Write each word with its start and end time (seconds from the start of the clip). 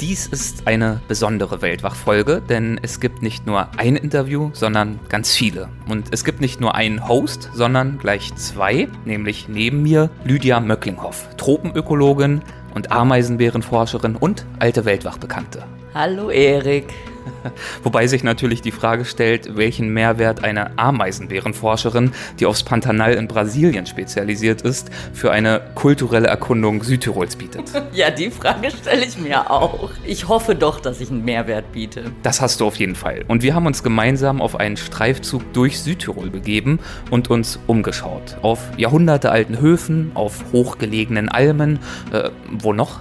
Dies 0.00 0.28
ist 0.28 0.68
eine 0.68 1.00
besondere 1.08 1.60
Weltwach-Folge, 1.60 2.40
denn 2.48 2.78
es 2.82 3.00
gibt 3.00 3.20
nicht 3.20 3.48
nur 3.48 3.66
ein 3.78 3.96
Interview, 3.96 4.50
sondern 4.52 5.00
ganz 5.08 5.34
viele. 5.34 5.70
Und 5.88 6.06
es 6.12 6.24
gibt 6.24 6.40
nicht 6.40 6.60
nur 6.60 6.76
einen 6.76 7.08
Host, 7.08 7.50
sondern 7.52 7.98
gleich 7.98 8.32
zwei, 8.36 8.86
nämlich 9.04 9.48
neben 9.48 9.82
mir 9.82 10.08
Lydia 10.22 10.60
Möcklinghoff, 10.60 11.28
Tropenökologin 11.36 12.42
und 12.74 12.92
Ameisenbärenforscherin 12.92 14.14
und 14.14 14.46
alte 14.60 14.84
Weltwach-Bekannte. 14.84 15.64
Hallo 15.94 16.30
Erik. 16.30 16.94
Wobei 17.82 18.06
sich 18.06 18.22
natürlich 18.22 18.62
die 18.62 18.72
Frage 18.72 19.04
stellt, 19.04 19.56
welchen 19.56 19.92
Mehrwert 19.92 20.44
eine 20.44 20.78
Ameisenbärenforscherin, 20.78 22.12
die 22.38 22.46
aufs 22.46 22.62
Pantanal 22.62 23.14
in 23.14 23.28
Brasilien 23.28 23.86
spezialisiert 23.86 24.62
ist, 24.62 24.90
für 25.12 25.30
eine 25.30 25.60
kulturelle 25.74 26.28
Erkundung 26.28 26.82
Südtirols 26.82 27.36
bietet. 27.36 27.64
Ja, 27.92 28.10
die 28.10 28.30
Frage 28.30 28.70
stelle 28.70 29.04
ich 29.04 29.18
mir 29.18 29.50
auch. 29.50 29.90
Ich 30.04 30.28
hoffe 30.28 30.54
doch, 30.54 30.78
dass 30.78 31.00
ich 31.00 31.10
einen 31.10 31.24
Mehrwert 31.24 31.72
biete. 31.72 32.12
Das 32.22 32.40
hast 32.40 32.60
du 32.60 32.66
auf 32.66 32.76
jeden 32.76 32.94
Fall. 32.94 33.24
Und 33.26 33.42
wir 33.42 33.54
haben 33.54 33.66
uns 33.66 33.82
gemeinsam 33.82 34.40
auf 34.40 34.56
einen 34.56 34.76
Streifzug 34.76 35.52
durch 35.52 35.80
Südtirol 35.80 36.30
begeben 36.30 36.78
und 37.10 37.30
uns 37.30 37.58
umgeschaut. 37.66 38.36
Auf 38.42 38.60
jahrhundertealten 38.76 39.58
Höfen, 39.60 40.12
auf 40.14 40.44
hochgelegenen 40.52 41.28
Almen, 41.28 41.80
äh, 42.12 42.30
wo 42.50 42.72
noch? 42.72 43.00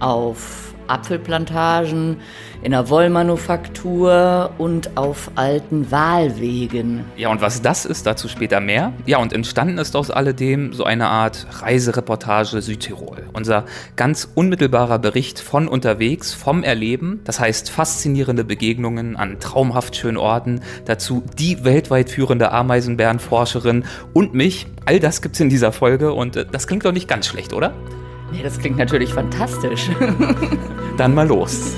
Auf 0.00 0.67
Apfelplantagen, 0.88 2.16
in 2.62 2.72
der 2.72 2.88
Wollmanufaktur 2.88 4.50
und 4.58 4.96
auf 4.96 5.30
alten 5.36 5.90
Wahlwegen. 5.90 7.04
Ja, 7.16 7.28
und 7.28 7.40
was 7.40 7.62
das 7.62 7.84
ist, 7.84 8.06
dazu 8.06 8.28
später 8.28 8.60
mehr. 8.60 8.92
Ja, 9.06 9.18
und 9.18 9.32
entstanden 9.32 9.78
ist 9.78 9.94
aus 9.94 10.10
alledem 10.10 10.72
so 10.72 10.84
eine 10.84 11.08
Art 11.08 11.46
Reisereportage 11.62 12.60
Südtirol. 12.60 13.24
Unser 13.32 13.64
ganz 13.96 14.28
unmittelbarer 14.34 14.98
Bericht 14.98 15.38
von 15.38 15.68
unterwegs, 15.68 16.34
vom 16.34 16.62
Erleben. 16.62 17.20
Das 17.24 17.40
heißt 17.40 17.70
faszinierende 17.70 18.44
Begegnungen 18.44 19.16
an 19.16 19.38
traumhaft 19.40 19.96
schönen 19.96 20.16
Orten. 20.16 20.60
Dazu 20.84 21.22
die 21.38 21.64
weltweit 21.64 22.10
führende 22.10 22.52
Ameisenbärenforscherin 22.52 23.84
und 24.14 24.34
mich. 24.34 24.66
All 24.84 25.00
das 25.00 25.22
gibt's 25.22 25.40
in 25.40 25.48
dieser 25.48 25.72
Folge 25.72 26.12
und 26.12 26.36
äh, 26.36 26.46
das 26.50 26.66
klingt 26.66 26.84
doch 26.84 26.92
nicht 26.92 27.08
ganz 27.08 27.26
schlecht, 27.26 27.52
oder? 27.52 27.74
Nee, 28.30 28.42
das 28.42 28.58
klingt 28.58 28.78
natürlich 28.78 29.12
fantastisch. 29.14 29.90
Dann 30.96 31.14
mal 31.14 31.26
los. 31.26 31.74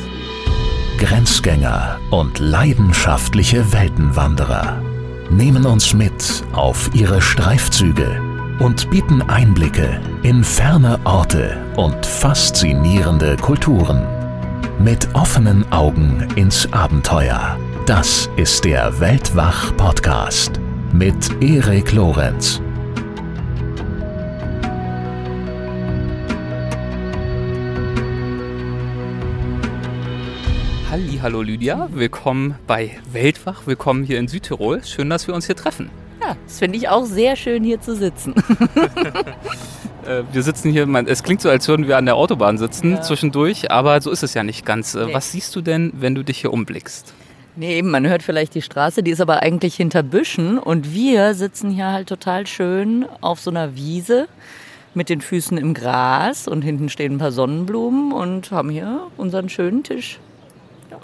Grenzgänger 0.98 1.98
und 2.10 2.38
leidenschaftliche 2.38 3.72
Weltenwanderer 3.72 4.82
nehmen 5.30 5.64
uns 5.64 5.94
mit 5.94 6.44
auf 6.52 6.90
ihre 6.92 7.22
Streifzüge 7.22 8.20
und 8.58 8.90
bieten 8.90 9.22
Einblicke 9.22 10.00
in 10.22 10.44
ferne 10.44 10.98
Orte 11.04 11.56
und 11.76 12.04
faszinierende 12.04 13.36
Kulturen. 13.36 14.06
Mit 14.78 15.08
offenen 15.14 15.70
Augen 15.72 16.28
ins 16.36 16.70
Abenteuer. 16.72 17.58
Das 17.86 18.28
ist 18.36 18.64
der 18.64 19.00
Weltwach-Podcast 19.00 20.60
mit 20.92 21.42
Erik 21.42 21.92
Lorenz. 21.92 22.60
Halli, 30.90 31.20
hallo 31.22 31.40
Lydia, 31.40 31.88
willkommen 31.92 32.56
bei 32.66 32.98
Weltwach, 33.12 33.64
willkommen 33.68 34.02
hier 34.02 34.18
in 34.18 34.26
Südtirol. 34.26 34.82
Schön, 34.82 35.08
dass 35.08 35.28
wir 35.28 35.36
uns 35.36 35.46
hier 35.46 35.54
treffen. 35.54 35.88
Ja, 36.20 36.36
das 36.44 36.58
finde 36.58 36.78
ich 36.78 36.88
auch 36.88 37.04
sehr 37.04 37.36
schön, 37.36 37.62
hier 37.62 37.80
zu 37.80 37.94
sitzen. 37.94 38.34
Äh, 40.06 40.22
wir 40.32 40.42
sitzen 40.42 40.72
hier, 40.72 40.88
es 41.08 41.22
klingt 41.22 41.42
so, 41.42 41.50
als 41.50 41.68
würden 41.68 41.86
wir 41.86 41.98
an 41.98 42.06
der 42.06 42.16
Autobahn 42.16 42.56
sitzen 42.56 42.92
ja. 42.92 43.02
zwischendurch, 43.02 43.70
aber 43.70 44.00
so 44.00 44.10
ist 44.10 44.22
es 44.22 44.32
ja 44.32 44.42
nicht 44.42 44.64
ganz. 44.64 44.94
Äh, 44.94 45.04
nee. 45.04 45.14
Was 45.14 45.30
siehst 45.30 45.54
du 45.54 45.60
denn, 45.60 45.92
wenn 45.94 46.14
du 46.14 46.24
dich 46.24 46.40
hier 46.40 46.54
umblickst? 46.54 47.12
Nee, 47.54 47.76
eben, 47.76 47.90
man 47.90 48.08
hört 48.08 48.22
vielleicht 48.22 48.54
die 48.54 48.62
Straße, 48.62 49.02
die 49.02 49.10
ist 49.10 49.20
aber 49.20 49.42
eigentlich 49.42 49.76
hinter 49.76 50.02
Büschen 50.02 50.58
und 50.58 50.94
wir 50.94 51.34
sitzen 51.34 51.70
hier 51.70 51.92
halt 51.92 52.08
total 52.08 52.46
schön 52.46 53.04
auf 53.20 53.40
so 53.40 53.50
einer 53.50 53.76
Wiese 53.76 54.26
mit 54.94 55.10
den 55.10 55.20
Füßen 55.20 55.58
im 55.58 55.74
Gras 55.74 56.48
und 56.48 56.62
hinten 56.62 56.88
stehen 56.88 57.16
ein 57.16 57.18
paar 57.18 57.30
Sonnenblumen 57.30 58.12
und 58.12 58.50
haben 58.52 58.70
hier 58.70 59.02
unseren 59.18 59.50
schönen 59.50 59.82
Tisch. 59.82 60.18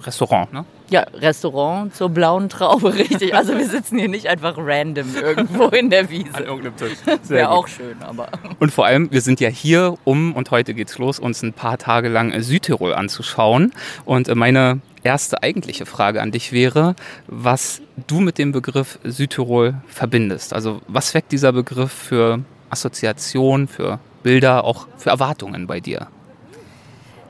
Restaurant, 0.05 0.53
ne? 0.53 0.65
Ja, 0.89 1.01
Restaurant 1.15 1.95
zur 1.95 2.11
blauen 2.11 2.49
Traube, 2.49 2.95
richtig. 2.99 3.35
Also 3.35 3.57
wir 3.57 3.67
sitzen 3.67 3.99
hier 3.99 4.09
nicht 4.09 4.29
einfach 4.29 4.55
random 4.57 5.15
irgendwo 5.17 5.65
in 5.69 5.91
der 5.91 6.11
Wiese. 6.11 6.35
An 6.35 6.45
irgendeinem 6.45 6.77
Tisch. 6.77 6.99
Wäre 7.29 7.51
auch 7.51 7.67
schön, 7.67 7.97
aber. 8.03 8.29
Und 8.61 8.73
vor 8.73 8.87
allem, 8.87 9.11
wir 9.11 9.21
sind 9.21 9.41
ja 9.41 9.49
hier, 9.49 9.97
um, 10.05 10.35
und 10.35 10.51
heute 10.51 10.75
geht's 10.75 10.99
los, 10.99 11.19
uns 11.19 11.43
ein 11.43 11.53
paar 11.53 11.79
Tage 11.79 12.09
lang 12.09 12.41
Südtirol 12.41 12.95
anzuschauen. 12.95 13.73
Und 14.05 14.33
meine 14.35 14.81
erste 15.03 15.43
eigentliche 15.43 15.87
Frage 15.87 16.23
an 16.23 16.33
dich 16.33 16.53
wäre, 16.53 16.95
was 17.27 17.81
du 18.07 18.21
mit 18.21 18.39
dem 18.39 18.53
Begriff 18.53 18.99
Südtirol 19.05 19.75
verbindest. 19.87 20.53
Also 20.53 20.83
was 20.89 21.15
weckt 21.15 21.33
dieser 21.33 21.53
Begriff 21.53 21.93
für 21.93 22.41
Assoziationen, 22.71 23.69
für 23.69 23.99
Bilder, 24.23 24.65
auch 24.65 24.89
für 24.97 25.11
Erwartungen 25.11 25.67
bei 25.67 25.81
dir? 25.81 26.09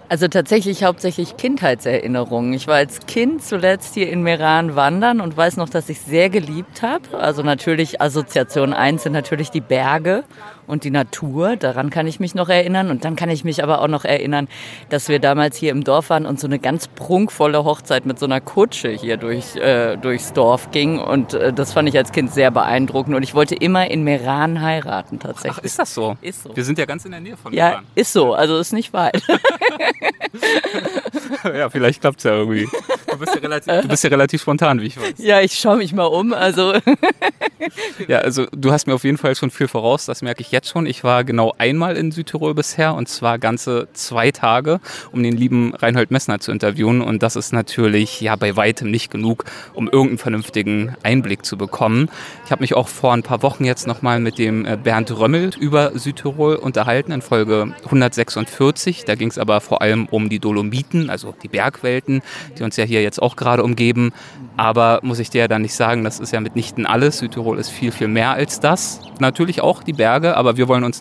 Also 0.09 0.28
tatsächlich 0.28 0.84
hauptsächlich 0.84 1.37
Kindheitserinnerungen. 1.37 2.53
Ich 2.53 2.69
war 2.69 2.77
als 2.77 3.06
Kind 3.06 3.43
zuletzt 3.43 3.94
hier 3.94 4.09
in 4.09 4.22
Meran 4.22 4.77
wandern 4.77 5.21
und 5.21 5.37
weiß 5.37 5.56
noch, 5.56 5.69
dass 5.69 5.89
ich 5.89 6.00
sehr 6.00 6.31
geliebt 6.31 6.83
habe. 6.83 7.19
Also 7.19 7.43
natürlich 7.43 8.00
Assoziation 8.00 8.72
1 8.72 9.03
sind 9.03 9.12
natürlich 9.12 9.50
die 9.50 9.61
Berge 9.61 10.22
und 10.66 10.84
die 10.84 10.91
Natur. 10.91 11.56
Daran 11.56 11.91
kann 11.91 12.06
ich 12.06 12.21
mich 12.21 12.34
noch 12.34 12.49
erinnern. 12.49 12.91
Und 12.91 13.04
dann 13.04 13.16
kann 13.16 13.31
ich 13.31 13.44
mich 13.44 13.62
aber 13.62 13.81
auch 13.81 13.88
noch 13.88 14.04
erinnern, 14.04 14.49
dass 14.88 15.09
wir 15.09 15.19
damals 15.19 15.56
hier 15.56 15.71
im 15.72 15.84
Dorf 15.84 16.10
waren 16.10 16.27
und 16.27 16.41
so 16.41 16.47
eine 16.47 16.59
ganz 16.59 16.88
prunkvolle 16.88 17.65
Hochzeit 17.65 18.06
mit 18.06 18.19
so 18.19 18.27
einer 18.27 18.41
Kutsche 18.41 18.91
hier 18.91 19.16
durch, 19.16 19.56
äh, 19.56 19.97
durchs 19.97 20.32
Dorf 20.32 20.71
ging. 20.71 20.99
Und 20.99 21.34
äh, 21.34 21.53
das 21.53 21.72
fand 21.72 21.88
ich 21.88 21.97
als 21.97 22.12
Kind 22.12 22.32
sehr 22.32 22.50
beeindruckend. 22.50 23.15
Und 23.16 23.22
ich 23.22 23.34
wollte 23.34 23.54
immer 23.54 23.91
in 23.91 24.04
Meran 24.04 24.60
heiraten 24.60 25.19
tatsächlich. 25.19 25.59
Ach, 25.59 25.65
ist 25.65 25.78
das 25.78 25.94
so? 25.94 26.16
Ist 26.21 26.43
so. 26.43 26.56
Wir 26.56 26.65
sind 26.65 26.78
ja 26.78 26.87
ganz 26.87 27.04
in 27.04 27.12
der 27.12 27.21
Nähe 27.21 27.37
von 27.37 27.54
Meran. 27.54 27.72
Ja, 27.72 27.83
ist 27.94 28.12
so. 28.12 28.34
Also 28.34 28.59
ist 28.59 28.72
nicht 28.72 28.93
weit. 28.93 29.22
ja, 31.44 31.70
vielleicht 31.70 32.00
klappt 32.00 32.19
es 32.19 32.25
ja 32.25 32.32
irgendwie. 32.32 32.69
Du 33.10 33.19
bist 33.19 33.34
ja, 33.34 33.41
relativ, 33.41 33.82
du 33.82 33.88
bist 33.88 34.04
ja 34.04 34.10
relativ 34.10 34.42
spontan, 34.42 34.81
wie 34.81 34.87
ich 34.87 35.00
weiß. 35.00 35.14
Ja, 35.19 35.41
ich 35.41 35.59
schaue 35.59 35.78
mich 35.78 35.92
mal 35.92 36.04
um. 36.04 36.34
Also. 36.34 36.75
ja, 38.09 38.19
also 38.19 38.47
du 38.53 38.72
hast 38.72 38.87
mir 38.87 38.94
auf 38.94 39.04
jeden 39.04 39.16
Fall 39.16 39.34
schon 39.34 39.50
viel 39.50 39.69
voraus, 39.69 40.06
das 40.06 40.22
merke 40.22 40.42
ich 40.42 40.50
jetzt 40.50 40.69
schon. 40.69 40.86
Ich 40.86 41.04
war 41.04 41.25
genau 41.25 41.54
einmal 41.56 41.97
in 41.97 42.12
Südtirol 42.12 42.54
bisher 42.54 42.94
und 42.94 43.09
zwar 43.09 43.38
ganze 43.38 43.88
zwei 43.92 44.31
Tage, 44.31 44.81
um 45.12 45.22
den 45.22 45.36
lieben 45.36 45.75
Reinhold 45.75 46.10
Messner 46.10 46.41
zu 46.41 46.53
interviewen. 46.53 47.00
Und 47.00 47.22
das 47.22 47.36
ist 47.36 47.53
natürlich 47.53 48.20
ja 48.20 48.36
bei 48.36 48.56
weitem 48.56 48.91
nicht 48.91 49.10
genug, 49.10 49.44
um 49.72 49.86
irgendeinen 49.86 50.19
vernünftigen 50.19 50.94
Einblick 51.03 51.44
zu 51.44 51.56
bekommen. 51.56 52.10
Ich 52.44 52.50
habe 52.50 52.62
mich 52.62 52.75
auch 52.75 52.88
vor 52.88 53.12
ein 53.12 53.22
paar 53.22 53.42
Wochen 53.42 53.65
jetzt 53.65 53.86
nochmal 53.86 54.20
mit 54.20 54.38
dem 54.38 54.66
äh, 54.66 54.76
Bernd 54.76 55.16
Römmel 55.16 55.50
über 55.59 55.92
Südtirol 55.98 56.56
unterhalten 56.56 57.12
in 57.12 57.22
Folge 57.22 57.72
146. 57.84 59.04
Da 59.04 59.15
ging 59.15 59.28
es 59.28 59.38
aber 59.38 59.60
vor 59.60 59.82
allem 59.82 60.06
um 60.06 60.28
die 60.28 60.38
Dolomiten, 60.38 61.10
also 61.16 61.34
die 61.43 61.49
Bergwelten, 61.49 62.22
die 62.59 62.62
uns 62.62 62.77
ja 62.77 62.84
hier 62.84 63.03
jetzt 63.03 63.22
auch 63.22 63.37
gerade 63.37 63.62
umgeben. 63.65 64.12
Aber 64.56 65.00
muss 65.03 65.19
ich 65.19 65.31
dir 65.31 65.43
ja 65.43 65.49
dann 65.49 65.62
nicht 65.62 65.75
sagen, 65.75 66.04
das 66.04 66.21
ist 66.21 66.32
ja 66.32 66.41
mitnichten 66.41 66.84
alles. 66.84 67.19
Südtirol 67.19 67.59
ist 67.59 67.71
viel, 67.71 67.91
viel 67.91 68.09
mehr 68.09 68.32
als 68.32 68.60
das. 68.60 69.00
Natürlich 69.19 69.62
auch 69.62 69.82
die 69.82 69.94
Berge, 69.94 70.37
aber 70.37 70.56
wir 70.56 70.69
wollen 70.69 70.84
uns 70.84 71.00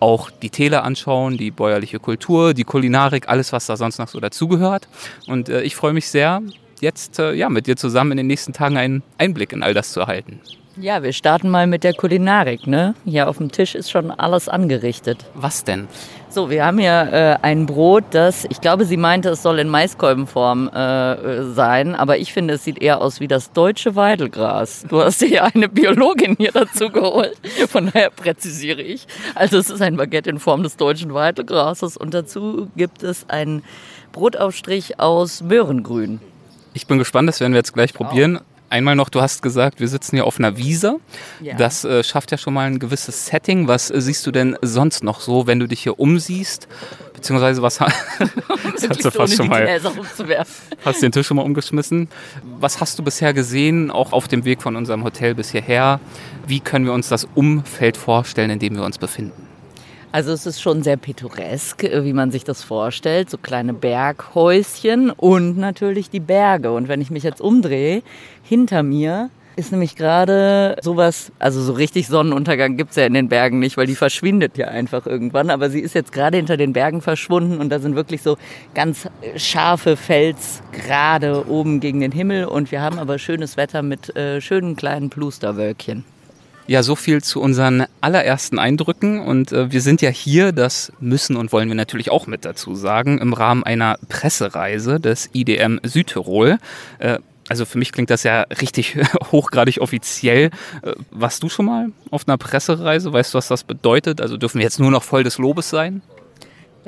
auch 0.00 0.30
die 0.30 0.50
Täler 0.50 0.84
anschauen, 0.84 1.38
die 1.38 1.50
bäuerliche 1.50 1.98
Kultur, 1.98 2.52
die 2.52 2.64
Kulinarik, 2.64 3.28
alles, 3.28 3.52
was 3.52 3.64
da 3.64 3.76
sonst 3.76 3.98
noch 3.98 4.08
so 4.08 4.20
dazugehört. 4.20 4.86
Und 5.26 5.48
äh, 5.48 5.62
ich 5.62 5.76
freue 5.76 5.94
mich 5.94 6.08
sehr, 6.08 6.42
jetzt 6.84 7.18
äh, 7.18 7.32
ja, 7.32 7.50
mit 7.50 7.66
dir 7.66 7.76
zusammen 7.76 8.12
in 8.12 8.18
den 8.18 8.26
nächsten 8.28 8.52
Tagen 8.52 8.76
einen 8.76 9.02
Einblick 9.18 9.52
in 9.52 9.64
all 9.64 9.74
das 9.74 9.92
zu 9.92 10.00
erhalten. 10.00 10.40
Ja, 10.76 11.04
wir 11.04 11.12
starten 11.12 11.50
mal 11.50 11.68
mit 11.68 11.84
der 11.84 11.94
Kulinarik. 11.94 12.66
Ne? 12.66 12.94
Hier 13.04 13.28
auf 13.28 13.38
dem 13.38 13.52
Tisch 13.52 13.76
ist 13.76 13.90
schon 13.90 14.10
alles 14.10 14.48
angerichtet. 14.48 15.24
Was 15.34 15.62
denn? 15.62 15.86
So, 16.30 16.50
wir 16.50 16.66
haben 16.66 16.78
hier 16.78 17.12
äh, 17.12 17.36
ein 17.42 17.66
Brot, 17.66 18.02
das, 18.10 18.44
ich 18.50 18.60
glaube, 18.60 18.84
sie 18.84 18.96
meinte, 18.96 19.28
es 19.28 19.42
soll 19.42 19.60
in 19.60 19.68
Maiskolbenform 19.68 20.66
äh, 20.66 21.44
sein, 21.52 21.94
aber 21.94 22.18
ich 22.18 22.32
finde, 22.32 22.54
es 22.54 22.64
sieht 22.64 22.82
eher 22.82 23.00
aus 23.00 23.20
wie 23.20 23.28
das 23.28 23.52
deutsche 23.52 23.94
Weidelgras. 23.94 24.84
Du 24.88 25.00
hast 25.00 25.22
hier 25.22 25.44
eine 25.44 25.68
Biologin 25.68 26.34
hier 26.36 26.50
dazu 26.50 26.90
geholt, 26.90 27.36
von 27.68 27.86
daher 27.86 28.10
präzisiere 28.10 28.82
ich. 28.82 29.06
Also 29.36 29.58
es 29.58 29.70
ist 29.70 29.80
ein 29.80 29.96
Baguette 29.96 30.28
in 30.28 30.40
Form 30.40 30.64
des 30.64 30.76
deutschen 30.76 31.14
Weidelgrases 31.14 31.96
und 31.96 32.12
dazu 32.14 32.68
gibt 32.74 33.04
es 33.04 33.30
einen 33.30 33.62
Brotaufstrich 34.10 34.98
aus 34.98 35.40
Möhrengrün. 35.40 36.18
Ich 36.74 36.86
bin 36.86 36.98
gespannt, 36.98 37.28
das 37.28 37.40
werden 37.40 37.52
wir 37.52 37.58
jetzt 37.58 37.72
gleich 37.72 37.94
probieren. 37.94 38.40
Einmal 38.68 38.96
noch, 38.96 39.08
du 39.08 39.20
hast 39.20 39.42
gesagt, 39.42 39.78
wir 39.78 39.86
sitzen 39.86 40.16
hier 40.16 40.26
auf 40.26 40.38
einer 40.40 40.56
Wiese. 40.56 40.98
Ja. 41.40 41.54
Das 41.54 41.84
äh, 41.84 42.02
schafft 42.02 42.32
ja 42.32 42.38
schon 42.38 42.54
mal 42.54 42.66
ein 42.66 42.80
gewisses 42.80 43.26
Setting. 43.26 43.68
Was 43.68 43.90
äh, 43.90 44.00
siehst 44.00 44.26
du 44.26 44.32
denn 44.32 44.56
sonst 44.62 45.04
noch 45.04 45.20
so, 45.20 45.46
wenn 45.46 45.60
du 45.60 45.68
dich 45.68 45.84
hier 45.84 46.00
umsiehst? 46.00 46.66
Beziehungsweise 47.12 47.62
was 47.62 47.78
das 47.78 47.92
hast 48.88 49.04
du 49.04 49.10
fast 49.12 49.36
schon 49.36 49.46
mal 49.46 49.80
hast 50.84 51.02
den 51.02 51.12
Tisch 51.12 51.26
schon 51.28 51.36
mal 51.36 51.44
umgeschmissen. 51.44 52.08
Was 52.58 52.80
hast 52.80 52.98
du 52.98 53.04
bisher 53.04 53.32
gesehen, 53.32 53.92
auch 53.92 54.12
auf 54.12 54.26
dem 54.26 54.44
Weg 54.44 54.60
von 54.60 54.74
unserem 54.74 55.04
Hotel 55.04 55.36
bis 55.36 55.52
hierher? 55.52 56.00
Wie 56.48 56.58
können 56.58 56.84
wir 56.84 56.92
uns 56.92 57.08
das 57.08 57.28
Umfeld 57.36 57.96
vorstellen, 57.96 58.50
in 58.50 58.58
dem 58.58 58.74
wir 58.74 58.82
uns 58.82 58.98
befinden? 58.98 59.53
Also 60.14 60.30
es 60.30 60.46
ist 60.46 60.62
schon 60.62 60.84
sehr 60.84 60.96
pittoresk, 60.96 61.82
äh, 61.82 62.04
wie 62.04 62.12
man 62.12 62.30
sich 62.30 62.44
das 62.44 62.62
vorstellt. 62.62 63.28
So 63.28 63.36
kleine 63.36 63.74
Berghäuschen 63.74 65.10
und 65.10 65.58
natürlich 65.58 66.08
die 66.08 66.20
Berge. 66.20 66.70
Und 66.70 66.86
wenn 66.86 67.00
ich 67.00 67.10
mich 67.10 67.24
jetzt 67.24 67.40
umdrehe, 67.40 68.00
hinter 68.44 68.84
mir 68.84 69.30
ist 69.56 69.72
nämlich 69.72 69.96
gerade 69.96 70.76
sowas, 70.82 71.32
also 71.40 71.60
so 71.60 71.72
richtig 71.72 72.06
Sonnenuntergang 72.06 72.76
gibt's 72.76 72.94
ja 72.94 73.06
in 73.06 73.14
den 73.14 73.28
Bergen 73.28 73.58
nicht, 73.58 73.76
weil 73.76 73.88
die 73.88 73.96
verschwindet 73.96 74.56
ja 74.56 74.68
einfach 74.68 75.04
irgendwann. 75.04 75.50
Aber 75.50 75.68
sie 75.68 75.80
ist 75.80 75.96
jetzt 75.96 76.12
gerade 76.12 76.36
hinter 76.36 76.56
den 76.56 76.72
Bergen 76.72 77.00
verschwunden 77.00 77.58
und 77.58 77.70
da 77.70 77.80
sind 77.80 77.96
wirklich 77.96 78.22
so 78.22 78.36
ganz 78.72 79.08
scharfe 79.34 79.96
Felsgrade 79.96 81.48
oben 81.48 81.80
gegen 81.80 81.98
den 81.98 82.12
Himmel. 82.12 82.44
Und 82.44 82.70
wir 82.70 82.82
haben 82.82 83.00
aber 83.00 83.18
schönes 83.18 83.56
Wetter 83.56 83.82
mit 83.82 84.14
äh, 84.14 84.40
schönen 84.40 84.76
kleinen 84.76 85.10
Plusterwölkchen. 85.10 86.04
Ja, 86.66 86.82
so 86.82 86.96
viel 86.96 87.22
zu 87.22 87.42
unseren 87.42 87.84
allerersten 88.00 88.58
Eindrücken. 88.58 89.20
Und 89.20 89.52
äh, 89.52 89.70
wir 89.70 89.82
sind 89.82 90.00
ja 90.00 90.08
hier, 90.08 90.52
das 90.52 90.92
müssen 90.98 91.36
und 91.36 91.52
wollen 91.52 91.68
wir 91.68 91.74
natürlich 91.74 92.10
auch 92.10 92.26
mit 92.26 92.46
dazu 92.46 92.74
sagen, 92.74 93.18
im 93.18 93.34
Rahmen 93.34 93.64
einer 93.64 93.98
Pressereise 94.08 94.98
des 94.98 95.28
IDM 95.34 95.78
Südtirol. 95.82 96.58
Äh, 97.00 97.18
also 97.48 97.66
für 97.66 97.76
mich 97.76 97.92
klingt 97.92 98.08
das 98.08 98.22
ja 98.22 98.42
richtig 98.60 98.96
hochgradig 99.32 99.82
offiziell. 99.82 100.46
Äh, 100.82 100.92
warst 101.10 101.42
du 101.42 101.50
schon 101.50 101.66
mal 101.66 101.88
auf 102.10 102.26
einer 102.26 102.38
Pressereise? 102.38 103.12
Weißt 103.12 103.34
du, 103.34 103.38
was 103.38 103.48
das 103.48 103.64
bedeutet? 103.64 104.22
Also 104.22 104.38
dürfen 104.38 104.58
wir 104.58 104.64
jetzt 104.64 104.80
nur 104.80 104.90
noch 104.90 105.02
voll 105.02 105.22
des 105.22 105.36
Lobes 105.36 105.68
sein? 105.68 106.00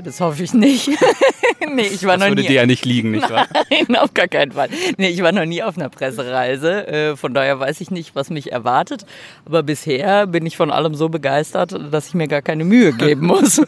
Das 0.03 0.21
hoffe 0.21 0.43
ich 0.43 0.53
nicht. 0.53 0.89
nee, 1.75 1.83
ich 1.83 2.05
war 2.05 2.15
das 2.15 2.21
noch 2.21 2.29
würde 2.29 2.43
nie. 2.43 2.49
dir 2.49 2.55
ja 2.55 2.67
nicht 2.67 2.85
liegen, 2.85 3.13
nicht 3.13 3.31
wahr? 3.31 3.47
Nein, 3.71 3.97
auf 3.97 4.13
gar 4.15 4.29
keinen 4.29 4.53
Fall. 4.53 4.69
Nee, 4.99 5.09
ich 5.09 5.23
war 5.23 5.33
noch 5.33 5.47
nie 5.47 5.63
auf 5.63 5.77
einer 5.77 5.89
Pressereise. 5.89 6.87
Äh, 6.87 7.17
von 7.17 7.33
daher 7.35 7.59
weiß 7.59 7.81
ich 7.81 7.91
nicht, 7.91 8.15
was 8.15 8.31
mich 8.31 8.53
erwartet. 8.53 9.07
Aber 9.47 9.63
bisher 9.63 10.27
bin 10.27 10.45
ich 10.45 10.57
von 10.57 10.71
allem 10.71 10.95
so 10.95 11.09
begeistert, 11.09 11.79
dass 11.93 12.09
ich 12.09 12.15
mir 12.15 12.29
gar 12.29 12.43
keine 12.43 12.65
Mühe 12.65 12.93
geben 12.93 13.27
muss. 13.27 13.61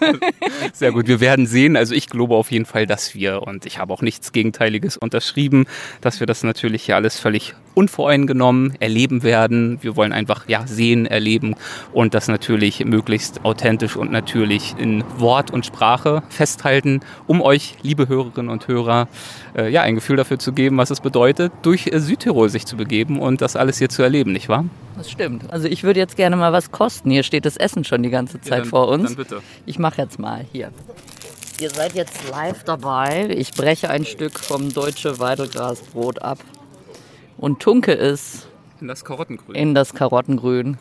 Sehr 0.72 0.92
gut, 0.92 1.08
wir 1.08 1.20
werden 1.20 1.46
sehen. 1.46 1.76
Also 1.76 1.94
ich 1.94 2.08
glaube 2.08 2.34
auf 2.34 2.50
jeden 2.50 2.66
Fall, 2.66 2.86
dass 2.86 3.14
wir, 3.14 3.42
und 3.42 3.64
ich 3.66 3.78
habe 3.78 3.92
auch 3.92 4.02
nichts 4.02 4.32
Gegenteiliges 4.32 4.96
unterschrieben, 4.96 5.66
dass 6.00 6.20
wir 6.20 6.26
das 6.26 6.42
natürlich 6.42 6.84
hier 6.84 6.96
alles 6.96 7.19
völlig 7.19 7.54
unvoreingenommen 7.78 8.75
erleben 8.80 9.22
werden. 9.22 9.78
Wir 9.82 9.94
wollen 9.94 10.12
einfach 10.12 10.48
ja 10.48 10.66
sehen, 10.66 11.06
erleben 11.06 11.54
und 11.92 12.12
das 12.12 12.26
natürlich 12.26 12.84
möglichst 12.84 13.44
authentisch 13.44 13.96
und 13.96 14.10
natürlich 14.10 14.75
in 14.78 15.04
Wort 15.19 15.52
und 15.52 15.64
Sprache 15.64 16.22
festhalten, 16.28 17.00
um 17.28 17.40
euch, 17.40 17.76
liebe 17.82 18.08
Hörerinnen 18.08 18.50
und 18.50 18.66
Hörer, 18.66 19.06
äh, 19.56 19.70
ja 19.70 19.82
ein 19.82 19.94
Gefühl 19.94 20.16
dafür 20.16 20.38
zu 20.40 20.52
geben, 20.52 20.76
was 20.76 20.90
es 20.90 21.00
bedeutet, 21.00 21.52
durch 21.62 21.86
äh, 21.86 22.00
Südtirol 22.00 22.48
sich 22.48 22.66
zu 22.66 22.76
begeben 22.76 23.20
und 23.20 23.40
das 23.40 23.54
alles 23.54 23.78
hier 23.78 23.88
zu 23.88 24.02
erleben, 24.02 24.32
nicht 24.32 24.48
wahr? 24.48 24.64
Das 24.96 25.08
stimmt. 25.10 25.50
Also 25.52 25.69
ich 25.69 25.84
würde 25.84 26.00
jetzt 26.00 26.16
gerne 26.16 26.34
mal 26.36 26.52
was 26.52 26.72
kosten. 26.72 27.10
Hier 27.12 27.22
steht 27.22 27.46
das 27.46 27.56
Essen 27.56 27.84
schon 27.84 28.02
die 28.02 28.10
ganze 28.10 28.40
Zeit 28.40 28.50
Ja, 28.50 28.56
dann- 28.58 28.66
vor 28.66 28.88
uns. 28.88 29.04
dann 29.04 29.14
bitte. 29.16 29.40
Ich 29.66 29.78
mache 29.78 30.02
jetzt 30.02 30.19
mal 30.19 30.44
hier. 30.52 30.72
Ihr 31.60 31.70
seid 31.70 31.94
jetzt 31.94 32.28
live 32.31 32.64
dabei. 32.64 33.28
Ich 33.36 33.52
breche 33.52 33.90
ein 33.90 34.04
Stück 34.04 34.38
vom 34.38 34.72
Deutsche 34.72 35.19
Weidelgrasbrot 35.19 36.22
ab 36.22 36.38
und 37.38 37.61
tunke 37.61 37.96
es 37.96 38.46
In 38.81 38.88
das 38.88 39.05
Karottengrün. 39.05 39.55
in 39.55 39.75
das 39.75 39.94
Karottengrün. 39.94 40.76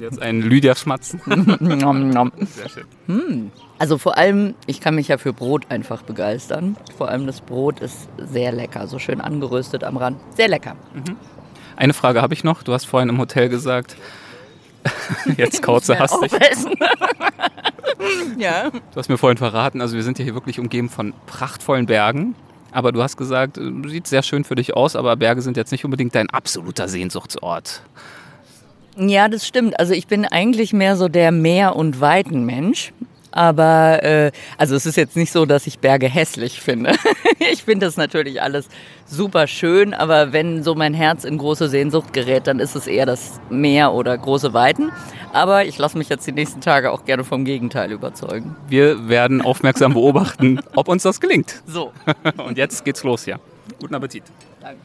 Jetzt 0.00 0.20
ein 0.22 0.40
Lydia 0.40 0.74
schmatzen. 0.74 1.20
Nom, 1.60 2.08
nom. 2.10 2.32
Sehr 2.40 2.68
schön. 2.68 3.50
Also 3.78 3.98
vor 3.98 4.16
allem, 4.16 4.54
ich 4.66 4.80
kann 4.80 4.94
mich 4.94 5.08
ja 5.08 5.18
für 5.18 5.32
Brot 5.32 5.70
einfach 5.70 6.02
begeistern. 6.02 6.76
Vor 6.96 7.08
allem 7.08 7.26
das 7.26 7.40
Brot 7.42 7.80
ist 7.80 8.08
sehr 8.16 8.50
lecker, 8.52 8.86
so 8.86 8.98
schön 8.98 9.20
angeröstet 9.20 9.84
am 9.84 9.96
Rand. 9.98 10.18
Sehr 10.36 10.48
lecker. 10.48 10.74
Eine 11.76 11.92
Frage 11.92 12.22
habe 12.22 12.32
ich 12.34 12.44
noch. 12.44 12.62
Du 12.62 12.72
hast 12.72 12.86
vorhin 12.86 13.08
im 13.08 13.18
Hotel 13.18 13.48
gesagt, 13.50 13.96
jetzt 15.36 15.62
kauze 15.62 15.98
hastig. 15.98 16.32
Ja. 18.38 18.70
Du 18.70 18.96
hast 18.96 19.08
mir 19.08 19.18
vorhin 19.18 19.38
verraten, 19.38 19.80
also 19.80 19.96
wir 19.96 20.04
sind 20.04 20.18
ja 20.18 20.24
hier 20.24 20.34
wirklich 20.34 20.60
umgeben 20.60 20.88
von 20.88 21.12
prachtvollen 21.26 21.86
Bergen. 21.86 22.36
Aber 22.78 22.92
du 22.92 23.02
hast 23.02 23.16
gesagt, 23.16 23.58
äh, 23.58 23.72
sieht 23.88 24.06
sehr 24.06 24.22
schön 24.22 24.44
für 24.44 24.54
dich 24.54 24.76
aus, 24.76 24.94
aber 24.94 25.16
Berge 25.16 25.42
sind 25.42 25.56
jetzt 25.56 25.72
nicht 25.72 25.84
unbedingt 25.84 26.14
dein 26.14 26.30
absoluter 26.30 26.86
Sehnsuchtsort. 26.86 27.82
Ja, 28.96 29.26
das 29.26 29.44
stimmt. 29.44 29.80
Also 29.80 29.94
ich 29.94 30.06
bin 30.06 30.24
eigentlich 30.24 30.72
mehr 30.72 30.94
so 30.94 31.08
der 31.08 31.32
Meer- 31.32 31.74
und 31.74 32.00
Weitenmensch. 32.00 32.92
Aber 33.30 34.02
äh, 34.02 34.32
also 34.56 34.74
es 34.74 34.86
ist 34.86 34.96
jetzt 34.96 35.16
nicht 35.16 35.32
so, 35.32 35.46
dass 35.46 35.66
ich 35.66 35.78
Berge 35.78 36.08
hässlich 36.08 36.60
finde. 36.60 36.94
ich 37.52 37.64
finde 37.64 37.86
das 37.86 37.96
natürlich 37.96 38.40
alles 38.42 38.68
super 39.06 39.46
schön, 39.46 39.94
aber 39.94 40.32
wenn 40.32 40.62
so 40.62 40.74
mein 40.74 40.94
Herz 40.94 41.24
in 41.24 41.38
große 41.38 41.68
Sehnsucht 41.68 42.12
gerät, 42.12 42.46
dann 42.46 42.58
ist 42.58 42.76
es 42.76 42.86
eher 42.86 43.06
das 43.06 43.40
Meer 43.50 43.92
oder 43.92 44.16
große 44.16 44.54
Weiten. 44.54 44.90
Aber 45.32 45.64
ich 45.64 45.78
lasse 45.78 45.98
mich 45.98 46.08
jetzt 46.08 46.26
die 46.26 46.32
nächsten 46.32 46.60
Tage 46.60 46.90
auch 46.90 47.04
gerne 47.04 47.24
vom 47.24 47.44
Gegenteil 47.44 47.92
überzeugen. 47.92 48.56
Wir 48.68 49.08
werden 49.08 49.42
aufmerksam 49.42 49.94
beobachten, 49.94 50.60
ob 50.74 50.88
uns 50.88 51.02
das 51.02 51.20
gelingt. 51.20 51.62
So. 51.66 51.92
Und 52.38 52.56
jetzt 52.56 52.84
geht's 52.84 53.02
los, 53.02 53.26
ja. 53.26 53.38
Guten 53.78 53.94
Appetit. 53.94 54.24
Danke. 54.60 54.80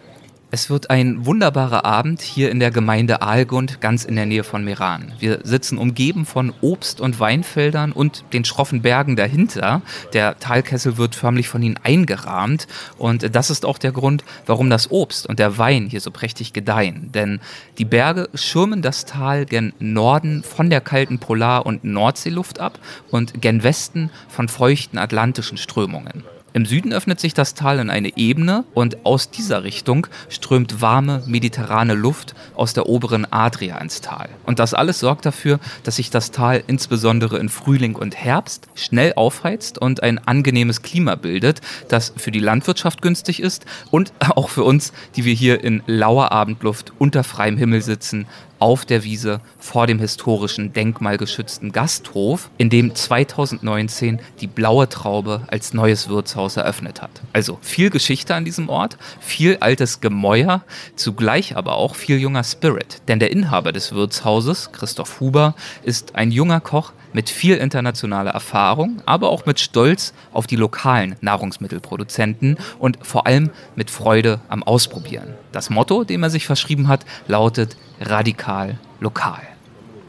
Es 0.54 0.70
wird 0.70 0.92
ein 0.92 1.26
wunderbarer 1.26 1.84
Abend 1.84 2.22
hier 2.22 2.52
in 2.52 2.60
der 2.60 2.70
Gemeinde 2.70 3.24
Aalgund, 3.24 3.82
ganz 3.82 4.06
in 4.06 4.16
der 4.16 4.28
Nähe 4.28 4.44
von 4.44 4.64
Meran. 4.64 5.12
Wir 5.18 5.40
sitzen 5.42 5.80
umgeben 5.80 6.28
von 6.28 6.54
Obst- 6.62 7.02
und 7.02 7.20
Weinfeldern 7.20 7.92
und 7.92 8.24
den 8.34 8.46
schroffen 8.46 8.84
Bergen 8.84 9.16
dahinter. 9.16 9.82
Der 10.14 10.38
Talkessel 10.38 10.98
wird 10.98 11.16
förmlich 11.16 11.48
von 11.48 11.64
ihnen 11.64 11.80
eingerahmt. 11.82 12.68
Und 13.00 13.36
das 13.36 13.50
ist 13.50 13.66
auch 13.66 13.80
der 13.80 13.94
Grund, 13.94 14.24
warum 14.46 14.70
das 14.70 14.92
Obst 14.92 15.26
und 15.26 15.40
der 15.40 15.58
Wein 15.58 15.88
hier 15.88 16.02
so 16.02 16.12
prächtig 16.12 16.54
gedeihen. 16.54 17.12
Denn 17.12 17.40
die 17.80 17.86
Berge 17.86 18.30
schirmen 18.36 18.84
das 18.84 19.06
Tal 19.06 19.48
gen 19.48 19.74
Norden 19.80 20.44
von 20.44 20.70
der 20.70 20.82
kalten 20.82 21.18
Polar- 21.18 21.66
und 21.66 21.84
Nordseeluft 21.84 22.60
ab 22.60 22.78
und 23.10 23.42
gen 23.42 23.64
Westen 23.64 24.12
von 24.30 24.48
feuchten 24.48 25.00
atlantischen 25.00 25.58
Strömungen. 25.58 26.24
Im 26.56 26.68
Süden 26.68 26.94
öffnet 26.94 27.20
sich 27.20 27.34
das 27.34 27.56
Tal 27.56 27.80
in 27.80 27.90
eine 27.90 28.16
Ebene 28.16 28.64
und 28.76 29.08
aus 29.08 29.32
dieser 29.32 29.64
Richtung 29.64 30.06
strömt 30.30 30.82
warme 30.82 31.24
mediterrane 31.26 31.96
Luft 31.96 32.36
aus 32.54 32.74
der 32.74 32.86
oberen 32.86 33.26
Adria 33.32 33.80
ins 33.80 34.02
Tal. 34.02 34.30
Und 34.46 34.60
das 34.60 34.76
alles 34.76 35.00
sorgt 35.00 35.26
dafür, 35.26 35.60
dass 35.84 35.96
sich 35.96 36.12
das 36.12 36.30
Tal 36.30 36.64
insbesondere 36.68 37.40
in 37.40 37.50
Frühling 37.50 37.96
und 37.96 38.16
Herbst 38.16 38.68
schnell 38.76 39.14
aufheizt 39.16 39.80
und 39.80 40.04
ein 40.04 40.20
angenehmes 40.20 40.84
Klima 40.84 41.16
bildet, 41.16 41.62
das 41.88 42.14
für 42.18 42.30
die 42.30 42.40
Landwirtschaft 42.40 43.02
günstig 43.02 43.40
ist 43.40 43.66
und 43.90 44.14
auch 44.36 44.50
für 44.50 44.64
uns, 44.64 44.94
die 45.16 45.26
wir 45.26 45.34
hier 45.34 45.64
in 45.64 45.82
lauer 45.88 46.32
Abendluft 46.32 46.94
unter 47.00 47.24
freiem 47.24 47.58
Himmel 47.58 47.82
sitzen, 47.82 48.28
auf 48.64 48.86
der 48.86 49.04
Wiese 49.04 49.42
vor 49.60 49.88
dem 49.88 50.00
historischen 50.00 50.72
denkmalgeschützten 50.72 51.74
Gasthof, 51.74 52.50
in 52.58 52.70
dem 52.70 52.96
2019 52.96 54.22
die 54.40 54.48
Blaue 54.48 54.88
Traube 54.88 55.42
als 55.48 55.74
neues 55.74 56.08
Wirtshaus 56.08 56.43
eröffnet 56.58 57.02
hat. 57.02 57.22
Also 57.34 57.58
viel 57.62 57.90
Geschichte 57.90 58.36
an 58.36 58.46
diesem 58.46 58.70
Ort, 58.70 58.98
viel 59.20 59.58
altes 59.58 60.02
Gemäuer, 60.02 60.64
zugleich 60.96 61.56
aber 61.56 61.76
auch 61.76 61.96
viel 61.96 62.20
junger 62.20 62.44
Spirit. 62.44 63.02
Denn 63.08 63.20
der 63.20 63.32
Inhaber 63.32 63.72
des 63.72 63.94
Wirtshauses, 63.94 64.72
Christoph 64.72 65.20
Huber, 65.20 65.56
ist 65.84 66.16
ein 66.16 66.32
junger 66.32 66.60
Koch 66.60 66.94
mit 67.14 67.30
viel 67.30 67.56
internationaler 67.56 68.32
Erfahrung, 68.32 69.02
aber 69.06 69.30
auch 69.30 69.46
mit 69.46 69.60
Stolz 69.60 70.14
auf 70.32 70.48
die 70.48 70.56
lokalen 70.56 71.16
Nahrungsmittelproduzenten 71.22 72.58
und 72.80 72.98
vor 73.06 73.28
allem 73.28 73.52
mit 73.76 73.90
Freude 73.90 74.42
am 74.50 74.64
Ausprobieren. 74.64 75.34
Das 75.52 75.70
Motto, 75.70 76.04
dem 76.04 76.24
er 76.24 76.30
sich 76.30 76.46
verschrieben 76.46 76.88
hat, 76.88 77.06
lautet 77.28 77.78
radikal 78.02 78.80
lokal. 79.00 79.42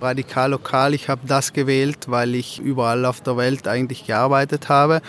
Radikal 0.00 0.50
lokal, 0.50 0.94
ich 0.94 1.08
habe 1.08 1.22
das 1.26 1.52
gewählt, 1.52 2.06
weil 2.08 2.34
ich 2.34 2.58
überall 2.58 3.04
auf 3.06 3.20
der 3.20 3.36
Welt 3.36 3.68
eigentlich 3.68 4.06
gearbeitet 4.06 4.68
habe, 4.68 5.00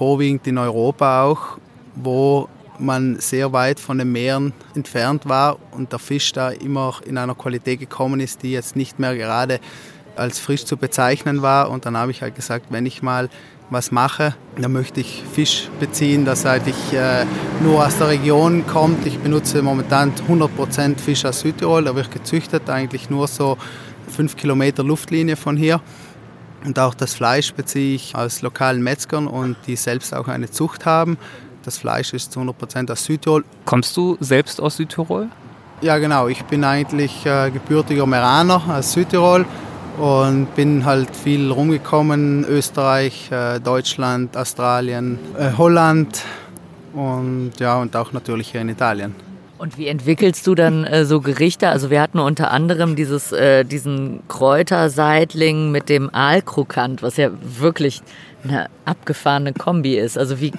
vorwiegend 0.00 0.46
in 0.46 0.56
Europa 0.56 1.24
auch, 1.24 1.58
wo 1.94 2.48
man 2.78 3.20
sehr 3.20 3.52
weit 3.52 3.78
von 3.78 3.98
den 3.98 4.10
Meeren 4.10 4.54
entfernt 4.74 5.28
war 5.28 5.58
und 5.72 5.92
der 5.92 5.98
Fisch 5.98 6.32
da 6.32 6.48
immer 6.48 6.94
in 7.04 7.18
einer 7.18 7.34
Qualität 7.34 7.80
gekommen 7.80 8.18
ist, 8.18 8.42
die 8.42 8.52
jetzt 8.52 8.76
nicht 8.76 8.98
mehr 8.98 9.14
gerade 9.14 9.60
als 10.16 10.38
frisch 10.38 10.64
zu 10.64 10.78
bezeichnen 10.78 11.42
war. 11.42 11.68
Und 11.68 11.84
dann 11.84 11.98
habe 11.98 12.12
ich 12.12 12.22
halt 12.22 12.34
gesagt, 12.34 12.68
wenn 12.70 12.86
ich 12.86 13.02
mal 13.02 13.28
was 13.68 13.92
mache, 13.92 14.34
dann 14.58 14.72
möchte 14.72 15.00
ich 15.00 15.22
Fisch 15.34 15.68
beziehen, 15.78 16.24
das 16.24 16.46
eigentlich 16.46 16.94
äh, 16.94 17.26
nur 17.62 17.84
aus 17.84 17.98
der 17.98 18.08
Region 18.08 18.66
kommt. 18.66 19.06
Ich 19.06 19.18
benutze 19.18 19.60
momentan 19.60 20.14
100% 20.30 20.96
Fisch 20.96 21.26
aus 21.26 21.40
Südtirol, 21.40 21.84
da 21.84 21.94
wird 21.94 22.10
gezüchtet, 22.10 22.70
eigentlich 22.70 23.10
nur 23.10 23.28
so 23.28 23.58
fünf 24.08 24.34
Kilometer 24.34 24.82
Luftlinie 24.82 25.36
von 25.36 25.58
hier. 25.58 25.82
Und 26.64 26.78
auch 26.78 26.94
das 26.94 27.14
Fleisch 27.14 27.54
beziehe 27.54 27.94
ich 27.94 28.14
aus 28.14 28.42
lokalen 28.42 28.82
Metzgern 28.82 29.26
und 29.26 29.56
die 29.66 29.76
selbst 29.76 30.14
auch 30.14 30.28
eine 30.28 30.50
Zucht 30.50 30.84
haben. 30.84 31.16
Das 31.62 31.78
Fleisch 31.78 32.12
ist 32.12 32.32
zu 32.32 32.40
100% 32.40 32.90
aus 32.90 33.04
Südtirol. 33.04 33.44
Kommst 33.64 33.96
du 33.96 34.16
selbst 34.20 34.60
aus 34.60 34.76
Südtirol? 34.76 35.28
Ja, 35.82 35.98
genau. 35.98 36.28
Ich 36.28 36.42
bin 36.44 36.64
eigentlich 36.64 37.24
äh, 37.24 37.50
gebürtiger 37.50 38.06
Meraner 38.06 38.62
aus 38.68 38.92
Südtirol 38.92 39.46
und 39.98 40.54
bin 40.54 40.84
halt 40.84 41.14
viel 41.16 41.50
rumgekommen. 41.50 42.44
Österreich, 42.44 43.30
äh, 43.30 43.60
Deutschland, 43.60 44.36
Australien, 44.36 45.18
äh, 45.38 45.52
Holland 45.56 46.22
und 46.92 47.52
ja, 47.58 47.78
und 47.78 47.94
auch 47.96 48.12
natürlich 48.12 48.50
hier 48.50 48.60
in 48.60 48.68
Italien. 48.68 49.14
Und 49.60 49.76
wie 49.76 49.88
entwickelst 49.88 50.46
du 50.46 50.54
dann 50.54 50.84
äh, 50.84 51.04
so 51.04 51.20
Gerichte? 51.20 51.68
Also 51.68 51.90
wir 51.90 52.00
hatten 52.00 52.18
unter 52.18 52.50
anderem 52.50 52.96
dieses, 52.96 53.30
äh, 53.30 53.62
diesen 53.62 54.26
Kräuterseitling 54.26 55.70
mit 55.70 55.90
dem 55.90 56.08
Aalkrokant, 56.14 57.02
was 57.02 57.18
ja 57.18 57.30
wirklich 57.42 58.00
eine 58.42 58.70
abgefahrene 58.86 59.52
Kombi 59.52 59.98
ist. 59.98 60.16
Also 60.16 60.40
wie, 60.40 60.52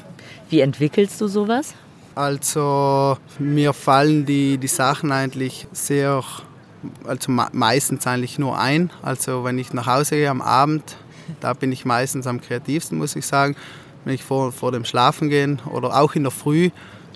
wie 0.51 0.59
entwickelst 0.59 1.19
du 1.19 1.25
sowas? 1.25 1.73
Also 2.13 3.17
mir 3.39 3.73
fallen 3.73 4.27
die, 4.27 4.59
die 4.59 4.67
Sachen 4.67 5.11
eigentlich 5.11 5.65
sehr, 5.71 6.23
also 7.03 7.31
meistens 7.53 8.05
eigentlich 8.05 8.37
nur 8.37 8.59
ein. 8.59 8.91
Also 9.01 9.43
wenn 9.43 9.57
ich 9.57 9.73
nach 9.73 9.87
Hause 9.87 10.17
gehe 10.17 10.29
am 10.29 10.43
Abend, 10.43 10.95
da 11.39 11.53
bin 11.53 11.71
ich 11.71 11.85
meistens 11.85 12.27
am 12.27 12.39
kreativsten, 12.39 12.99
muss 12.99 13.15
ich 13.15 13.25
sagen. 13.25 13.55
Wenn 14.05 14.13
ich 14.13 14.23
vor, 14.23 14.51
vor 14.51 14.71
dem 14.71 14.85
Schlafen 14.85 15.29
gehen 15.29 15.59
oder 15.71 15.99
auch 15.99 16.13
in 16.13 16.21
der 16.21 16.31
Früh, 16.31 16.69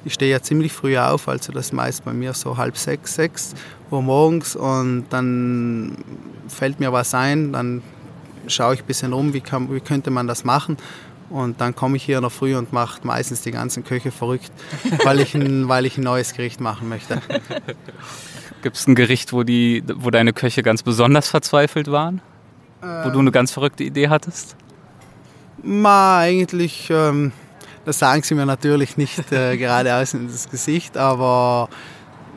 ich 0.06 0.14
stehe 0.14 0.32
ja 0.32 0.42
ziemlich 0.42 0.72
früh 0.72 0.98
auf, 0.98 1.28
also 1.28 1.52
das 1.52 1.68
ist 1.68 1.74
meist 1.74 2.06
bei 2.06 2.14
mir 2.14 2.34
so 2.34 2.58
halb 2.58 2.78
sechs, 2.78 3.16
sechs 3.16 3.56
Uhr 3.92 4.02
morgens 4.02 4.56
und 4.56 5.06
dann 5.10 5.98
fällt 6.48 6.80
mir 6.80 6.94
was 6.94 7.14
ein, 7.14 7.52
dann 7.52 7.82
schaue 8.48 8.76
ich 8.76 8.82
ein 8.82 8.86
bisschen 8.86 9.12
rum, 9.12 9.34
wie, 9.34 9.42
kann, 9.42 9.74
wie 9.74 9.80
könnte 9.80 10.12
man 10.12 10.28
das 10.28 10.44
machen 10.44 10.78
und 11.30 11.60
dann 11.60 11.76
komme 11.76 11.98
ich 11.98 12.04
hier 12.04 12.18
in 12.18 12.22
der 12.22 12.30
Früh 12.30 12.56
und 12.56 12.72
mache 12.72 13.00
meistens 13.04 13.42
die 13.42 13.52
ganzen 13.52 13.84
Köche 13.84 14.12
verrückt, 14.12 14.52
weil 15.04 15.20
ich 15.20 15.34
ein, 15.34 15.68
weil 15.68 15.86
ich 15.86 15.98
ein 15.98 16.04
neues 16.04 16.34
Gericht 16.34 16.62
machen 16.62 16.88
möchte. 16.88 17.22
Gibt 18.62 18.78
es 18.78 18.88
ein 18.88 18.96
Gericht, 18.96 19.34
wo, 19.34 19.44
die, 19.44 19.84
wo 19.96 20.12
deine 20.12 20.34
Köche 20.34 20.64
ganz 20.64 20.84
besonders 20.84 21.30
verzweifelt 21.30 21.92
waren? 21.92 22.22
Ähm, 22.84 23.02
wo 23.06 23.10
du 23.10 23.20
eine 23.20 23.32
ganz 23.32 23.52
verrückte 23.52 23.84
Idee 23.84 24.10
hattest? 24.10 24.56
Ma, 25.64 26.20
eigentlich, 26.20 26.90
ähm, 26.92 27.32
das 27.86 28.00
sagen 28.00 28.24
sie 28.24 28.36
mir 28.36 28.46
natürlich 28.46 28.98
nicht 28.98 29.32
äh, 29.32 29.58
geradeaus 29.58 30.14
ins 30.14 30.50
Gesicht, 30.50 30.98
aber 30.98 31.70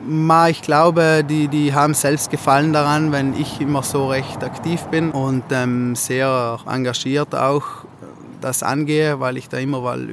ma, 0.05 0.49
ich 0.49 0.61
glaube, 0.61 1.25
die, 1.27 1.47
die 1.47 1.73
haben 1.73 1.93
selbst 1.93 2.29
Gefallen 2.31 2.73
daran, 2.73 3.11
wenn 3.11 3.33
ich 3.33 3.59
immer 3.59 3.83
so 3.83 4.09
recht 4.09 4.43
aktiv 4.43 4.81
bin 4.85 5.11
und 5.11 5.43
ähm, 5.51 5.95
sehr 5.95 6.59
engagiert 6.65 7.35
auch 7.35 7.85
das 8.41 8.63
angehe, 8.63 9.19
weil 9.19 9.35
ich 9.37 9.49
da 9.49 9.57
immer, 9.57 9.83
weil 9.83 10.07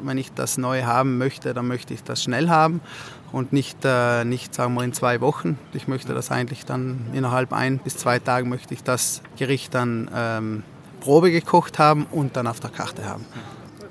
wenn 0.00 0.18
ich 0.18 0.32
das 0.34 0.58
Neue 0.58 0.86
haben 0.86 1.16
möchte, 1.16 1.54
dann 1.54 1.66
möchte 1.66 1.94
ich 1.94 2.02
das 2.02 2.22
schnell 2.22 2.50
haben 2.50 2.80
und 3.32 3.52
nicht, 3.52 3.78
äh, 3.84 4.24
nicht 4.24 4.54
sagen 4.54 4.74
wir 4.74 4.84
in 4.84 4.92
zwei 4.92 5.20
Wochen. 5.20 5.58
Ich 5.72 5.88
möchte 5.88 6.14
das 6.14 6.30
eigentlich 6.30 6.66
dann 6.66 7.06
innerhalb 7.14 7.52
ein 7.52 7.78
bis 7.78 7.96
zwei 7.96 8.18
Tagen 8.18 8.48
möchte 8.48 8.74
ich 8.74 8.82
das 8.82 9.22
Gericht 9.38 9.74
dann 9.74 10.10
ähm, 10.14 10.62
Probe 11.00 11.30
gekocht 11.30 11.78
haben 11.78 12.06
und 12.10 12.36
dann 12.36 12.46
auf 12.46 12.60
der 12.60 12.70
Karte 12.70 13.06
haben. 13.06 13.24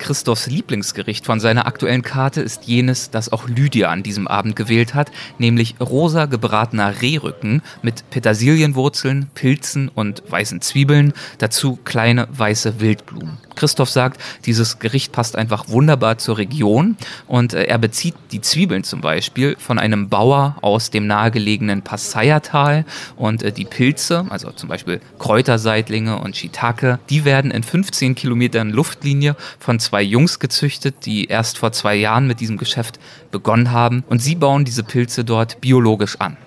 Christophs 0.04 0.48
Lieblingsgericht 0.48 1.26
von 1.26 1.40
seiner 1.40 1.66
aktuellen 1.66 2.02
Karte 2.02 2.42
ist 2.42 2.66
jenes, 2.66 3.10
das 3.10 3.32
auch 3.32 3.48
Lydia 3.48 3.90
an 3.90 4.04
diesem 4.04 4.28
Abend 4.28 4.58
gewählt 4.58 4.94
hat, 4.94 5.10
nämlich 5.38 5.76
rosa 5.80 6.26
gebratener 6.26 7.02
Rehrücken 7.02 7.62
mit 7.84 8.10
Petersilienwurzeln, 8.10 9.30
Pilzen 9.34 9.88
und 9.88 10.22
weißen 10.30 10.60
Zwiebeln, 10.60 11.14
dazu 11.38 11.80
kleine 11.86 12.28
weiße 12.32 12.82
Wildblumen. 12.82 13.38
Christoph 13.56 13.90
sagt, 13.90 14.20
dieses 14.46 14.80
Gericht 14.80 15.12
passt 15.12 15.38
einfach 15.38 15.70
wunderbar 15.70 16.18
zur 16.18 16.38
Region 16.38 16.98
und 17.28 17.54
äh, 17.54 17.64
er 17.66 17.78
bezieht 17.78 18.16
die 18.32 18.42
Zwiebeln 18.42 18.84
zum 18.84 19.00
Beispiel 19.00 19.56
von 19.58 19.80
einem 19.80 20.10
Bauer 20.10 20.58
aus 20.62 20.90
dem 20.90 21.08
nahegelegenen 21.08 21.82
Passaiertal 21.82 22.84
und 23.16 23.44
äh, 23.44 23.52
die 23.52 23.66
Pilze, 23.66 24.26
also 24.30 24.52
zum 24.52 24.70
Beispiel 24.70 25.00
Kräuterseitlinge 25.20 26.20
und 26.20 26.36
Shiitake, 26.36 27.00
die 27.10 27.26
werden 27.26 27.52
in 27.52 27.64
15 27.64 28.16
Kilometern 28.16 28.72
Luftlinie 28.72 29.36
von 29.60 29.80
zwei 29.80 29.93
Jungs 30.02 30.40
gezüchtet, 30.40 31.06
die 31.06 31.26
erst 31.26 31.58
vor 31.58 31.72
zwei 31.72 31.96
Jahren 31.96 32.28
mit 32.28 32.40
diesem 32.40 32.58
Geschäft 32.58 33.00
begonnen 33.32 33.72
haben. 33.72 34.04
Und 34.08 34.20
sie 34.20 34.36
bauen 34.36 34.66
diese 34.66 34.84
Pilze 34.84 35.24
dort 35.24 35.62
biologisch 35.62 36.20
an. 36.20 36.38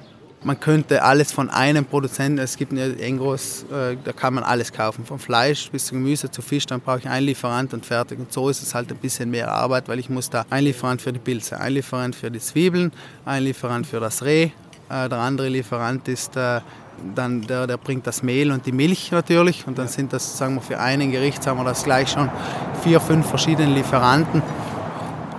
Man 0.45 0.61
könnte 0.61 1.03
alles 1.03 1.33
von 1.33 1.51
einem 1.51 1.85
Produzenten, 1.85 2.39
es 2.39 2.57
gibt 2.57 2.73
ja 2.73 2.87
Engros, 2.87 3.65
äh, 3.65 3.97
da 4.05 4.13
kann 4.13 4.33
man 4.35 4.45
alles 4.45 4.73
kaufen, 4.73 5.05
von 5.05 5.19
Fleisch 5.19 5.69
bis 5.73 5.87
zu 5.87 5.95
Gemüse 5.95 6.31
zu 6.31 6.41
Fisch, 6.41 6.67
dann 6.67 6.81
brauche 6.81 7.01
ich 7.01 7.09
einen 7.09 7.27
Lieferant 7.27 7.75
und 7.75 7.85
fertig. 7.85 8.21
Und 8.21 8.33
so 8.33 8.49
ist 8.49 8.63
es 8.63 8.73
halt 8.73 8.93
ein 8.93 8.99
bisschen 8.99 9.29
mehr 9.29 9.51
Arbeit, 9.51 9.89
weil 9.89 9.99
ich 9.99 10.09
muss 10.09 10.31
da 10.31 10.47
ein 10.49 10.63
Lieferant 10.63 11.03
für 11.03 11.13
die 11.13 11.19
Pilze, 11.19 11.59
ein 11.59 11.73
Lieferant 11.73 12.15
für 12.15 12.31
die 12.31 12.39
Zwiebeln, 12.39 12.93
ein 13.25 13.43
Lieferant 13.43 13.89
für 13.89 13.99
das 13.99 14.23
Reh, 14.23 14.51
äh, 14.89 15.09
der 15.09 15.19
andere 15.19 15.49
Lieferant 15.49 16.07
ist 16.07 16.37
äh, 16.37 16.61
dann 17.15 17.43
der, 17.43 17.67
der 17.67 17.77
bringt 17.77 18.07
das 18.07 18.23
Mehl 18.23 18.51
und 18.51 18.67
die 18.67 18.73
Milch 18.73 19.11
natürlich 19.13 19.67
und 19.67 19.79
dann 19.79 19.89
sind 19.89 20.13
das, 20.13 20.39
sagen 20.39 20.57
wir, 20.57 20.63
für 20.63 20.81
einen 20.81 21.11
Gericht, 21.11 21.47
haben 21.47 21.59
wir 21.59 21.65
das 21.65 21.85
gleich 21.85 22.11
schon 22.11 22.31
vier, 22.83 23.01
fünf 23.01 23.27
verschiedene 23.27 23.73
Lieferanten, 23.73 24.43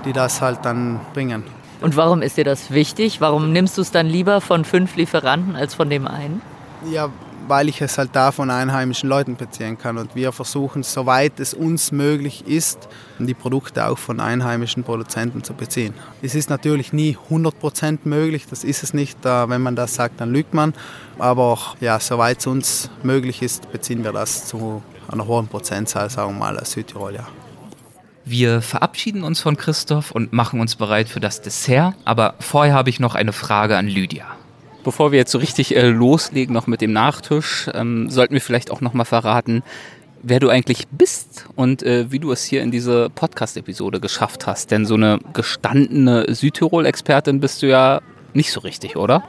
die 0.06 0.14
das 0.14 0.42
halt 0.42 0.60
dann 0.64 1.00
bringen. 1.14 1.44
Und 1.82 1.96
warum 1.96 2.22
ist 2.22 2.38
dir 2.38 2.44
das 2.44 2.72
wichtig? 2.72 3.22
Warum 3.22 3.52
nimmst 3.52 3.78
du 3.78 3.82
es 3.82 3.92
dann 3.92 4.08
lieber 4.08 4.42
von 4.42 4.66
fünf 4.66 4.96
Lieferanten 4.96 5.56
als 5.56 5.76
von 5.76 5.90
dem 5.90 6.08
einen? 6.08 6.42
Ja, 6.92 7.10
weil 7.48 7.70
ich 7.70 7.82
es 7.82 7.98
halt 7.98 8.10
da 8.14 8.32
von 8.32 8.50
einheimischen 8.50 9.10
Leuten 9.10 9.36
beziehen 9.36 9.78
kann. 9.78 9.98
Und 9.98 10.16
wir 10.16 10.32
versuchen, 10.32 10.84
soweit 10.84 11.40
es 11.40 11.54
uns 11.54 11.92
möglich 11.92 12.46
ist, 12.48 12.88
die 13.20 13.34
Produkte 13.34 13.88
auch 13.88 13.98
von 13.98 14.20
einheimischen 14.20 14.84
Produzenten 14.84 15.44
zu 15.44 15.54
beziehen. 15.54 15.94
Es 16.22 16.36
ist 16.36 16.50
natürlich 16.50 16.94
nie 16.94 17.18
100% 17.30 18.00
möglich, 18.04 18.46
das 18.50 18.64
ist 18.64 18.84
es 18.84 18.94
nicht. 18.94 19.18
Wenn 19.24 19.62
man 19.62 19.76
das 19.76 19.96
sagt, 19.96 20.22
dann 20.22 20.32
lügt 20.32 20.54
man. 20.54 20.74
Aber 21.20 21.58
ja, 21.80 22.00
soweit 22.00 22.40
es 22.40 22.48
uns 22.48 22.90
möglich 23.04 23.42
ist, 23.42 23.72
beziehen 23.72 24.04
wir 24.04 24.12
das 24.12 24.46
zu 24.46 24.84
einer 25.08 25.26
hohen 25.26 25.48
Prozentzahl, 25.48 26.10
sagen 26.10 26.34
wir 26.34 26.40
mal, 26.40 26.60
aus 26.60 26.72
Südtirol. 26.72 27.16
Ja. 27.16 27.28
Wir 28.26 28.62
verabschieden 28.62 29.24
uns 29.24 29.40
von 29.40 29.56
Christoph 29.56 30.12
und 30.12 30.34
machen 30.34 30.60
uns 30.60 30.76
bereit 30.76 31.08
für 31.08 31.22
das 31.22 31.42
Dessert. 31.42 31.96
Aber 32.04 32.36
vorher 32.40 32.74
habe 32.74 32.90
ich 32.90 33.00
noch 33.00 33.16
eine 33.16 33.32
Frage 33.32 33.78
an 33.78 33.88
Lydia. 33.88 34.26
Bevor 34.88 35.12
wir 35.12 35.20
jetzt 35.20 35.34
so 35.34 35.38
richtig 35.38 35.76
äh, 35.76 35.90
loslegen, 35.90 36.54
noch 36.54 36.66
mit 36.66 36.80
dem 36.80 36.94
Nachtisch, 36.94 37.70
ähm, 37.74 38.10
sollten 38.10 38.34
wir 38.34 38.40
vielleicht 38.40 38.72
auch 38.72 38.80
noch 38.80 38.94
mal 38.94 39.04
verraten, 39.04 39.62
wer 40.24 40.40
du 40.40 40.48
eigentlich 40.48 40.88
bist 40.88 41.46
und 41.58 41.84
äh, 41.84 42.10
wie 42.10 42.20
du 42.20 42.32
es 42.32 42.46
hier 42.46 42.62
in 42.62 42.72
diese 42.72 43.10
Podcast-Episode 43.10 44.00
geschafft 44.00 44.48
hast. 44.48 44.72
Denn 44.72 44.86
so 44.86 44.94
eine 44.94 45.20
gestandene 45.34 46.34
Südtirol-Expertin 46.34 47.42
bist 47.42 47.64
du 47.64 47.68
ja 47.68 48.00
nicht 48.34 48.50
so 48.50 48.62
richtig, 48.62 48.96
oder? 48.96 49.26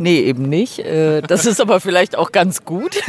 Nee, 0.00 0.20
eben 0.20 0.48
nicht. 0.48 0.78
Äh, 0.78 1.20
das 1.20 1.44
ist 1.44 1.60
aber 1.60 1.78
vielleicht 1.78 2.16
auch 2.16 2.32
ganz 2.32 2.64
gut. 2.64 2.96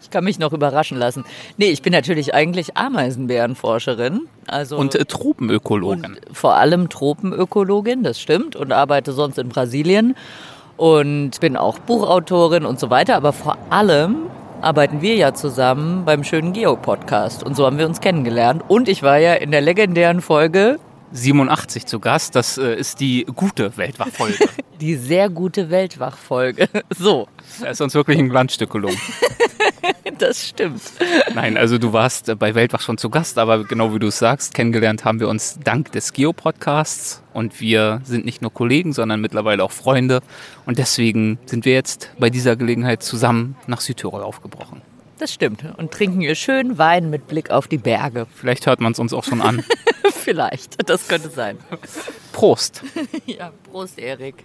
Ich 0.00 0.10
kann 0.10 0.22
mich 0.24 0.38
noch 0.38 0.52
überraschen 0.52 0.98
lassen. 0.98 1.24
Nee, 1.56 1.70
ich 1.70 1.82
bin 1.82 1.92
natürlich 1.92 2.34
eigentlich 2.34 2.76
Ameisenbärenforscherin. 2.76 4.28
Also 4.46 4.76
und 4.76 4.94
äh, 4.94 5.06
Tropenökologin. 5.06 6.04
Und 6.04 6.20
vor 6.32 6.54
allem 6.54 6.88
Tropenökologin, 6.88 8.02
das 8.02 8.20
stimmt. 8.20 8.54
Und 8.54 8.72
arbeite 8.72 9.12
sonst 9.12 9.38
in 9.38 9.48
Brasilien. 9.48 10.14
Und 10.76 11.40
bin 11.40 11.56
auch 11.56 11.78
Buchautorin 11.78 12.64
und 12.64 12.78
so 12.78 12.90
weiter. 12.90 13.16
Aber 13.16 13.32
vor 13.32 13.56
allem 13.70 14.26
arbeiten 14.60 15.00
wir 15.00 15.16
ja 15.16 15.34
zusammen 15.34 16.04
beim 16.04 16.22
schönen 16.22 16.52
Geo-Podcast. 16.52 17.42
Und 17.42 17.56
so 17.56 17.64
haben 17.66 17.78
wir 17.78 17.86
uns 17.86 18.00
kennengelernt. 18.00 18.62
Und 18.68 18.88
ich 18.88 19.02
war 19.02 19.18
ja 19.18 19.34
in 19.34 19.50
der 19.50 19.62
legendären 19.62 20.20
Folge 20.20 20.78
87 21.14 21.86
zu 21.86 22.00
Gast. 22.00 22.34
Das 22.34 22.58
äh, 22.58 22.74
ist 22.74 23.00
die 23.00 23.24
gute 23.24 23.76
Weltwachfolge. 23.76 24.48
die 24.80 24.96
sehr 24.96 25.30
gute 25.30 25.70
Weltwachfolge. 25.70 26.68
So. 26.96 27.28
Da 27.60 27.68
ist 27.68 27.80
uns 27.80 27.94
wirklich 27.94 28.18
ein 28.18 28.28
Glanzstück 28.28 28.70
gelungen. 28.70 28.98
das 30.18 30.48
stimmt. 30.48 30.80
Nein, 31.34 31.56
also 31.56 31.78
du 31.78 31.92
warst 31.92 32.28
äh, 32.28 32.34
bei 32.34 32.54
Weltwach 32.54 32.80
schon 32.80 32.98
zu 32.98 33.10
Gast, 33.10 33.38
aber 33.38 33.64
genau 33.64 33.94
wie 33.94 33.98
du 33.98 34.08
es 34.08 34.18
sagst, 34.18 34.54
kennengelernt 34.54 35.04
haben 35.04 35.20
wir 35.20 35.28
uns 35.28 35.58
dank 35.62 35.92
des 35.92 36.12
Geo-Podcasts 36.12 37.22
und 37.32 37.60
wir 37.60 38.00
sind 38.04 38.24
nicht 38.24 38.42
nur 38.42 38.52
Kollegen, 38.52 38.92
sondern 38.92 39.20
mittlerweile 39.20 39.62
auch 39.64 39.72
Freunde 39.72 40.20
und 40.66 40.78
deswegen 40.78 41.38
sind 41.46 41.64
wir 41.64 41.72
jetzt 41.72 42.10
bei 42.18 42.30
dieser 42.30 42.56
Gelegenheit 42.56 43.02
zusammen 43.02 43.56
nach 43.66 43.80
Südtirol 43.80 44.22
aufgebrochen. 44.22 44.82
Das 45.18 45.32
stimmt. 45.32 45.64
Und 45.76 45.92
trinken 45.92 46.20
hier 46.20 46.34
schön 46.34 46.76
Wein 46.78 47.08
mit 47.10 47.28
Blick 47.28 47.50
auf 47.50 47.68
die 47.68 47.78
Berge. 47.78 48.26
Vielleicht 48.34 48.66
hört 48.66 48.80
man 48.80 48.92
es 48.92 48.98
uns 48.98 49.12
auch 49.12 49.24
schon 49.24 49.40
an. 49.40 49.64
Vielleicht, 50.24 50.88
das 50.88 51.06
könnte 51.06 51.28
sein. 51.28 51.58
Prost. 52.32 52.82
ja, 53.26 53.52
Prost, 53.70 53.98
Erik. 53.98 54.42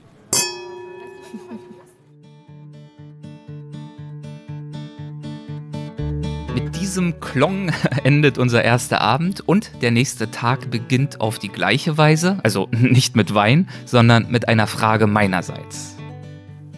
Mit 6.53 6.75
diesem 6.75 7.21
Klong 7.21 7.71
endet 8.03 8.37
unser 8.37 8.65
erster 8.65 8.99
Abend 8.99 9.39
und 9.47 9.71
der 9.81 9.91
nächste 9.91 10.29
Tag 10.29 10.69
beginnt 10.69 11.21
auf 11.21 11.39
die 11.39 11.47
gleiche 11.47 11.97
Weise, 11.97 12.39
also 12.43 12.67
nicht 12.71 13.15
mit 13.15 13.33
Wein, 13.33 13.69
sondern 13.85 14.29
mit 14.29 14.49
einer 14.49 14.67
Frage 14.67 15.07
meinerseits. 15.07 15.95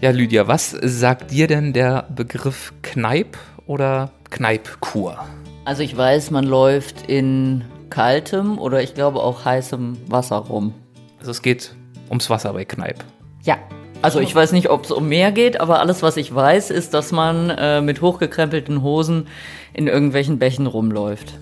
Ja, 0.01 0.11
Lydia, 0.11 0.47
was 0.47 0.77
sagt 0.79 1.31
dir 1.31 1.47
denn 1.47 1.73
der 1.73 2.07
Begriff 2.15 2.71
Kneip 2.83 3.35
oder 3.65 4.11
Kneipkur? 4.29 5.25
Also 5.65 5.81
ich 5.81 5.97
weiß, 5.97 6.29
man 6.29 6.45
läuft 6.45 7.09
in 7.09 7.63
kaltem 7.91 8.57
oder 8.57 8.81
ich 8.81 8.95
glaube 8.95 9.19
auch 9.19 9.45
heißem 9.45 9.97
Wasser 10.07 10.37
rum. 10.37 10.73
Also 11.19 11.29
es 11.29 11.43
geht 11.43 11.75
ums 12.09 12.29
Wasser 12.31 12.53
bei 12.53 12.65
Kneip. 12.65 13.03
Ja. 13.43 13.57
Also 14.01 14.19
ich 14.19 14.33
weiß 14.33 14.51
nicht, 14.53 14.71
ob 14.71 14.85
es 14.85 14.91
um 14.91 15.07
mehr 15.07 15.31
geht, 15.31 15.61
aber 15.61 15.79
alles, 15.79 16.01
was 16.01 16.17
ich 16.17 16.33
weiß, 16.33 16.71
ist, 16.71 16.95
dass 16.95 17.11
man 17.11 17.51
äh, 17.51 17.81
mit 17.81 18.01
hochgekrempelten 18.01 18.81
Hosen 18.81 19.27
in 19.73 19.85
irgendwelchen 19.85 20.39
Bächen 20.39 20.65
rumläuft. 20.65 21.35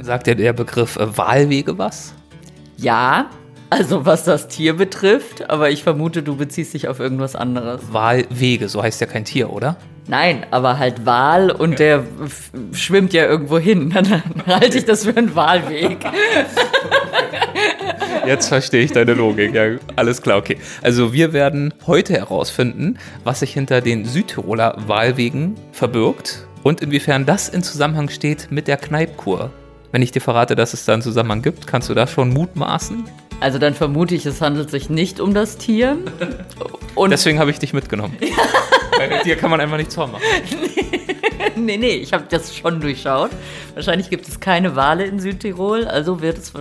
Sagt 0.00 0.26
dir 0.26 0.34
der 0.34 0.52
Begriff 0.52 0.96
äh, 0.96 1.16
Wahlwege 1.16 1.78
was? 1.78 2.12
Ja, 2.76 3.30
Also 3.72 4.04
was 4.04 4.24
das 4.24 4.48
Tier 4.48 4.76
betrifft, 4.76 5.48
aber 5.48 5.70
ich 5.70 5.82
vermute, 5.82 6.22
du 6.22 6.36
beziehst 6.36 6.74
dich 6.74 6.88
auf 6.88 7.00
irgendwas 7.00 7.34
anderes. 7.34 7.80
Walwege, 7.90 8.68
so 8.68 8.82
heißt 8.82 9.00
ja 9.00 9.06
kein 9.06 9.24
Tier, 9.24 9.50
oder? 9.50 9.76
Nein, 10.08 10.46
aber 10.50 10.78
halt 10.78 11.06
Wal 11.06 11.50
und 11.50 11.78
der 11.78 12.04
schwimmt 12.72 13.12
ja 13.12 13.24
irgendwo 13.24 13.58
hin. 13.58 13.90
Dann 13.94 14.22
halte 14.46 14.78
ich 14.78 14.84
das 14.84 15.04
für 15.04 15.16
einen 15.16 15.34
Walweg. 15.34 15.98
Jetzt 18.26 18.48
verstehe 18.48 18.82
ich 18.82 18.92
deine 18.92 19.14
Logik. 19.14 19.54
Ja, 19.54 19.76
alles 19.96 20.22
klar, 20.22 20.38
okay. 20.38 20.58
Also 20.82 21.12
wir 21.12 21.32
werden 21.32 21.74
heute 21.86 22.14
herausfinden, 22.14 22.98
was 23.24 23.40
sich 23.40 23.52
hinter 23.52 23.80
den 23.80 24.04
Südtiroler 24.04 24.76
Wahlwegen 24.86 25.56
verbirgt 25.72 26.46
und 26.62 26.80
inwiefern 26.80 27.26
das 27.26 27.48
in 27.48 27.62
Zusammenhang 27.62 28.08
steht 28.08 28.48
mit 28.50 28.68
der 28.68 28.76
Kneipkur. 28.76 29.50
Wenn 29.90 30.02
ich 30.02 30.12
dir 30.12 30.20
verrate, 30.20 30.56
dass 30.56 30.72
es 30.72 30.84
da 30.84 30.94
einen 30.94 31.02
Zusammenhang 31.02 31.42
gibt, 31.42 31.66
kannst 31.66 31.90
du 31.90 31.94
da 31.94 32.06
schon 32.06 32.30
mutmaßen? 32.30 33.04
Also 33.40 33.58
dann 33.58 33.74
vermute 33.74 34.14
ich, 34.14 34.24
es 34.24 34.40
handelt 34.40 34.70
sich 34.70 34.88
nicht 34.88 35.18
um 35.18 35.34
das 35.34 35.58
Tier. 35.58 35.98
Und 36.94 37.10
Deswegen 37.10 37.40
habe 37.40 37.50
ich 37.50 37.58
dich 37.58 37.72
mitgenommen. 37.72 38.16
Bei 39.08 39.22
dir 39.22 39.36
kann 39.36 39.50
man 39.50 39.60
einfach 39.60 39.76
nichts 39.76 39.94
vormachen. 39.94 40.22
nee, 41.56 41.76
nee, 41.76 41.94
ich 41.96 42.12
habe 42.12 42.24
das 42.28 42.54
schon 42.54 42.80
durchschaut. 42.80 43.30
Wahrscheinlich 43.74 44.10
gibt 44.10 44.28
es 44.28 44.40
keine 44.40 44.76
Wale 44.76 45.04
in 45.04 45.20
Südtirol, 45.20 45.86
also 45.86 46.20
wird 46.20 46.38
es, 46.38 46.52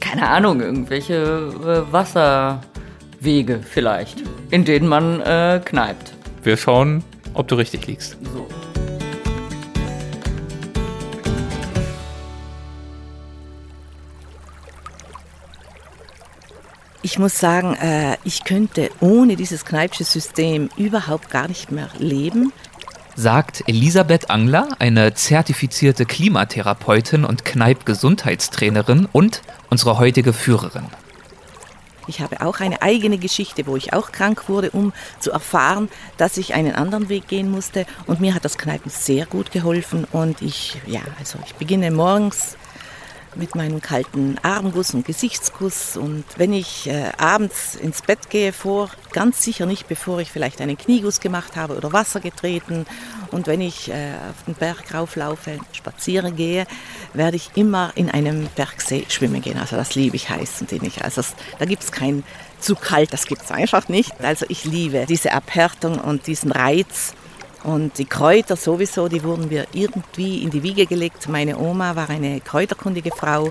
keine 0.00 0.28
Ahnung, 0.28 0.60
irgendwelche 0.60 1.14
äh, 1.14 1.92
Wasserwege 1.92 3.60
vielleicht, 3.62 4.22
in 4.50 4.64
denen 4.64 4.88
man 4.88 5.20
äh, 5.20 5.60
kneipt. 5.64 6.14
Wir 6.42 6.56
schauen, 6.56 7.04
ob 7.34 7.48
du 7.48 7.56
richtig 7.56 7.86
liegst. 7.86 8.16
So. 8.32 8.46
Ich 17.06 17.20
muss 17.20 17.38
sagen, 17.38 17.74
äh, 17.74 18.16
ich 18.24 18.42
könnte 18.42 18.90
ohne 18.98 19.36
dieses 19.36 19.64
Kneipsche 19.64 20.02
System 20.02 20.70
überhaupt 20.76 21.30
gar 21.30 21.46
nicht 21.46 21.70
mehr 21.70 21.88
leben. 22.00 22.52
Sagt 23.14 23.62
Elisabeth 23.68 24.28
Angler, 24.28 24.70
eine 24.80 25.14
zertifizierte 25.14 26.04
Klimatherapeutin 26.04 27.24
und 27.24 27.44
Kneip-Gesundheitstrainerin 27.44 29.06
und 29.12 29.42
unsere 29.70 30.00
heutige 30.00 30.32
Führerin. 30.32 30.86
Ich 32.08 32.20
habe 32.20 32.40
auch 32.40 32.58
eine 32.58 32.82
eigene 32.82 33.18
Geschichte, 33.18 33.68
wo 33.68 33.76
ich 33.76 33.92
auch 33.92 34.10
krank 34.10 34.48
wurde, 34.48 34.72
um 34.72 34.92
zu 35.20 35.30
erfahren, 35.30 35.88
dass 36.16 36.36
ich 36.38 36.54
einen 36.54 36.74
anderen 36.74 37.08
Weg 37.08 37.28
gehen 37.28 37.52
musste. 37.52 37.86
Und 38.08 38.20
mir 38.20 38.34
hat 38.34 38.44
das 38.44 38.58
Kneipen 38.58 38.90
sehr 38.90 39.26
gut 39.26 39.52
geholfen. 39.52 40.08
Und 40.10 40.42
ich, 40.42 40.76
ja, 40.86 41.02
also 41.20 41.38
ich 41.46 41.54
beginne 41.54 41.92
morgens 41.92 42.56
mit 43.36 43.54
meinem 43.54 43.80
kalten 43.80 44.36
Armguss 44.42 44.94
und 44.94 45.04
Gesichtskuss. 45.04 45.96
Und 45.96 46.24
wenn 46.36 46.52
ich 46.52 46.88
äh, 46.88 47.12
abends 47.18 47.74
ins 47.74 48.02
Bett 48.02 48.30
gehe, 48.30 48.52
vor, 48.52 48.90
ganz 49.12 49.42
sicher 49.42 49.66
nicht, 49.66 49.88
bevor 49.88 50.20
ich 50.20 50.30
vielleicht 50.30 50.60
einen 50.60 50.76
Knieguss 50.76 51.20
gemacht 51.20 51.56
habe 51.56 51.76
oder 51.76 51.92
Wasser 51.92 52.20
getreten. 52.20 52.86
Und 53.30 53.46
wenn 53.46 53.60
ich 53.60 53.90
äh, 53.90 54.14
auf 54.30 54.44
den 54.46 54.54
Berg 54.54 54.94
rauflaufe, 54.94 55.58
spazieren 55.72 56.36
gehe, 56.36 56.66
werde 57.12 57.36
ich 57.36 57.50
immer 57.54 57.92
in 57.94 58.10
einem 58.10 58.48
Bergsee 58.54 59.04
schwimmen 59.08 59.42
gehen. 59.42 59.58
Also 59.58 59.76
das 59.76 59.94
liebe 59.94 60.16
ich 60.16 60.28
heißen 60.28 60.66
den 60.66 60.84
ich. 60.84 61.04
Also 61.04 61.16
das, 61.16 61.34
da 61.58 61.64
gibt 61.64 61.82
es 61.82 61.92
kein 61.92 62.24
zu 62.60 62.74
kalt, 62.74 63.12
das 63.12 63.26
gibt 63.26 63.42
es 63.42 63.50
einfach 63.50 63.88
nicht. 63.88 64.12
Also 64.20 64.46
ich 64.48 64.64
liebe 64.64 65.06
diese 65.06 65.32
Abhärtung 65.32 65.98
und 65.98 66.26
diesen 66.26 66.52
Reiz. 66.52 67.14
Und 67.64 67.98
die 67.98 68.04
Kräuter 68.04 68.56
sowieso, 68.56 69.08
die 69.08 69.22
wurden 69.24 69.48
mir 69.48 69.66
irgendwie 69.72 70.42
in 70.42 70.50
die 70.50 70.62
Wiege 70.62 70.86
gelegt. 70.86 71.28
Meine 71.28 71.58
Oma 71.58 71.96
war 71.96 72.08
eine 72.10 72.40
kräuterkundige 72.40 73.10
Frau, 73.10 73.50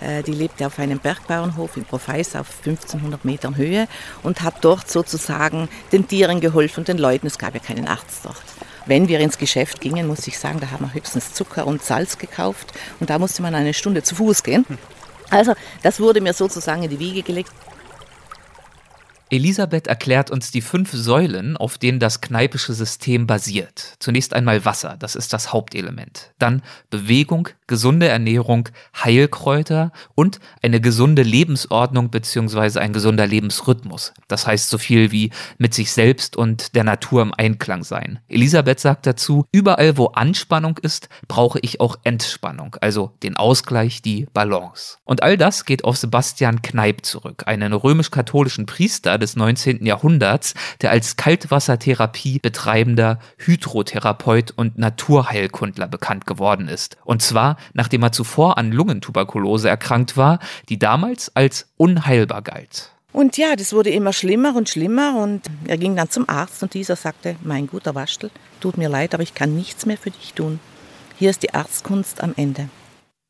äh, 0.00 0.22
die 0.22 0.32
lebte 0.32 0.66
auf 0.66 0.78
einem 0.78 0.98
Bergbauernhof 0.98 1.76
in 1.76 1.84
Profeis 1.84 2.34
auf 2.34 2.48
1500 2.64 3.24
Metern 3.24 3.56
Höhe 3.56 3.86
und 4.22 4.42
hat 4.42 4.56
dort 4.62 4.90
sozusagen 4.90 5.68
den 5.92 6.08
Tieren 6.08 6.40
geholfen, 6.40 6.84
den 6.84 6.98
Leuten. 6.98 7.26
Es 7.26 7.38
gab 7.38 7.54
ja 7.54 7.60
keinen 7.60 7.86
Arzt 7.86 8.24
dort. 8.24 8.42
Wenn 8.86 9.06
wir 9.06 9.20
ins 9.20 9.38
Geschäft 9.38 9.80
gingen, 9.80 10.08
muss 10.08 10.26
ich 10.26 10.38
sagen, 10.38 10.58
da 10.58 10.70
haben 10.70 10.86
wir 10.86 10.94
höchstens 10.94 11.34
Zucker 11.34 11.66
und 11.66 11.84
Salz 11.84 12.18
gekauft 12.18 12.72
und 12.98 13.10
da 13.10 13.18
musste 13.18 13.42
man 13.42 13.54
eine 13.54 13.74
Stunde 13.74 14.02
zu 14.02 14.16
Fuß 14.16 14.42
gehen. 14.42 14.66
Also 15.30 15.54
das 15.82 16.00
wurde 16.00 16.20
mir 16.20 16.34
sozusagen 16.34 16.82
in 16.82 16.90
die 16.90 16.98
Wiege 16.98 17.22
gelegt. 17.22 17.52
Elisabeth 19.32 19.86
erklärt 19.86 20.30
uns 20.30 20.50
die 20.50 20.60
fünf 20.60 20.92
Säulen, 20.92 21.56
auf 21.56 21.78
denen 21.78 21.98
das 21.98 22.20
kneipische 22.20 22.74
System 22.74 23.26
basiert. 23.26 23.94
Zunächst 23.98 24.34
einmal 24.34 24.66
Wasser, 24.66 24.96
das 24.98 25.16
ist 25.16 25.32
das 25.32 25.54
Hauptelement. 25.54 26.32
Dann 26.38 26.62
Bewegung, 26.90 27.48
gesunde 27.72 28.06
Ernährung, 28.06 28.68
Heilkräuter 28.94 29.92
und 30.14 30.40
eine 30.62 30.78
gesunde 30.78 31.22
Lebensordnung 31.22 32.10
bzw. 32.10 32.80
ein 32.80 32.92
gesunder 32.92 33.26
Lebensrhythmus. 33.26 34.12
Das 34.28 34.46
heißt 34.46 34.68
so 34.68 34.76
viel 34.76 35.10
wie 35.10 35.30
mit 35.56 35.72
sich 35.72 35.90
selbst 35.90 36.36
und 36.36 36.74
der 36.74 36.84
Natur 36.84 37.22
im 37.22 37.32
Einklang 37.32 37.82
sein. 37.82 38.18
Elisabeth 38.28 38.78
sagt 38.78 39.06
dazu, 39.06 39.46
überall 39.52 39.96
wo 39.96 40.08
Anspannung 40.08 40.76
ist, 40.82 41.08
brauche 41.28 41.60
ich 41.62 41.80
auch 41.80 41.96
Entspannung, 42.04 42.76
also 42.82 43.12
den 43.22 43.38
Ausgleich, 43.38 44.02
die 44.02 44.26
Balance. 44.34 44.98
Und 45.04 45.22
all 45.22 45.38
das 45.38 45.64
geht 45.64 45.84
auf 45.84 45.96
Sebastian 45.96 46.60
Kneip 46.60 47.06
zurück, 47.06 47.44
einen 47.46 47.72
römisch-katholischen 47.72 48.66
Priester, 48.66 49.16
des 49.16 49.34
19. 49.34 49.86
Jahrhunderts, 49.86 50.52
der 50.82 50.90
als 50.90 51.16
Kaltwassertherapie 51.16 52.38
betreibender 52.38 53.18
Hydrotherapeut 53.38 54.52
und 54.54 54.76
Naturheilkundler 54.76 55.88
bekannt 55.88 56.26
geworden 56.26 56.68
ist. 56.68 56.98
Und 57.04 57.22
zwar, 57.22 57.56
nachdem 57.74 58.02
er 58.02 58.12
zuvor 58.12 58.58
an 58.58 58.72
Lungentuberkulose 58.72 59.68
erkrankt 59.68 60.16
war, 60.16 60.38
die 60.68 60.78
damals 60.78 61.34
als 61.34 61.68
unheilbar 61.76 62.42
galt. 62.42 62.90
Und 63.12 63.36
ja, 63.36 63.56
das 63.56 63.74
wurde 63.74 63.90
immer 63.90 64.12
schlimmer 64.12 64.56
und 64.56 64.68
schlimmer 64.68 65.16
und 65.16 65.42
er 65.66 65.76
ging 65.76 65.96
dann 65.96 66.08
zum 66.08 66.28
Arzt 66.28 66.62
und 66.62 66.72
dieser 66.72 66.96
sagte, 66.96 67.36
mein 67.42 67.66
guter 67.66 67.94
Waschtel, 67.94 68.30
tut 68.60 68.78
mir 68.78 68.88
leid, 68.88 69.12
aber 69.12 69.22
ich 69.22 69.34
kann 69.34 69.54
nichts 69.54 69.84
mehr 69.84 69.98
für 69.98 70.10
dich 70.10 70.32
tun. 70.32 70.60
Hier 71.18 71.28
ist 71.28 71.42
die 71.42 71.52
Arztkunst 71.52 72.22
am 72.22 72.32
Ende. 72.36 72.68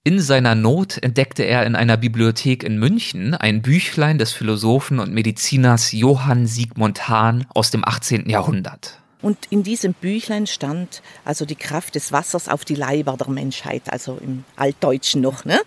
In 0.05 0.21
seiner 0.21 0.55
Not 0.55 0.99
entdeckte 1.03 1.45
er 1.45 1.64
in 1.66 1.77
einer 1.77 1.97
Bibliothek 1.97 2.64
in 2.64 2.79
München 2.79 3.35
ein 3.35 3.62
Büchlein 3.62 4.18
des 4.18 4.33
Philosophen 4.33 4.99
und 4.99 5.12
Mediziners 5.12 5.92
Johann 5.92 6.47
Sigmund 6.47 7.09
Hahn 7.09 7.47
aus 7.55 7.71
dem 7.71 7.85
18. 7.87 8.29
Jahrhundert. 8.29 9.02
Und 9.22 9.38
in 9.50 9.62
diesem 9.62 9.94
Büchlein 9.94 10.46
stand 10.46 11.02
also 11.24 11.44
die 11.44 11.54
Kraft 11.54 11.94
des 11.94 12.12
Wassers 12.12 12.48
auf 12.48 12.64
die 12.64 12.74
Leiber 12.74 13.16
der 13.16 13.30
Menschheit, 13.30 13.82
also 13.87 14.18
im 14.20 14.44
Altdeutschen 14.56 15.20
noch. 15.20 15.44
Ne? 15.44 15.61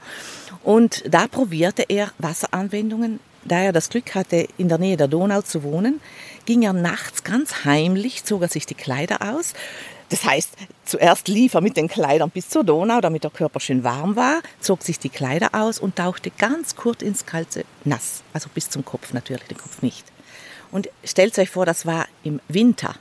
Und 0.63 1.03
da 1.09 1.27
probierte 1.27 1.85
er 1.87 2.11
Wasseranwendungen. 2.19 3.19
Da 3.47 3.59
er 3.59 3.73
das 3.73 3.89
Glück 3.89 4.15
hatte, 4.15 4.47
in 4.57 4.69
der 4.69 4.79
Nähe 4.79 4.97
der 4.97 5.07
Donau 5.07 5.41
zu 5.41 5.61
wohnen, 5.61 6.01
ging 6.47 6.63
er 6.63 6.73
nachts 6.73 7.23
ganz 7.23 7.63
heimlich, 7.63 8.23
zog 8.23 8.41
er 8.41 8.47
sich 8.47 8.65
die 8.65 8.73
Kleider 8.73 9.21
aus, 9.21 9.53
das 10.09 10.23
heißt, 10.23 10.51
zuerst 10.85 11.27
lief 11.27 11.55
er 11.55 11.61
mit 11.61 11.77
den 11.77 11.87
Kleidern 11.87 12.29
bis 12.29 12.49
zur 12.49 12.63
Donau, 12.63 13.01
damit 13.01 13.23
der 13.23 13.31
Körper 13.31 13.59
schön 13.59 13.83
warm 13.83 14.15
war, 14.15 14.41
zog 14.59 14.83
sich 14.83 14.99
die 14.99 15.09
Kleider 15.09 15.49
aus 15.53 15.79
und 15.79 15.95
tauchte 15.95 16.29
ganz 16.31 16.75
kurz 16.75 17.01
ins 17.01 17.25
kalte 17.25 17.65
Nass. 17.83 18.23
Also 18.31 18.49
bis 18.53 18.69
zum 18.69 18.85
Kopf 18.85 19.13
natürlich, 19.13 19.47
den 19.47 19.57
Kopf 19.57 19.81
nicht. 19.81 20.05
Und 20.71 20.89
stellt 21.03 21.37
euch 21.39 21.49
vor, 21.49 21.65
das 21.65 21.85
war 21.85 22.07
im 22.23 22.39
Winter. 22.47 22.95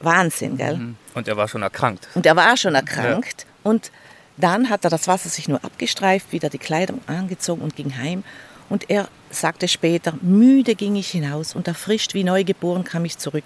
Wahnsinn, 0.00 0.56
gell? 0.56 0.76
Mhm. 0.76 0.96
Und 1.14 1.28
er 1.28 1.36
war 1.36 1.48
schon 1.48 1.62
erkrankt. 1.62 2.08
Und 2.14 2.26
er 2.26 2.36
war 2.36 2.56
schon 2.56 2.74
erkrankt. 2.74 3.42
Ja. 3.42 3.70
Und 3.70 3.90
dann 4.36 4.70
hat 4.70 4.84
er 4.84 4.90
das 4.90 5.08
Wasser 5.08 5.28
sich 5.28 5.48
nur 5.48 5.64
abgestreift, 5.64 6.32
wieder 6.32 6.48
die 6.48 6.58
Kleidung 6.58 7.00
angezogen 7.06 7.62
und 7.62 7.74
ging 7.74 7.96
heim. 7.96 8.22
Und 8.68 8.90
er 8.90 9.08
sagte 9.30 9.66
später, 9.68 10.14
müde 10.20 10.74
ging 10.74 10.96
ich 10.96 11.08
hinaus 11.08 11.54
und 11.54 11.68
erfrischt 11.68 12.14
wie 12.14 12.24
neugeboren 12.24 12.84
kam 12.84 13.04
ich 13.04 13.18
zurück. 13.18 13.44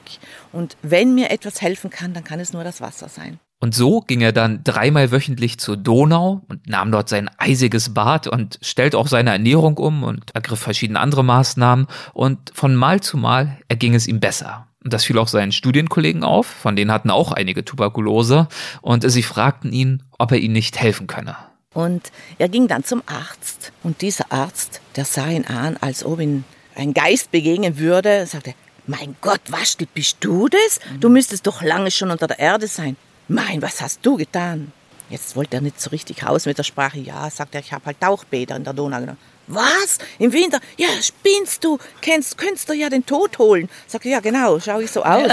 Und 0.53 0.77
wenn 0.83 1.15
mir 1.15 1.31
etwas 1.31 1.62
helfen 1.62 1.91
kann, 1.91 2.12
dann 2.12 2.25
kann 2.25 2.41
es 2.41 2.53
nur 2.53 2.65
das 2.65 2.81
Wasser 2.81 3.09
sein. 3.09 3.38
Und 3.61 3.77
so 3.77 4.01
ging 4.01 4.21
er 4.21 4.33
dann 4.33 4.65
dreimal 4.65 5.12
wöchentlich 5.12 5.59
zur 5.59 5.77
Donau 5.77 6.43
und 6.49 6.69
nahm 6.69 6.91
dort 6.91 7.09
sein 7.09 7.31
eisiges 7.38 7.95
Bad 7.95 8.27
und 8.27 8.59
stellte 8.61 8.99
auch 8.99 9.07
seine 9.07 9.31
Ernährung 9.31 9.77
um 9.77 10.03
und 10.03 10.35
ergriff 10.35 10.59
verschiedene 10.59 10.99
andere 10.99 11.23
Maßnahmen. 11.23 11.87
Und 12.12 12.51
von 12.55 12.75
Mal 12.75 13.01
zu 13.01 13.17
Mal 13.17 13.59
erging 13.69 13.95
es 13.95 14.09
ihm 14.09 14.19
besser. 14.19 14.67
Und 14.85 14.92
das 14.92 15.05
fiel 15.05 15.18
auch 15.18 15.29
seinen 15.29 15.53
Studienkollegen 15.53 16.25
auf, 16.25 16.47
von 16.47 16.77
denen 16.77 16.90
hatten 16.90 17.11
auch 17.11 17.33
einige 17.33 17.64
Tuberkulose. 17.64 18.49
Und 18.81 19.09
sie 19.09 19.23
fragten 19.23 19.73
ihn, 19.73 20.03
ob 20.18 20.33
er 20.33 20.38
ihnen 20.38 20.55
nicht 20.55 20.81
helfen 20.81 21.07
könne. 21.07 21.37
Und 21.75 22.12
er 22.38 22.49
ging 22.49 22.68
dann 22.68 22.85
zum 22.85 23.03
Arzt. 23.07 23.73
Und 23.83 24.03
dieser 24.03 24.31
Arzt, 24.31 24.81
der 24.97 25.05
sah 25.05 25.29
ihn 25.29 25.47
an, 25.47 25.77
als 25.81 26.05
ob 26.05 26.21
ihn 26.21 26.45
ein 26.75 26.95
Geist 26.95 27.31
begegnen 27.31 27.79
würde, 27.79 28.23
und 28.23 28.29
sagte, 28.29 28.55
mein 28.87 29.16
Gott, 29.21 29.40
Waschel, 29.49 29.87
bist 29.95 30.18
du 30.21 30.49
das? 30.49 30.81
Du 30.99 31.09
müsstest 31.09 31.47
doch 31.47 31.62
lange 31.62 31.90
schon 31.90 32.11
unter 32.11 32.27
der 32.27 32.38
Erde 32.38 32.66
sein. 32.66 32.97
Mein, 33.29 33.62
was 33.62 33.81
hast 33.81 34.05
du 34.05 34.16
getan? 34.16 34.73
Jetzt 35.09 35.37
wollte 35.37 35.57
er 35.57 35.61
nicht 35.61 35.81
so 35.81 35.90
richtig 35.90 36.27
raus 36.27 36.47
mit 36.47 36.59
der 36.59 36.62
Sprache. 36.64 36.99
Ja, 36.99 37.31
sagt 37.31 37.55
er, 37.55 37.61
ich 37.61 37.73
habe 37.73 37.87
halt 37.87 38.01
Tauchbäder 38.01 38.57
in 38.57 38.64
der 38.64 38.73
Donau 38.73 38.99
genommen. 38.99 39.18
Was? 39.55 39.99
Im 40.19 40.33
Winter? 40.33 40.61
Ja, 40.79 40.88
spinnst 41.03 41.62
du? 41.62 41.79
Kennst, 42.01 42.38
könntest 42.38 42.71
du 42.71 42.73
ja 42.73 42.88
den 42.88 43.05
Tod 43.05 43.38
holen. 43.38 43.69
Sag 43.87 44.05
ja, 44.07 44.21
genau, 44.21 44.59
schaue 44.59 44.85
ich 44.85 44.91
so 44.91 45.03
aus. 45.03 45.31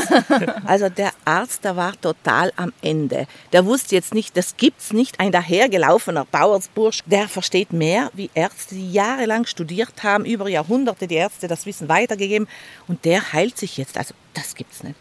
Also 0.66 0.90
der 0.90 1.12
Arzt, 1.24 1.64
der 1.64 1.78
war 1.78 2.00
total 2.00 2.52
am 2.58 2.74
Ende. 2.82 3.28
Der 3.54 3.66
wusste 3.66 3.96
jetzt 3.96 4.14
nicht, 4.14 4.36
das 4.36 4.58
gibt's 4.58 4.92
nicht. 4.92 5.20
Ein 5.22 5.32
dahergelaufener 5.32 6.26
Bauersbursch, 6.26 7.02
der 7.06 7.30
versteht 7.30 7.72
mehr 7.72 8.12
wie 8.14 8.30
Ärzte, 8.34 8.76
die 8.76 8.92
jahrelang 8.92 9.46
studiert 9.46 10.04
haben, 10.04 10.26
über 10.26 10.50
Jahrhunderte 10.50 11.08
die 11.08 11.16
Ärzte 11.16 11.48
das 11.48 11.66
Wissen 11.66 11.88
weitergegeben. 11.88 12.48
Und 12.88 13.06
der 13.06 13.32
heilt 13.32 13.58
sich 13.58 13.78
jetzt. 13.78 13.98
Also 13.98 14.14
das 14.34 14.54
gibt's 14.56 14.84
nicht. 14.84 14.96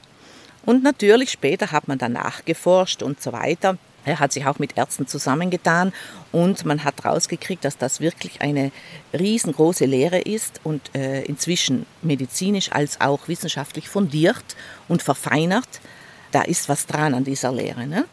Und 0.64 0.84
natürlich 0.84 1.32
später 1.32 1.72
hat 1.72 1.88
man 1.88 1.98
danach 1.98 2.44
geforscht 2.44 3.02
und 3.02 3.20
so 3.20 3.32
weiter. 3.32 3.78
Er 4.08 4.20
hat 4.20 4.32
sich 4.32 4.46
auch 4.46 4.58
mit 4.58 4.76
Ärzten 4.76 5.06
zusammengetan 5.06 5.92
und 6.32 6.64
man 6.64 6.84
hat 6.84 7.04
rausgekriegt, 7.04 7.64
dass 7.64 7.78
das 7.78 8.00
wirklich 8.00 8.40
eine 8.40 8.72
riesengroße 9.12 9.84
Lehre 9.84 10.18
ist 10.18 10.60
und 10.64 10.94
äh, 10.94 11.22
inzwischen 11.22 11.86
medizinisch 12.02 12.72
als 12.72 13.00
auch 13.00 13.28
wissenschaftlich 13.28 13.88
fundiert 13.88 14.44
und 14.88 15.02
verfeinert. 15.02 15.68
Da 16.32 16.42
ist 16.42 16.68
was 16.68 16.86
dran 16.86 17.14
an 17.14 17.24
dieser 17.24 17.52
Lehre. 17.52 17.86
Ne? 17.86 18.04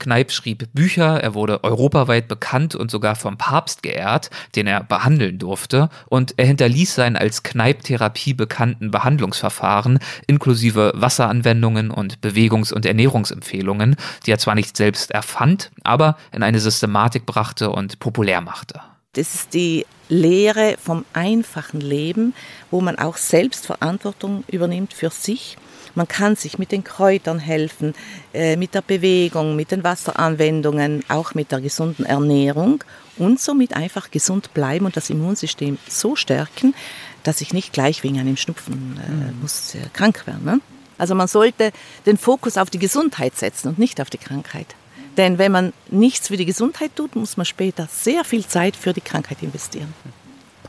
Kneip 0.00 0.32
schrieb 0.32 0.68
Bücher, 0.74 1.20
er 1.20 1.34
wurde 1.34 1.62
europaweit 1.62 2.26
bekannt 2.26 2.74
und 2.74 2.90
sogar 2.90 3.14
vom 3.14 3.38
Papst 3.38 3.84
geehrt, 3.84 4.30
den 4.56 4.66
er 4.66 4.82
behandeln 4.82 5.38
durfte, 5.38 5.88
und 6.08 6.34
er 6.36 6.46
hinterließ 6.46 6.94
sein 6.96 7.16
als 7.16 7.44
Kneip-Therapie 7.44 8.34
bekannten 8.34 8.90
Behandlungsverfahren 8.90 10.00
inklusive 10.26 10.92
Wasseranwendungen 10.96 11.92
und 11.92 12.20
Bewegungs- 12.20 12.72
und 12.72 12.84
Ernährungsempfehlungen, 12.84 13.94
die 14.26 14.32
er 14.32 14.38
zwar 14.38 14.56
nicht 14.56 14.76
selbst 14.76 15.12
erfand, 15.12 15.70
aber 15.84 16.16
in 16.32 16.42
eine 16.42 16.58
Systematik 16.58 17.26
brachte 17.26 17.70
und 17.70 18.00
populär 18.00 18.40
machte. 18.40 18.80
Das 19.12 19.34
ist 19.34 19.54
die 19.54 19.86
Lehre 20.08 20.76
vom 20.80 21.04
einfachen 21.12 21.80
Leben, 21.80 22.34
wo 22.70 22.80
man 22.80 22.98
auch 22.98 23.16
selbst 23.16 23.66
Verantwortung 23.66 24.44
übernimmt 24.48 24.92
für 24.92 25.10
sich 25.10 25.56
man 25.94 26.08
kann 26.08 26.36
sich 26.36 26.58
mit 26.58 26.72
den 26.72 26.84
Kräutern 26.84 27.38
helfen, 27.38 27.94
äh, 28.32 28.56
mit 28.56 28.74
der 28.74 28.82
Bewegung, 28.82 29.56
mit 29.56 29.70
den 29.70 29.84
Wasseranwendungen, 29.84 31.04
auch 31.08 31.34
mit 31.34 31.52
der 31.52 31.60
gesunden 31.60 32.04
Ernährung 32.04 32.82
und 33.18 33.40
somit 33.40 33.74
einfach 33.74 34.10
gesund 34.10 34.54
bleiben 34.54 34.86
und 34.86 34.96
das 34.96 35.10
Immunsystem 35.10 35.78
so 35.88 36.16
stärken, 36.16 36.74
dass 37.22 37.40
ich 37.40 37.52
nicht 37.52 37.72
gleich 37.72 38.02
wegen 38.02 38.18
einem 38.18 38.36
Schnupfen 38.36 38.98
äh, 39.04 39.10
mhm. 39.10 39.40
muss, 39.42 39.74
äh, 39.74 39.78
krank 39.92 40.26
werden. 40.26 40.44
Ne? 40.44 40.60
Also 40.98 41.14
man 41.14 41.28
sollte 41.28 41.72
den 42.06 42.18
Fokus 42.18 42.56
auf 42.56 42.70
die 42.70 42.78
Gesundheit 42.78 43.36
setzen 43.36 43.68
und 43.68 43.78
nicht 43.78 44.00
auf 44.00 44.10
die 44.10 44.18
Krankheit. 44.18 44.74
Denn 45.16 45.38
wenn 45.38 45.52
man 45.52 45.72
nichts 45.90 46.28
für 46.28 46.36
die 46.36 46.46
Gesundheit 46.46 46.94
tut, 46.94 47.16
muss 47.16 47.36
man 47.36 47.44
später 47.44 47.88
sehr 47.90 48.24
viel 48.24 48.46
Zeit 48.46 48.76
für 48.76 48.92
die 48.92 49.00
Krankheit 49.00 49.42
investieren. 49.42 49.92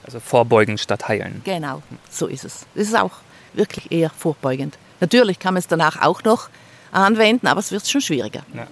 Also 0.04 0.20
vorbeugen 0.20 0.78
statt 0.78 1.08
heilen. 1.08 1.42
Genau, 1.44 1.84
so 2.10 2.28
ist 2.28 2.44
es. 2.44 2.66
Das 2.76 2.88
ist 2.88 2.96
auch 2.96 3.12
wirklich 3.54 3.92
eher 3.92 4.10
vorbeugend. 4.10 4.78
Natürlich 5.02 5.40
kann 5.40 5.56
man 5.56 5.60
es 5.60 5.68
danach 5.68 6.02
auch 6.02 6.24
noch 6.24 6.50
anwenden, 6.92 7.48
aber 7.48 7.60
es 7.60 7.72
wird 7.72 7.88
schon 7.88 8.02
schwieriger. 8.02 8.44
Ja. 8.54 8.68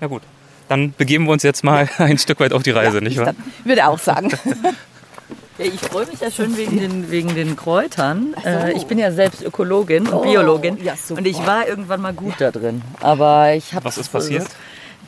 ja 0.00 0.06
gut, 0.06 0.22
dann 0.68 0.94
begeben 0.96 1.24
wir 1.24 1.32
uns 1.32 1.42
jetzt 1.42 1.64
mal 1.64 1.88
ein 1.98 2.18
Stück 2.18 2.38
weit 2.40 2.52
auf 2.52 2.62
die 2.62 2.70
Reise, 2.70 2.98
ja, 2.98 3.00
nicht 3.02 3.18
wahr? 3.18 3.34
Ich 3.60 3.66
würde 3.66 3.88
auch 3.88 3.98
sagen. 3.98 4.30
Ja, 5.58 5.66
ich 5.66 5.80
freue 5.80 6.06
mich 6.06 6.18
ja 6.20 6.30
schon 6.30 6.56
wegen 6.56 6.78
den, 6.78 7.10
wegen 7.10 7.34
den 7.34 7.56
Kräutern. 7.56 8.34
So. 8.42 8.48
Äh, 8.48 8.72
ich 8.72 8.86
bin 8.86 8.98
ja 8.98 9.12
selbst 9.12 9.42
Ökologin 9.42 10.06
und 10.06 10.14
oh, 10.14 10.22
Biologin 10.22 10.82
ja, 10.82 10.94
und 11.10 11.26
ich 11.26 11.46
war 11.46 11.68
irgendwann 11.68 12.00
mal 12.00 12.14
gut 12.14 12.34
da 12.38 12.50
drin. 12.50 12.80
Aber 13.00 13.52
ich 13.52 13.74
habe 13.74 13.84
was 13.84 13.98
ist 13.98 14.10
passiert? 14.10 14.46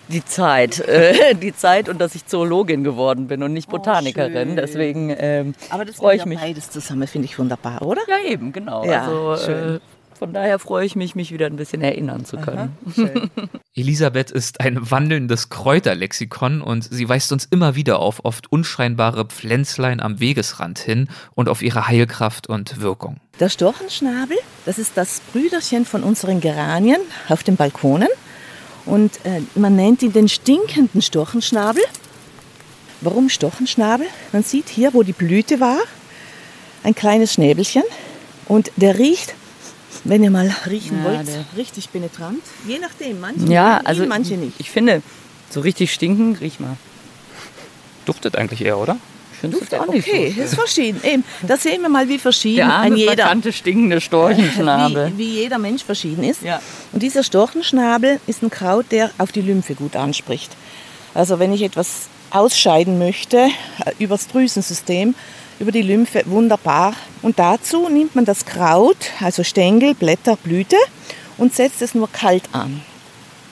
Die 0.09 0.23
Zeit, 0.23 0.81
äh, 0.81 1.35
die 1.43 1.57
Zeit 1.57 1.89
und 1.89 1.99
dass 1.99 2.15
ich 2.15 2.27
Zoologin 2.27 2.85
geworden 2.85 3.27
bin 3.27 3.43
und 3.43 3.55
nicht 3.55 3.69
oh, 3.69 3.79
Botanikerin. 3.79 4.53
Oh, 4.53 4.57
Deswegen 4.57 5.15
ähm, 5.19 5.55
freue 5.97 6.17
ich 6.17 6.27
mich. 6.27 6.39
Beides 6.39 6.71
zusammen 6.71 7.09
finde 7.09 7.25
ich 7.25 7.39
wunderbar, 7.39 7.81
oder? 7.81 8.03
Ja 8.07 8.19
eben, 8.31 8.53
genau. 8.53 8.85
Ja, 8.85 9.07
also, 9.07 9.51
äh, 9.51 9.81
von 10.19 10.33
daher 10.33 10.59
freue 10.59 10.87
ich 10.87 10.97
mich, 10.97 11.15
mich 11.15 11.33
wieder 11.33 11.47
ein 11.47 11.57
bisschen 11.57 11.83
erinnern 11.83 12.25
zu 12.25 12.37
können. 12.37 12.77
Aha, 12.97 13.09
Elisabeth 13.75 14.31
ist 14.31 14.61
ein 14.61 14.91
wandelndes 14.91 15.49
Kräuterlexikon 15.49 16.61
und 16.61 16.85
sie 16.85 17.09
weist 17.09 17.33
uns 17.33 17.45
immer 17.45 17.75
wieder 17.75 17.99
auf 17.99 18.25
oft 18.25 18.51
unscheinbare 18.51 19.25
Pflänzlein 19.25 20.01
am 20.01 20.21
Wegesrand 20.21 20.79
hin 20.79 21.09
und 21.35 21.49
auf 21.49 21.63
ihre 21.63 21.89
Heilkraft 21.89 22.49
und 22.49 22.81
Wirkung. 22.81 23.19
Der 23.41 23.49
Storchenschnabel, 23.49 24.37
das 24.65 24.79
ist 24.79 24.97
das 24.97 25.21
Brüderchen 25.33 25.85
von 25.85 26.03
unseren 26.03 26.41
Geranien 26.41 27.01
auf 27.29 27.43
den 27.43 27.57
Balkonen. 27.57 28.09
Und 28.87 29.25
äh, 29.25 29.41
man 29.55 29.77
nennt 29.77 30.03
ihn 30.03 30.13
den 30.13 30.29
stinkenden 30.29 31.01
Storchenschnabel. 31.01 31.83
Warum 33.01 33.29
Storchenschnabel? 33.29 34.07
Man 34.33 34.43
sieht 34.43 34.69
hier, 34.69 34.95
wo 34.95 35.03
die 35.03 35.13
Blüte 35.13 35.61
war, 35.61 35.79
ein 36.83 36.95
kleines 36.95 37.33
Schnäbelchen. 37.33 37.83
Und 38.47 38.71
der 38.77 38.99
riecht 38.99 39.35
wenn 40.05 40.23
ihr 40.23 40.31
mal 40.31 40.55
riechen 40.69 40.99
ja, 40.99 41.05
wollt, 41.05 41.29
richtig 41.57 41.91
penetrant. 41.91 42.43
Je 42.67 42.79
nachdem, 42.79 43.21
manche 43.21 43.53
ja, 43.53 43.81
also 43.85 44.03
ihn, 44.03 44.09
manche 44.09 44.37
nicht. 44.37 44.59
Ich 44.59 44.71
finde, 44.71 45.03
so 45.51 45.61
richtig 45.61 45.93
stinken, 45.93 46.37
riech 46.37 46.61
mal. 46.61 46.77
Duftet 48.05 48.37
eigentlich 48.37 48.63
eher, 48.63 48.79
oder? 48.79 48.99
Duftet 49.43 49.79
auch 49.79 49.89
okay, 49.89 50.33
so. 50.35 50.43
ist 50.43 50.55
verschieden. 50.55 51.01
Eben, 51.05 51.25
da 51.43 51.57
sehen 51.57 51.83
wir 51.83 51.89
mal, 51.89 52.09
wie 52.09 52.19
verschieden 52.19 52.69
Der 52.69 52.79
ein 52.79 52.97
jeder 52.97 53.35
stinkende 53.53 54.01
Storchenschnabel. 54.01 55.13
Wie, 55.15 55.19
wie, 55.19 55.41
jeder 55.41 55.59
Mensch 55.59 55.85
verschieden 55.85 56.25
ist. 56.25 56.43
Ja. 56.43 56.63
Und 56.93 57.03
dieser 57.03 57.23
Storchenschnabel 57.23 58.21
ist 58.27 58.43
ein 58.43 58.51
Kraut, 58.51 58.87
der 58.91 59.11
auf 59.19 59.33
die 59.33 59.43
Lymphe 59.43 59.75
gut 59.75 59.97
anspricht. 59.97 60.53
Also 61.13 61.39
wenn 61.39 61.53
ich 61.53 61.63
etwas 61.63 62.09
ausscheiden 62.31 62.99
möchte 62.99 63.49
äh, 63.85 63.93
übers 63.99 64.29
Drüsensystem, 64.29 65.15
über 65.59 65.73
die 65.73 65.83
Lymphe 65.83 66.23
wunderbar. 66.27 66.95
Und 67.23 67.39
dazu 67.39 67.89
nimmt 67.89 68.15
man 68.15 68.25
das 68.25 68.45
Kraut, 68.45 68.97
also 69.21 69.45
Stängel, 69.45 69.95
Blätter, 69.95 70.37
Blüte 70.37 70.77
und 71.39 71.55
setzt 71.55 71.83
es 71.83 71.95
nur 71.95 72.11
kalt 72.11 72.45
an. 72.53 72.83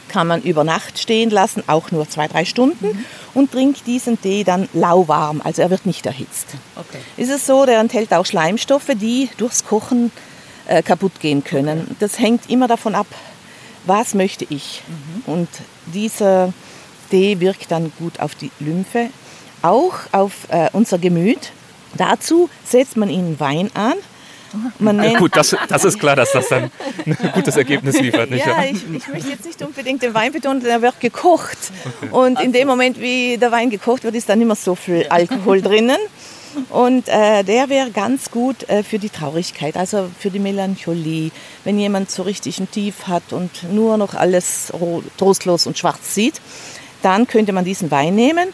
Kann 0.08 0.26
man 0.26 0.42
über 0.42 0.62
Nacht 0.62 0.98
stehen 0.98 1.30
lassen, 1.30 1.62
auch 1.68 1.90
nur 1.90 2.08
zwei, 2.08 2.28
drei 2.28 2.44
Stunden 2.44 2.88
mhm. 2.88 3.04
und 3.34 3.52
trinkt 3.52 3.86
diesen 3.86 4.20
Tee 4.20 4.44
dann 4.44 4.68
lauwarm, 4.74 5.40
also 5.42 5.62
er 5.62 5.70
wird 5.70 5.86
nicht 5.86 6.04
erhitzt. 6.04 6.48
Okay. 6.76 6.98
Ist 7.16 7.30
es 7.30 7.46
so, 7.46 7.64
der 7.64 7.80
enthält 7.80 8.12
auch 8.12 8.26
Schleimstoffe, 8.26 8.90
die 8.94 9.30
durchs 9.38 9.64
Kochen 9.64 10.12
äh, 10.66 10.82
kaputt 10.82 11.18
gehen 11.20 11.44
können. 11.44 11.82
Okay. 11.86 11.96
Das 12.00 12.18
hängt 12.18 12.50
immer 12.50 12.68
davon 12.68 12.94
ab, 12.94 13.06
was 13.86 14.14
möchte 14.14 14.46
ich. 14.48 14.82
Mhm. 14.86 15.32
Und 15.32 15.48
dieser 15.86 16.52
Tee 17.10 17.40
wirkt 17.40 17.70
dann 17.70 17.92
gut 17.98 18.20
auf 18.20 18.34
die 18.34 18.50
Lymphe, 18.60 19.08
auch 19.62 19.94
auf 20.12 20.32
äh, 20.48 20.68
unser 20.72 20.98
Gemüt. 20.98 21.52
Dazu 21.96 22.48
setzt 22.64 22.96
man 22.96 23.08
ihnen 23.08 23.38
Wein 23.40 23.70
an. 23.74 23.94
Man 24.78 25.02
ja, 25.02 25.18
gut, 25.18 25.34
das, 25.34 25.56
das, 25.68 25.84
ist 25.84 25.98
klar, 25.98 26.14
dass 26.14 26.32
das 26.32 26.48
dann 26.48 26.70
ein 27.06 27.16
gutes 27.32 27.56
Ergebnis 27.56 27.98
liefert. 27.98 28.30
Nicht 28.30 28.44
ja, 28.44 28.64
ich, 28.64 28.84
ich, 28.92 29.08
möchte 29.08 29.30
jetzt 29.30 29.46
nicht 29.46 29.62
unbedingt 29.62 30.02
den 30.02 30.12
Wein 30.12 30.32
betonen, 30.32 30.60
der 30.62 30.82
wird 30.82 31.00
gekocht. 31.00 31.56
Und 32.10 32.38
in 32.40 32.52
dem 32.52 32.68
Moment, 32.68 33.00
wie 33.00 33.38
der 33.38 33.50
Wein 33.50 33.70
gekocht 33.70 34.04
wird, 34.04 34.14
ist 34.14 34.28
dann 34.28 34.40
immer 34.40 34.54
so 34.54 34.74
viel 34.74 35.06
Alkohol 35.08 35.62
drinnen. 35.62 35.96
Und 36.68 37.08
äh, 37.08 37.44
der 37.44 37.70
wäre 37.70 37.90
ganz 37.90 38.30
gut 38.30 38.68
äh, 38.68 38.82
für 38.82 38.98
die 38.98 39.08
Traurigkeit, 39.08 39.74
also 39.74 40.10
für 40.18 40.30
die 40.30 40.38
Melancholie. 40.38 41.30
Wenn 41.64 41.78
jemand 41.78 42.10
so 42.10 42.22
richtig 42.22 42.58
ein 42.58 42.70
Tief 42.70 43.06
hat 43.06 43.32
und 43.32 43.72
nur 43.72 43.96
noch 43.96 44.14
alles 44.14 44.70
trostlos 45.16 45.66
und 45.66 45.78
schwarz 45.78 46.14
sieht, 46.14 46.42
dann 47.00 47.26
könnte 47.26 47.52
man 47.52 47.64
diesen 47.64 47.90
Wein 47.90 48.14
nehmen. 48.14 48.48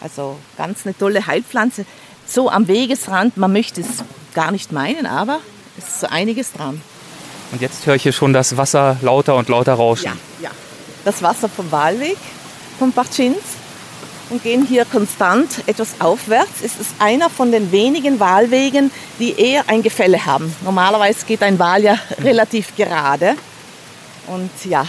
Also 0.00 0.36
ganz 0.56 0.84
eine 0.84 0.96
tolle 0.96 1.26
Heilpflanze 1.26 1.84
so 2.26 2.50
am 2.50 2.68
Wegesrand. 2.68 3.36
Man 3.36 3.52
möchte 3.52 3.80
es 3.80 4.04
gar 4.34 4.50
nicht 4.50 4.72
meinen, 4.72 5.06
aber 5.06 5.40
es 5.78 5.88
ist 5.88 6.00
so 6.00 6.06
einiges 6.08 6.52
dran. 6.52 6.80
Und 7.52 7.60
jetzt 7.60 7.86
höre 7.86 7.96
ich 7.96 8.02
hier 8.02 8.12
schon 8.12 8.32
das 8.32 8.56
Wasser 8.56 8.96
lauter 9.02 9.36
und 9.36 9.48
lauter 9.48 9.74
rauschen. 9.74 10.12
Ja, 10.40 10.48
ja. 10.48 10.50
Das 11.04 11.22
Wasser 11.22 11.48
vom 11.48 11.70
Wahlweg, 11.70 12.16
vom 12.78 12.92
Bartschins 12.92 13.38
und 14.30 14.42
gehen 14.42 14.66
hier 14.66 14.84
konstant 14.86 15.62
etwas 15.66 16.00
aufwärts. 16.00 16.62
Es 16.62 16.78
ist 16.78 16.94
einer 16.98 17.28
von 17.28 17.52
den 17.52 17.70
wenigen 17.70 18.18
Wahlwegen, 18.18 18.90
die 19.18 19.38
eher 19.38 19.68
ein 19.68 19.82
Gefälle 19.82 20.24
haben. 20.24 20.54
Normalerweise 20.64 21.26
geht 21.26 21.42
ein 21.42 21.58
Wal 21.58 21.82
ja 21.84 21.98
relativ 22.22 22.74
gerade. 22.76 23.34
Und 24.26 24.50
ja, 24.64 24.86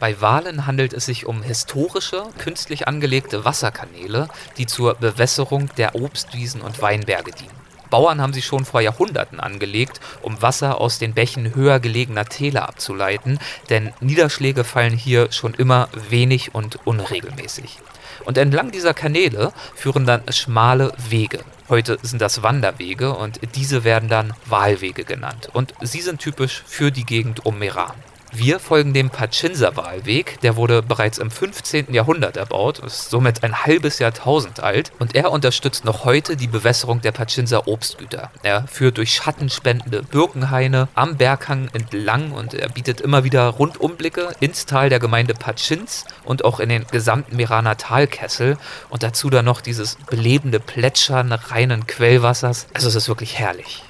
bei 0.00 0.20
Walen 0.20 0.66
handelt 0.66 0.92
es 0.92 1.06
sich 1.06 1.26
um 1.26 1.42
historische, 1.42 2.22
künstlich 2.38 2.86
angelegte 2.86 3.44
Wasserkanäle, 3.44 4.28
die 4.56 4.66
zur 4.66 4.94
Bewässerung 4.94 5.70
der 5.76 5.94
Obstwiesen 5.96 6.60
und 6.60 6.80
Weinberge 6.80 7.32
dienen. 7.32 7.58
Bauern 7.90 8.20
haben 8.20 8.32
sie 8.32 8.42
schon 8.42 8.64
vor 8.64 8.80
Jahrhunderten 8.80 9.40
angelegt, 9.40 10.00
um 10.22 10.40
Wasser 10.42 10.80
aus 10.80 10.98
den 10.98 11.14
Bächen 11.14 11.54
höher 11.54 11.80
gelegener 11.80 12.26
Täler 12.26 12.68
abzuleiten, 12.68 13.38
denn 13.70 13.92
Niederschläge 14.00 14.62
fallen 14.62 14.94
hier 14.94 15.32
schon 15.32 15.54
immer 15.54 15.88
wenig 16.10 16.54
und 16.54 16.86
unregelmäßig. 16.86 17.78
Und 18.24 18.36
entlang 18.36 18.70
dieser 18.70 18.94
Kanäle 18.94 19.52
führen 19.74 20.04
dann 20.04 20.22
schmale 20.32 20.92
Wege. 21.08 21.40
Heute 21.68 21.98
sind 22.02 22.20
das 22.20 22.42
Wanderwege 22.42 23.14
und 23.14 23.40
diese 23.54 23.84
werden 23.84 24.08
dann 24.08 24.34
Wahlwege 24.46 25.04
genannt. 25.04 25.48
Und 25.52 25.74
sie 25.80 26.02
sind 26.02 26.20
typisch 26.20 26.62
für 26.66 26.90
die 26.90 27.04
Gegend 27.04 27.46
um 27.46 27.58
Meran. 27.58 27.94
Wir 28.32 28.60
folgen 28.60 28.92
dem 28.92 29.10
Pachinsa-Wahlweg. 29.10 30.40
Der 30.42 30.56
wurde 30.56 30.82
bereits 30.82 31.18
im 31.18 31.30
15. 31.30 31.94
Jahrhundert 31.94 32.36
erbaut, 32.36 32.78
ist 32.80 33.10
somit 33.10 33.42
ein 33.42 33.64
halbes 33.64 33.98
Jahrtausend 33.98 34.60
alt 34.60 34.92
und 34.98 35.14
er 35.14 35.30
unterstützt 35.30 35.84
noch 35.84 36.04
heute 36.04 36.36
die 36.36 36.46
Bewässerung 36.46 37.00
der 37.00 37.12
Pachinsa 37.12 37.62
Obstgüter. 37.64 38.30
Er 38.42 38.66
führt 38.68 38.98
durch 38.98 39.14
schattenspendende 39.14 40.02
Birkenhaine 40.02 40.88
am 40.94 41.16
Berghang 41.16 41.68
entlang 41.72 42.32
und 42.32 42.54
er 42.54 42.68
bietet 42.68 43.00
immer 43.00 43.24
wieder 43.24 43.48
Rundumblicke 43.48 44.34
ins 44.40 44.66
Tal 44.66 44.90
der 44.90 45.00
Gemeinde 45.00 45.34
Pachins 45.34 46.04
und 46.24 46.44
auch 46.44 46.60
in 46.60 46.68
den 46.68 46.86
gesamten 46.86 47.36
Meraner 47.36 47.76
Talkessel 47.76 48.58
und 48.90 49.02
dazu 49.02 49.30
dann 49.30 49.46
noch 49.46 49.60
dieses 49.60 49.96
belebende 50.10 50.60
Plätschern 50.60 51.32
reinen 51.32 51.86
Quellwassers. 51.86 52.66
Also 52.74 52.88
es 52.88 52.94
ist 52.94 53.08
wirklich 53.08 53.38
herrlich. 53.38 53.82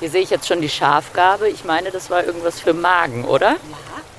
Hier 0.00 0.10
sehe 0.10 0.22
ich 0.22 0.30
jetzt 0.30 0.46
schon 0.46 0.60
die 0.60 0.68
Schafgarbe. 0.68 1.48
Ich 1.48 1.64
meine, 1.64 1.90
das 1.90 2.10
war 2.10 2.24
irgendwas 2.24 2.60
für 2.60 2.74
Magen, 2.74 3.24
oder? 3.24 3.52
Ja. 3.52 3.58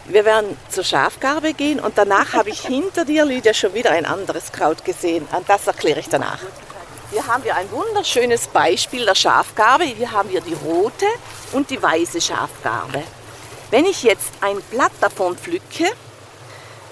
Wir 0.07 0.23
werden 0.23 0.55
zur 0.69 0.83
Schafgarbe 0.83 1.53
gehen 1.53 1.79
und 1.79 1.97
danach 1.97 2.33
habe 2.33 2.49
ich 2.49 2.61
hinter 2.61 3.05
dir, 3.05 3.25
Lydia, 3.25 3.55
schon 3.55 3.73
wieder 3.73 3.91
ein 3.91 4.05
anderes 4.05 4.51
Kraut 4.51 4.85
gesehen. 4.85 5.27
Und 5.35 5.49
das 5.49 5.65
erkläre 5.65 5.99
ich 5.99 6.09
danach. 6.09 6.39
Hier 7.11 7.25
haben 7.25 7.43
wir 7.43 7.55
ein 7.55 7.71
wunderschönes 7.71 8.47
Beispiel 8.47 9.05
der 9.05 9.15
Schafgarbe. 9.15 9.85
Hier 9.85 10.11
haben 10.11 10.29
wir 10.29 10.41
die 10.41 10.53
rote 10.53 11.05
und 11.53 11.69
die 11.69 11.81
weiße 11.81 12.21
Schafgarbe. 12.21 13.03
Wenn 13.71 13.85
ich 13.85 14.03
jetzt 14.03 14.31
ein 14.41 14.61
Blatt 14.69 14.91
davon 15.01 15.35
pflücke, 15.37 15.91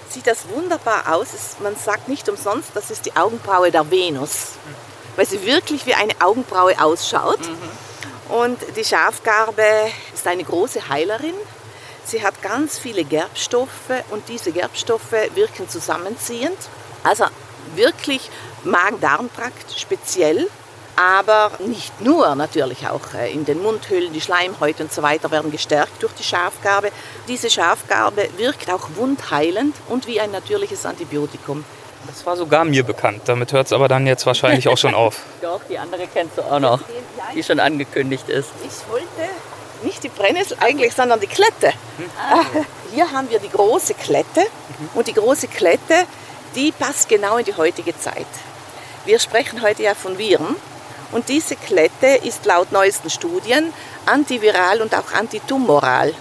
sieht 0.08 0.26
das 0.26 0.48
wunderbar 0.48 1.12
aus. 1.12 1.28
Man 1.60 1.76
sagt 1.76 2.08
nicht 2.08 2.28
umsonst, 2.28 2.70
das 2.74 2.90
ist 2.90 3.06
die 3.06 3.16
Augenbraue 3.16 3.70
der 3.70 3.90
Venus, 3.90 4.52
weil 5.16 5.26
sie 5.26 5.44
wirklich 5.44 5.86
wie 5.86 5.94
eine 5.94 6.14
Augenbraue 6.20 6.80
ausschaut. 6.82 7.40
Mhm. 7.40 7.83
Und 8.34 8.58
die 8.76 8.84
Schafgarbe 8.84 9.62
ist 10.12 10.26
eine 10.26 10.42
große 10.42 10.88
Heilerin. 10.88 11.34
Sie 12.04 12.20
hat 12.20 12.42
ganz 12.42 12.76
viele 12.76 13.04
Gerbstoffe 13.04 13.92
und 14.10 14.28
diese 14.28 14.50
Gerbstoffe 14.50 15.12
wirken 15.36 15.68
zusammenziehend. 15.68 16.58
Also 17.04 17.26
wirklich 17.76 18.28
Magen-Darm-Trakt 18.64 19.78
speziell, 19.78 20.50
aber 20.96 21.52
nicht 21.60 22.00
nur, 22.00 22.34
natürlich 22.34 22.88
auch 22.88 23.14
äh, 23.14 23.32
in 23.32 23.44
den 23.44 23.62
Mundhöhlen, 23.62 24.12
die 24.12 24.20
Schleimhäute 24.20 24.82
und 24.82 24.92
so 24.92 25.02
weiter 25.02 25.30
werden 25.30 25.52
gestärkt 25.52 26.02
durch 26.02 26.14
die 26.14 26.24
Schafgarbe. 26.24 26.90
Diese 27.28 27.48
Schafgarbe 27.48 28.30
wirkt 28.36 28.68
auch 28.68 28.88
wundheilend 28.96 29.76
und 29.88 30.08
wie 30.08 30.20
ein 30.20 30.32
natürliches 30.32 30.84
Antibiotikum. 30.84 31.64
Das 32.06 32.26
war 32.26 32.36
sogar 32.36 32.64
mir 32.64 32.84
bekannt. 32.84 33.22
Damit 33.26 33.52
hört 33.52 33.66
es 33.66 33.72
aber 33.72 33.88
dann 33.88 34.06
jetzt 34.06 34.26
wahrscheinlich 34.26 34.68
auch 34.68 34.78
schon 34.78 34.94
auf. 34.94 35.20
Doch, 35.42 35.60
die 35.68 35.78
andere 35.78 36.06
kennst 36.12 36.38
du 36.38 36.42
auch 36.42 36.60
noch, 36.60 36.80
die 37.34 37.42
schon 37.42 37.60
angekündigt 37.60 38.28
ist. 38.28 38.50
Ich 38.64 38.90
wollte 38.90 39.06
nicht 39.82 40.02
die 40.02 40.08
Brennnessel 40.08 40.56
eigentlich, 40.60 40.94
sondern 40.94 41.20
die 41.20 41.26
Klette. 41.26 41.72
Hm. 41.96 42.64
Hier 42.92 43.10
haben 43.10 43.28
wir 43.30 43.38
die 43.38 43.50
große 43.50 43.94
Klette 43.94 44.40
mhm. 44.40 44.88
und 44.94 45.08
die 45.08 45.14
große 45.14 45.48
Klette, 45.48 46.06
die 46.54 46.72
passt 46.72 47.08
genau 47.08 47.36
in 47.38 47.44
die 47.44 47.54
heutige 47.54 47.96
Zeit. 47.98 48.26
Wir 49.04 49.18
sprechen 49.18 49.62
heute 49.62 49.82
ja 49.82 49.94
von 49.94 50.16
Viren 50.16 50.56
und 51.12 51.28
diese 51.28 51.56
Klette 51.56 52.06
ist 52.06 52.46
laut 52.46 52.72
neuesten 52.72 53.10
Studien 53.10 53.72
antiviral 54.06 54.80
und 54.80 54.94
auch 54.94 55.12
antitumoral. 55.12 56.14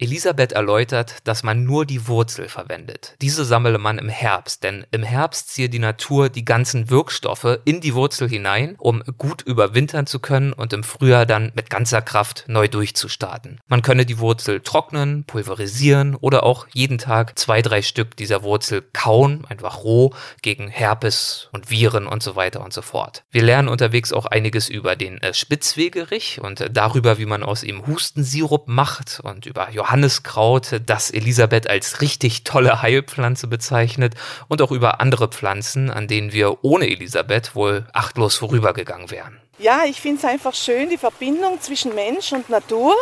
Elisabeth 0.00 0.52
erläutert, 0.52 1.16
dass 1.24 1.42
man 1.42 1.64
nur 1.64 1.84
die 1.84 2.08
Wurzel 2.08 2.48
verwendet. 2.48 3.14
Diese 3.20 3.44
sammle 3.44 3.78
man 3.78 3.98
im 3.98 4.08
Herbst, 4.08 4.64
denn 4.64 4.86
im 4.90 5.02
Herbst 5.02 5.50
ziehe 5.50 5.68
die 5.68 5.78
Natur 5.78 6.30
die 6.30 6.44
ganzen 6.44 6.88
Wirkstoffe 6.88 7.58
in 7.64 7.80
die 7.80 7.94
Wurzel 7.94 8.28
hinein, 8.28 8.76
um 8.78 9.02
gut 9.18 9.42
überwintern 9.42 10.06
zu 10.06 10.18
können 10.18 10.52
und 10.52 10.72
im 10.72 10.84
Frühjahr 10.84 11.26
dann 11.26 11.52
mit 11.54 11.68
ganzer 11.68 12.00
Kraft 12.00 12.44
neu 12.48 12.66
durchzustarten. 12.66 13.60
Man 13.68 13.82
könne 13.82 14.06
die 14.06 14.18
Wurzel 14.18 14.60
trocknen, 14.60 15.24
pulverisieren 15.24 16.14
oder 16.14 16.44
auch 16.44 16.66
jeden 16.72 16.98
Tag 16.98 17.38
zwei, 17.38 17.60
drei 17.60 17.82
Stück 17.82 18.16
dieser 18.16 18.42
Wurzel 18.42 18.82
kauen, 18.92 19.44
einfach 19.48 19.84
roh, 19.84 20.14
gegen 20.42 20.68
Herpes 20.68 21.48
und 21.52 21.70
Viren 21.70 22.06
und 22.06 22.22
so 22.22 22.36
weiter 22.36 22.62
und 22.64 22.72
so 22.72 22.82
fort. 22.82 23.22
Wir 23.30 23.42
lernen 23.42 23.68
unterwegs 23.68 24.12
auch 24.12 24.26
einiges 24.26 24.68
über 24.68 24.96
den 24.96 25.18
äh, 25.18 25.34
Spitzwegerich 25.34 26.40
und 26.40 26.60
äh, 26.60 26.70
darüber, 26.70 27.18
wie 27.18 27.26
man 27.26 27.42
aus 27.42 27.62
ihm 27.62 27.86
Hustensirup 27.86 28.66
macht 28.66 29.20
und 29.22 29.46
über 29.46 29.68
Johanniskraut, 29.90 30.82
das 30.86 31.10
Elisabeth 31.10 31.68
als 31.68 32.00
richtig 32.00 32.44
tolle 32.44 32.80
Heilpflanze 32.80 33.48
bezeichnet 33.48 34.14
und 34.46 34.62
auch 34.62 34.70
über 34.70 35.00
andere 35.00 35.26
Pflanzen, 35.26 35.90
an 35.90 36.06
denen 36.06 36.32
wir 36.32 36.62
ohne 36.62 36.86
Elisabeth 36.86 37.56
wohl 37.56 37.84
achtlos 37.92 38.36
vorübergegangen 38.36 39.10
wären. 39.10 39.40
Ja, 39.58 39.82
ich 39.84 40.00
finde 40.00 40.18
es 40.18 40.24
einfach 40.24 40.54
schön, 40.54 40.90
die 40.90 40.96
Verbindung 40.96 41.60
zwischen 41.60 41.92
Mensch 41.96 42.32
und 42.32 42.48
Natur. 42.48 42.94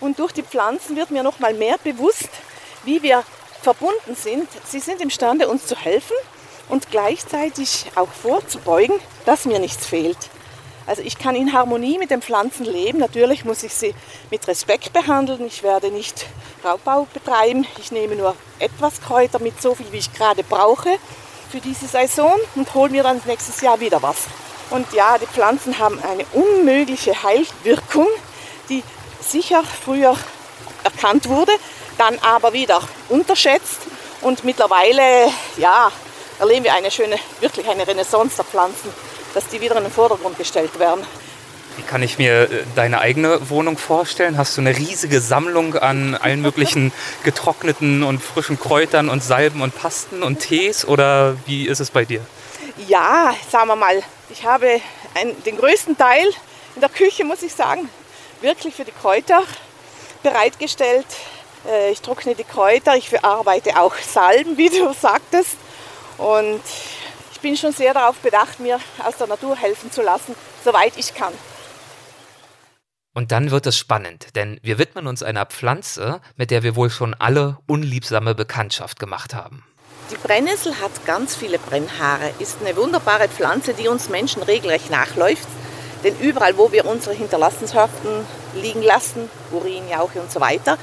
Und 0.00 0.18
durch 0.18 0.32
die 0.32 0.42
Pflanzen 0.42 0.96
wird 0.96 1.10
mir 1.10 1.22
noch 1.22 1.40
mal 1.40 1.52
mehr 1.52 1.76
bewusst, 1.84 2.30
wie 2.86 3.02
wir 3.02 3.22
verbunden 3.60 4.14
sind. 4.14 4.48
Sie 4.64 4.80
sind 4.80 5.02
imstande, 5.02 5.46
uns 5.46 5.66
zu 5.66 5.76
helfen 5.76 6.16
und 6.70 6.90
gleichzeitig 6.90 7.84
auch 7.96 8.10
vorzubeugen, 8.10 8.96
dass 9.26 9.44
mir 9.44 9.58
nichts 9.58 9.86
fehlt. 9.86 10.30
Also 10.90 11.02
ich 11.02 11.18
kann 11.18 11.36
in 11.36 11.52
Harmonie 11.52 11.98
mit 11.98 12.10
den 12.10 12.20
Pflanzen 12.20 12.66
leben. 12.66 12.98
Natürlich 12.98 13.44
muss 13.44 13.62
ich 13.62 13.72
sie 13.72 13.94
mit 14.32 14.48
Respekt 14.48 14.92
behandeln. 14.92 15.46
Ich 15.46 15.62
werde 15.62 15.88
nicht 15.92 16.26
Raubbau 16.64 17.06
betreiben. 17.14 17.64
Ich 17.78 17.92
nehme 17.92 18.16
nur 18.16 18.34
etwas 18.58 19.00
Kräuter 19.00 19.38
mit, 19.38 19.62
so 19.62 19.76
viel 19.76 19.86
wie 19.92 19.98
ich 19.98 20.12
gerade 20.12 20.42
brauche 20.42 20.88
für 21.48 21.60
diese 21.60 21.86
Saison 21.86 22.34
und 22.56 22.74
hole 22.74 22.90
mir 22.90 23.04
dann 23.04 23.22
nächstes 23.24 23.60
Jahr 23.60 23.78
wieder 23.78 24.02
was. 24.02 24.24
Und 24.70 24.92
ja, 24.92 25.16
die 25.16 25.26
Pflanzen 25.26 25.78
haben 25.78 26.00
eine 26.02 26.24
unmögliche 26.32 27.22
Heilwirkung, 27.22 28.08
die 28.68 28.82
sicher 29.20 29.62
früher 29.62 30.16
erkannt 30.82 31.28
wurde, 31.28 31.52
dann 31.98 32.18
aber 32.18 32.52
wieder 32.52 32.80
unterschätzt. 33.08 33.78
Und 34.22 34.42
mittlerweile, 34.42 35.28
ja, 35.56 35.92
erleben 36.40 36.64
wir 36.64 36.74
eine 36.74 36.90
schöne, 36.90 37.16
wirklich 37.38 37.68
eine 37.68 37.86
Renaissance 37.86 38.34
der 38.34 38.44
Pflanzen 38.44 38.92
dass 39.34 39.48
die 39.48 39.60
wieder 39.60 39.76
in 39.76 39.84
den 39.84 39.92
Vordergrund 39.92 40.38
gestellt 40.38 40.78
werden. 40.78 41.04
Wie 41.76 41.82
kann 41.82 42.02
ich 42.02 42.18
mir 42.18 42.42
äh, 42.42 42.64
deine 42.74 43.00
eigene 43.00 43.48
Wohnung 43.48 43.78
vorstellen? 43.78 44.36
Hast 44.36 44.56
du 44.56 44.60
eine 44.60 44.76
riesige 44.76 45.20
Sammlung 45.20 45.76
an 45.76 46.14
allen 46.14 46.42
möglichen 46.42 46.92
getrockneten 47.24 48.02
und 48.02 48.22
frischen 48.22 48.58
Kräutern 48.58 49.08
und 49.08 49.22
Salben 49.22 49.62
und 49.62 49.74
Pasten 49.74 50.22
und 50.22 50.40
Tees 50.40 50.84
oder 50.84 51.36
wie 51.46 51.66
ist 51.66 51.80
es 51.80 51.90
bei 51.90 52.04
dir? 52.04 52.20
Ja, 52.88 53.34
sagen 53.50 53.68
wir 53.68 53.76
mal, 53.76 54.02
ich 54.30 54.44
habe 54.44 54.80
einen, 55.14 55.42
den 55.44 55.56
größten 55.56 55.96
Teil 55.96 56.26
in 56.74 56.80
der 56.80 56.90
Küche, 56.90 57.24
muss 57.24 57.42
ich 57.42 57.52
sagen, 57.54 57.88
wirklich 58.40 58.74
für 58.74 58.84
die 58.84 58.92
Kräuter 58.92 59.42
bereitgestellt. 60.22 61.06
Äh, 61.68 61.92
ich 61.92 62.00
trockne 62.00 62.34
die 62.34 62.44
Kräuter, 62.44 62.96
ich 62.96 63.08
verarbeite 63.08 63.80
auch 63.80 63.94
Salben, 63.96 64.56
wie 64.56 64.68
du 64.68 64.92
sagtest. 64.92 65.56
Und 66.18 66.60
ich 67.40 67.42
bin 67.42 67.56
schon 67.56 67.72
sehr 67.72 67.94
darauf 67.94 68.16
bedacht, 68.18 68.60
mir 68.60 68.78
aus 69.02 69.16
der 69.16 69.26
Natur 69.26 69.56
helfen 69.56 69.90
zu 69.90 70.02
lassen, 70.02 70.34
soweit 70.62 70.98
ich 70.98 71.14
kann. 71.14 71.32
Und 73.14 73.32
dann 73.32 73.50
wird 73.50 73.66
es 73.66 73.78
spannend, 73.78 74.36
denn 74.36 74.60
wir 74.62 74.76
widmen 74.76 75.06
uns 75.06 75.22
einer 75.22 75.46
Pflanze, 75.46 76.20
mit 76.36 76.50
der 76.50 76.62
wir 76.62 76.76
wohl 76.76 76.90
schon 76.90 77.14
alle 77.14 77.56
unliebsame 77.66 78.34
Bekanntschaft 78.34 79.00
gemacht 79.00 79.32
haben. 79.32 79.64
Die 80.10 80.16
Brennnessel 80.16 80.74
hat 80.82 81.06
ganz 81.06 81.34
viele 81.34 81.58
Brennhaare, 81.58 82.30
ist 82.40 82.58
eine 82.60 82.76
wunderbare 82.76 83.28
Pflanze, 83.28 83.72
die 83.72 83.88
uns 83.88 84.10
Menschen 84.10 84.42
regelrecht 84.42 84.90
nachläuft. 84.90 85.48
Denn 86.04 86.18
überall, 86.20 86.58
wo 86.58 86.72
wir 86.72 86.84
unsere 86.84 87.14
Hinterlassenschaften 87.14 88.26
liegen 88.54 88.82
lassen, 88.82 89.30
Urin, 89.50 89.88
Jauche 89.88 90.20
und 90.20 90.30
so 90.30 90.42
weiter, 90.42 90.76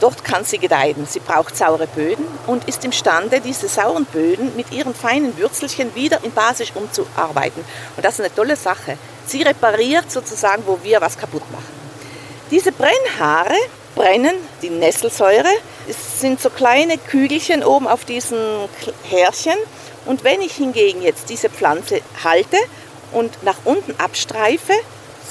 Dort 0.00 0.22
kann 0.22 0.44
sie 0.44 0.58
gedeihen. 0.58 1.06
Sie 1.08 1.18
braucht 1.18 1.56
saure 1.56 1.88
Böden 1.88 2.24
und 2.46 2.68
ist 2.68 2.84
imstande, 2.84 3.40
diese 3.40 3.68
sauren 3.68 4.04
Böden 4.04 4.54
mit 4.54 4.70
ihren 4.72 4.94
feinen 4.94 5.36
Würzelchen 5.36 5.94
wieder 5.94 6.22
in 6.22 6.32
Basisch 6.32 6.72
umzuarbeiten. 6.74 7.64
Und 7.96 8.04
das 8.04 8.14
ist 8.14 8.20
eine 8.20 8.34
tolle 8.34 8.56
Sache. 8.56 8.96
Sie 9.26 9.42
repariert 9.42 10.10
sozusagen, 10.10 10.62
wo 10.66 10.78
wir 10.82 11.00
was 11.00 11.18
kaputt 11.18 11.42
machen. 11.50 11.78
Diese 12.50 12.70
Brennhaare 12.72 13.56
brennen 13.94 14.36
die 14.62 14.70
Nesselsäure. 14.70 15.50
Es 15.88 16.20
sind 16.20 16.40
so 16.40 16.50
kleine 16.50 16.96
Kügelchen 16.96 17.64
oben 17.64 17.88
auf 17.88 18.04
diesen 18.04 18.38
Härchen. 19.10 19.56
Und 20.06 20.22
wenn 20.22 20.40
ich 20.40 20.54
hingegen 20.54 21.02
jetzt 21.02 21.28
diese 21.28 21.50
Pflanze 21.50 22.00
halte 22.22 22.56
und 23.12 23.42
nach 23.42 23.58
unten 23.64 23.94
abstreife, 23.98 24.72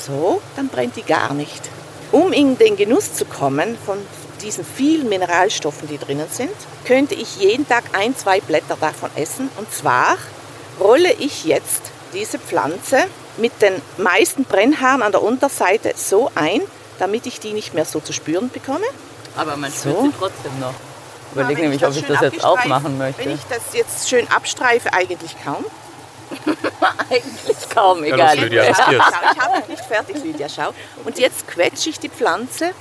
so, 0.06 0.42
dann 0.56 0.68
brennt 0.68 0.98
die 0.98 1.04
gar 1.04 1.34
nicht. 1.34 1.70
Um 2.12 2.34
in 2.34 2.58
den 2.58 2.76
Genuss 2.76 3.14
zu 3.14 3.26
kommen 3.26 3.78
von 3.86 3.98
diesen 4.42 4.66
vielen 4.66 5.10
Mineralstoffen, 5.10 5.88
die 5.88 5.98
drinnen 5.98 6.28
sind, 6.30 6.54
könnte 6.86 7.16
ich 7.16 7.38
jeden 7.38 7.68
Tag 7.68 7.84
ein, 7.94 8.16
zwei 8.16 8.40
Blätter 8.40 8.78
davon 8.80 9.10
essen. 9.16 9.50
Und 9.58 9.72
zwar 9.74 10.18
rolle 10.80 11.12
ich 11.14 11.46
jetzt 11.46 11.82
diese 12.14 12.40
Pflanze 12.40 13.06
mit 13.38 13.62
den 13.62 13.82
meisten 13.98 14.46
Brennhaaren 14.46 15.02
an 15.02 15.12
der 15.12 15.22
Unterseite 15.22 15.94
so 15.96 16.32
ein, 16.36 16.62
damit 17.00 17.26
ich 17.26 17.40
die 17.40 17.54
nicht 17.54 17.74
mehr 17.74 17.86
so 17.86 18.00
zu 18.00 18.14
spüren 18.14 18.50
bekomme. 18.50 18.86
Aber 19.36 19.56
man 19.56 19.72
spürt 19.72 19.96
so. 19.96 20.04
sie 20.04 20.14
trotzdem 20.18 20.60
noch. 20.60 20.74
Ich 21.30 21.34
überlege 21.34 21.62
nämlich, 21.62 21.86
ob 21.86 21.96
ich 21.96 22.06
das 22.06 22.22
jetzt 22.22 22.44
auch 22.44 22.66
machen 22.66 22.98
möchte. 22.98 23.24
Wenn 23.24 23.36
ich 23.36 23.44
das 23.50 23.62
jetzt 23.74 24.10
schön 24.10 24.28
abstreife, 24.30 24.92
eigentlich 24.94 25.36
kaum. 25.44 25.66
eigentlich 27.10 27.70
kaum, 27.74 28.04
egal. 28.04 28.38
Ja, 28.38 28.44
Lydia, 28.44 28.70
ich 28.70 28.78
habe 28.78 29.60
noch 29.60 29.68
nicht 29.68 29.84
fertig, 29.86 30.24
Lydia, 30.24 30.48
schau. 30.50 30.74
Und 31.06 31.20
jetzt 31.20 31.48
quetsche 31.48 31.90
ich 31.90 32.00
die 32.00 32.10
Pflanze 32.10 32.72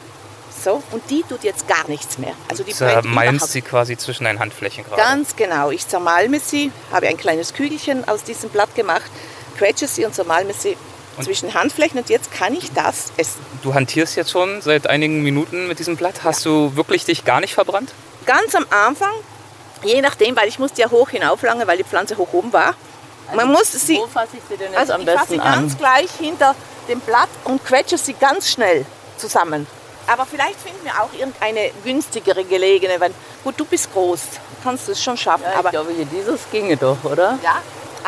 So, 0.67 0.83
und 0.91 1.09
die 1.11 1.23
tut 1.23 1.45
jetzt 1.45 1.69
gar 1.69 1.87
nichts 1.87 2.19
mehr. 2.19 2.33
Also 2.51 2.65
die 2.65 2.73
Zermalmst 2.73 3.53
sie 3.53 3.63
quasi 3.63 3.97
zwischen 3.97 4.25
deinen 4.25 4.41
Handflächen 4.41 4.83
gerade. 4.83 5.01
Ganz 5.01 5.37
genau. 5.37 5.71
Ich 5.71 5.87
zermalme 5.87 6.41
sie, 6.41 6.73
habe 6.91 7.07
ein 7.07 7.17
kleines 7.17 7.55
Kügelchen 7.55 8.09
aus 8.09 8.25
diesem 8.25 8.51
Blatt 8.51 8.75
gemacht, 8.75 9.09
quetsche 9.57 9.87
sie 9.87 10.05
und 10.05 10.13
zermalme 10.13 10.53
sie 10.55 10.77
und 11.17 11.23
zwischen 11.23 11.55
Handflächen 11.55 12.01
und 12.01 12.11
jetzt 12.11 12.33
kann 12.33 12.53
ich 12.53 12.73
das 12.73 13.13
essen. 13.17 13.47
Du 13.63 13.75
hantierst 13.75 14.17
jetzt 14.17 14.33
schon 14.33 14.61
seit 14.61 14.89
einigen 14.89 15.23
Minuten 15.23 15.69
mit 15.69 15.79
diesem 15.79 15.97
Blatt. 15.97 16.25
Hast 16.25 16.45
ja. 16.45 16.51
du 16.51 16.75
wirklich 16.75 17.05
dich 17.05 17.25
gar 17.25 17.39
nicht 17.39 17.55
verbrannt? 17.55 17.93
Ganz 18.25 18.57
am 18.57 18.67
Anfang, 18.71 19.13
je 19.85 20.01
nachdem, 20.01 20.35
weil 20.35 20.49
ich 20.49 20.59
musste 20.59 20.83
ja 20.83 20.91
hoch 20.91 21.11
hinauflangen, 21.11 21.69
weil 21.69 21.77
die 21.77 21.85
Pflanze 21.85 22.17
hoch 22.19 22.33
oben 22.33 22.53
war. 22.53 22.75
Also 23.29 23.37
Man 23.37 23.53
muss 23.53 23.71
sie, 23.71 23.99
wo 23.99 24.09
fasse 24.09 24.39
ich 24.39 24.43
sie 24.49 24.57
denn 24.57 24.73
jetzt 24.73 24.81
also 24.81 24.95
am 24.95 25.05
besten 25.05 25.35
ich 25.35 25.41
fasse 25.41 25.55
sie 25.55 25.61
ganz 25.61 25.79
gleich 25.79 26.11
hinter 26.19 26.57
dem 26.89 26.99
Blatt 26.99 27.29
und 27.45 27.65
quetsche 27.65 27.99
sie 27.99 28.15
ganz 28.15 28.51
schnell 28.51 28.85
zusammen. 29.17 29.69
Aber 30.07 30.27
vielleicht 30.27 30.61
finden 30.61 30.85
wir 30.85 30.93
auch 31.03 31.13
irgendeine 31.13 31.71
günstigere 31.85 32.45
gelegene, 32.45 33.01
weil 33.01 33.13
gut, 33.43 33.55
du 33.59 33.65
bist 33.65 33.93
groß, 33.93 34.21
kannst 34.63 34.89
du 34.89 34.93
es 34.93 35.03
schon 35.03 35.17
schaffen. 35.17 35.45
Ja, 35.45 35.53
ich 35.53 35.59
aber 35.59 35.71
glaube, 35.71 35.93
hier 35.93 36.07
dieses 36.07 36.41
ginge 36.51 36.77
doch, 36.77 37.03
oder? 37.05 37.39
Ja, 37.43 37.57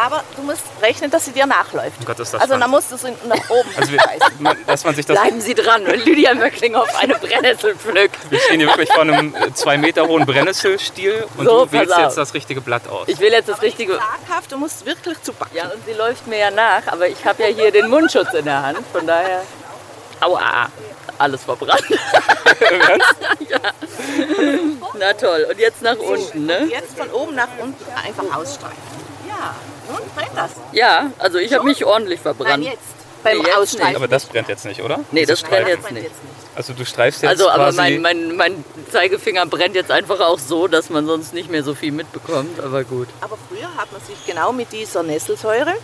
aber 0.00 0.22
du 0.36 0.42
musst 0.42 0.62
rechnen, 0.80 1.10
dass 1.10 1.24
sie 1.24 1.32
dir 1.32 1.46
nachläuft. 1.46 1.96
Oh 2.00 2.04
Gott, 2.04 2.20
ist 2.20 2.32
das 2.32 2.40
also 2.40 2.54
spannend. 2.54 2.62
dann 2.62 2.70
musst 2.70 2.92
du 2.92 2.96
sie 2.96 3.12
nach 3.26 3.50
oben 3.50 3.68
also 3.76 3.92
wir, 3.92 4.00
man, 4.38 4.56
dass 4.64 4.84
man 4.84 4.94
sich 4.94 5.04
das 5.04 5.18
Bleiben 5.18 5.40
Sie 5.40 5.54
dran, 5.54 5.84
wenn 5.86 6.00
Lydia 6.00 6.34
Möckling 6.34 6.76
auf 6.76 6.94
eine 6.96 7.14
Brennnessel 7.18 7.74
pflückt. 7.74 8.30
Wir 8.30 8.38
stehen 8.38 8.60
hier 8.60 8.68
wirklich 8.68 8.92
vor 8.92 9.02
einem 9.02 9.34
äh, 9.34 9.52
zwei 9.54 9.76
Meter 9.76 10.06
hohen 10.06 10.24
Brennnesselstiel 10.24 11.26
und 11.36 11.46
So, 11.46 11.64
du 11.64 11.72
wählst 11.72 11.98
jetzt 11.98 12.16
das 12.16 12.32
richtige 12.32 12.60
Blatt 12.60 12.86
aus. 12.88 13.08
Ich 13.08 13.18
will 13.18 13.32
jetzt 13.32 13.48
das 13.48 13.56
Aber 13.56 13.66
richtige... 13.66 13.98
Zaghaft, 13.98 14.52
du 14.52 14.58
musst 14.58 14.86
wirklich 14.86 15.20
zu 15.22 15.32
backen. 15.32 15.56
Ja, 15.56 15.64
und 15.64 15.84
sie 15.84 15.94
läuft 15.94 16.28
mir 16.28 16.38
ja 16.38 16.50
nach, 16.52 16.86
aber 16.86 17.08
ich 17.08 17.24
habe 17.24 17.42
ja 17.42 17.48
hier 17.48 17.72
den 17.72 17.90
Mundschutz 17.90 18.32
in 18.34 18.44
der 18.44 18.62
Hand, 18.62 18.78
von 18.92 19.04
daher... 19.04 19.42
Aua, 20.20 20.68
alles 21.18 21.44
verbrannt. 21.44 21.84
ja. 23.48 23.58
Na 24.98 25.12
toll, 25.14 25.46
und 25.50 25.58
jetzt 25.58 25.82
nach 25.82 25.96
unten, 25.96 26.38
Und 26.38 26.46
ne? 26.46 26.68
jetzt 26.70 26.98
von 26.98 27.10
oben 27.10 27.34
nach 27.34 27.48
unten 27.60 27.84
einfach 27.92 28.36
ausstreifen. 28.36 28.76
Ja, 29.28 29.54
nun 29.88 30.00
brennt 30.14 30.36
das. 30.36 30.50
Ja, 30.72 31.10
also 31.18 31.38
ich 31.38 31.52
habe 31.52 31.64
mich 31.64 31.84
ordentlich 31.84 32.20
verbrannt. 32.20 32.62
Nein, 32.64 32.72
jetzt. 32.72 32.98
Beim 33.22 33.38
Nee, 33.38 33.44
jetzt 33.46 33.56
Ausstreifen. 33.58 33.96
Aber 33.96 34.06
das 34.08 34.26
brennt 34.26 34.48
jetzt 34.48 34.64
nicht, 34.64 34.80
oder? 34.80 35.00
Nee, 35.10 35.26
das 35.26 35.40
Dieses 35.40 35.42
brennt 35.42 35.68
jetzt 35.68 35.90
nicht. 35.90 36.10
Also 36.54 36.72
du 36.72 36.84
streifst 36.84 37.22
jetzt 37.22 37.30
Also, 37.30 37.48
aber 37.50 37.64
quasi... 37.72 37.76
mein, 37.76 38.02
mein, 38.02 38.36
mein 38.36 38.64
Zeigefinger 38.92 39.44
brennt 39.46 39.74
jetzt 39.74 39.90
einfach 39.90 40.20
auch 40.20 40.38
so, 40.38 40.68
dass 40.68 40.88
man 40.88 41.06
sonst 41.06 41.34
nicht 41.34 41.50
mehr 41.50 41.62
so 41.64 41.74
viel 41.74 41.92
mitbekommt, 41.92 42.60
aber 42.60 42.84
gut. 42.84 43.08
Aber 43.20 43.36
früher 43.48 43.68
hat 43.76 43.90
man 43.92 44.00
sich 44.02 44.16
genau 44.26 44.52
mit 44.52 44.72
dieser 44.72 45.02
Nesselsäure 45.02 45.74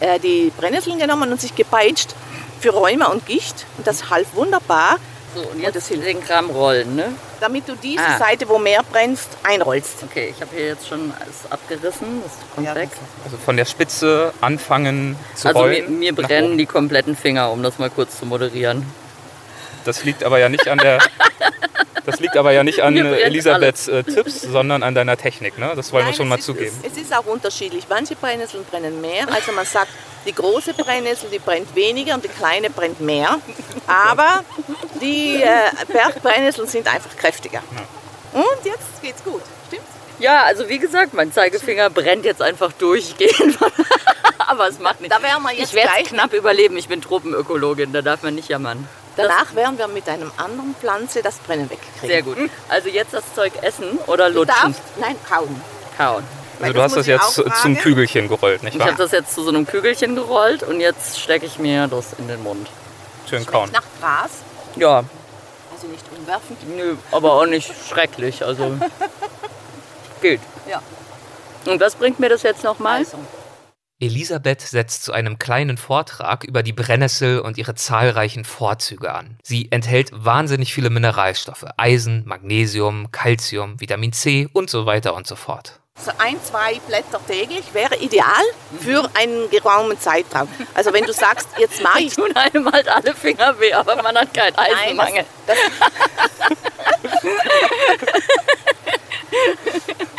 äh, 0.00 0.18
die 0.18 0.52
Brennnesseln 0.56 0.98
genommen 0.98 1.32
und 1.32 1.40
sich 1.40 1.54
gepeitscht 1.54 2.14
für 2.62 2.70
Rheuma 2.70 3.06
und 3.06 3.26
Gicht. 3.26 3.66
Und 3.76 3.86
das 3.86 4.08
half 4.10 4.34
wunderbar, 4.34 4.96
So, 5.34 5.40
und 5.42 5.62
das 5.64 5.74
jetzt 5.74 5.88
hilft. 5.88 6.06
den 6.06 6.22
Kram 6.24 6.48
rollen, 6.50 6.94
ne? 6.96 7.08
damit 7.40 7.68
du 7.68 7.74
diese 7.74 8.04
Ah. 8.04 8.18
Seite, 8.18 8.48
wo 8.48 8.58
mehr 8.58 8.82
brennst, 8.84 9.28
einrollst. 9.42 10.04
Okay, 10.04 10.32
ich 10.34 10.40
habe 10.40 10.54
hier 10.54 10.66
jetzt 10.68 10.86
schon 10.86 11.12
alles 11.18 11.50
abgerissen, 11.50 12.22
das 12.22 12.32
kommt 12.54 12.66
Ja, 12.66 12.74
weg. 12.76 12.90
also 13.24 13.36
von 13.36 13.56
der 13.56 13.64
Spitze 13.64 14.32
anfangen 14.40 15.16
zu 15.34 15.48
Also 15.48 15.60
mir, 15.64 15.82
rollen. 15.82 15.98
mir 15.98 16.12
nach 16.12 16.22
brennen 16.28 16.48
oben. 16.50 16.58
die 16.58 16.66
kompletten 16.66 17.16
Finger, 17.16 17.50
um 17.50 17.62
das 17.64 17.78
mal 17.78 17.90
kurz 17.90 18.18
zu 18.18 18.26
moderieren. 18.26 18.86
Das 19.84 20.04
liegt 20.04 20.24
aber 20.24 20.38
ja 20.38 20.48
nicht 20.48 20.68
an 20.68 20.78
der... 20.78 20.98
Das 22.04 22.18
liegt 22.18 22.36
aber 22.36 22.50
ja 22.50 22.64
nicht 22.64 22.80
an 22.80 22.96
Elisabeths 22.96 23.86
äh, 23.86 24.02
Tipps, 24.02 24.42
sondern 24.42 24.82
an 24.82 24.94
deiner 24.94 25.16
Technik. 25.16 25.56
Ne? 25.58 25.72
Das 25.76 25.92
wollen 25.92 26.04
wir 26.04 26.06
Nein, 26.06 26.14
schon 26.14 26.26
es 26.26 26.30
mal 26.30 26.38
ist, 26.38 26.44
zugeben. 26.44 26.76
Es, 26.82 26.96
ist 26.96 27.16
auch 27.16 27.26
unterschiedlich. 27.26 27.84
Manche 27.88 28.16
Brennnesseln 28.16 28.64
brennen 28.64 29.00
mehr. 29.00 29.28
Also 29.32 29.52
man 29.52 29.64
sagt, 29.64 29.90
die 30.26 30.34
große 30.34 30.74
Brennnessel, 30.74 31.30
die 31.30 31.38
brennt 31.38 31.74
weniger 31.76 32.14
und 32.14 32.24
die 32.24 32.28
kleine 32.28 32.70
brennt 32.70 33.00
mehr. 33.00 33.38
Aber 33.86 34.44
die 35.00 35.42
äh, 35.42 35.46
Bergbrennnesseln 35.92 36.66
sind 36.66 36.92
einfach 36.92 37.16
kräftiger. 37.16 37.62
Und 38.32 38.64
jetzt 38.64 39.00
geht's 39.00 39.22
gut. 39.22 39.42
Stimmt's? 39.68 39.86
Ja, 40.18 40.42
also 40.44 40.68
wie 40.68 40.78
gesagt, 40.78 41.14
mein 41.14 41.32
Zeigefinger 41.32 41.90
brennt 41.90 42.24
jetzt 42.24 42.42
einfach 42.42 42.72
durchgehend. 42.72 43.58
Aber 44.38 44.68
es 44.68 44.78
macht 44.78 45.00
nichts. 45.00 45.16
Da 45.16 45.22
werden 45.22 45.42
wir 45.42 45.52
jetzt 45.52 45.70
Ich 45.70 45.74
werde 45.74 46.02
knapp 46.04 46.32
überleben. 46.32 46.76
Ich 46.76 46.88
bin 46.88 47.00
Tropenökologin, 47.00 47.92
da 47.92 48.02
darf 48.02 48.22
man 48.22 48.34
nicht 48.34 48.48
jammern. 48.48 48.88
Danach 49.16 49.54
werden 49.54 49.76
wir 49.78 49.88
mit 49.88 50.08
einem 50.08 50.30
anderen 50.36 50.74
Pflanze 50.80 51.22
das 51.22 51.36
Brennen 51.38 51.68
wegkriegen. 51.70 52.08
Sehr 52.08 52.22
gut. 52.22 52.36
Also 52.68 52.88
jetzt 52.88 53.12
das 53.12 53.24
Zeug 53.34 53.52
essen 53.62 53.98
oder 54.06 54.28
Du 54.30 54.40
lutschen? 54.40 54.54
darfst, 54.62 54.80
nein, 54.98 55.16
kauen. 55.28 55.60
Kauen. 55.98 56.24
Also 56.24 56.24
Weil 56.60 56.72
du 56.72 56.82
hast 56.82 56.90
muss 56.96 57.06
das 57.06 57.06
ich 57.08 57.44
jetzt 57.44 57.60
zum. 57.62 57.76
Kügelchen 57.76 58.28
gerollt, 58.28 58.62
nicht 58.62 58.74
Ich 58.74 58.80
wahr? 58.80 58.88
habe 58.88 58.96
das 58.98 59.10
jetzt 59.12 59.34
zu 59.34 59.42
so 59.42 59.48
einem 59.50 59.66
Kügelchen 59.66 60.14
gerollt 60.14 60.62
und 60.62 60.80
jetzt 60.80 61.18
stecke 61.20 61.44
ich 61.46 61.58
mir 61.58 61.88
das 61.88 62.12
in 62.18 62.28
den 62.28 62.42
Mund. 62.42 62.68
Schön 63.28 63.44
kauen. 63.44 63.70
Nach 63.72 63.82
Gras, 64.00 64.30
Ja, 64.76 65.02
also 65.74 65.86
nicht 65.88 66.04
umwerfen. 66.16 66.56
nö, 66.76 66.96
aber 67.10 67.32
auch 67.32 67.46
nicht 67.46 67.70
schrecklich. 67.88 68.44
Also 68.44 68.72
geht. 70.22 70.40
Ja. 70.68 70.80
Und 71.66 71.80
was 71.80 71.94
bringt 71.96 72.18
mir 72.20 72.28
das 72.28 72.42
jetzt 72.42 72.64
nochmal? 72.64 72.98
Also, 72.98 73.18
Elisabeth 74.02 74.60
setzt 74.60 75.04
zu 75.04 75.12
einem 75.12 75.38
kleinen 75.38 75.76
Vortrag 75.76 76.42
über 76.42 76.64
die 76.64 76.72
Brennnessel 76.72 77.38
und 77.38 77.56
ihre 77.56 77.76
zahlreichen 77.76 78.44
Vorzüge 78.44 79.14
an. 79.14 79.38
Sie 79.44 79.70
enthält 79.70 80.10
wahnsinnig 80.12 80.74
viele 80.74 80.90
Mineralstoffe, 80.90 81.64
Eisen, 81.76 82.24
Magnesium, 82.26 83.12
Calcium, 83.12 83.80
Vitamin 83.80 84.12
C 84.12 84.48
und 84.52 84.68
so 84.70 84.86
weiter 84.86 85.14
und 85.14 85.28
so 85.28 85.36
fort. 85.36 85.78
so 85.96 86.10
ein, 86.18 86.36
zwei 86.42 86.80
Blätter 86.88 87.20
täglich 87.28 87.74
wäre 87.74 87.94
ideal 87.96 88.42
für 88.80 89.08
einen 89.14 89.48
geraumen 89.50 89.96
Zeitraum. 90.00 90.48
Also 90.74 90.92
wenn 90.92 91.04
du 91.04 91.12
sagst, 91.12 91.48
jetzt 91.58 91.80
mache 91.80 92.00
ich 92.02 92.16
Tun 92.16 92.34
einem 92.34 92.72
halt 92.72 92.88
alle 92.88 93.14
Finger 93.14 93.58
weh, 93.60 93.72
aber 93.72 94.02
man 94.02 94.16
hat 94.16 94.34
keinen 94.34 94.56
Eisenmangel. 94.58 95.24
das, 95.46 95.58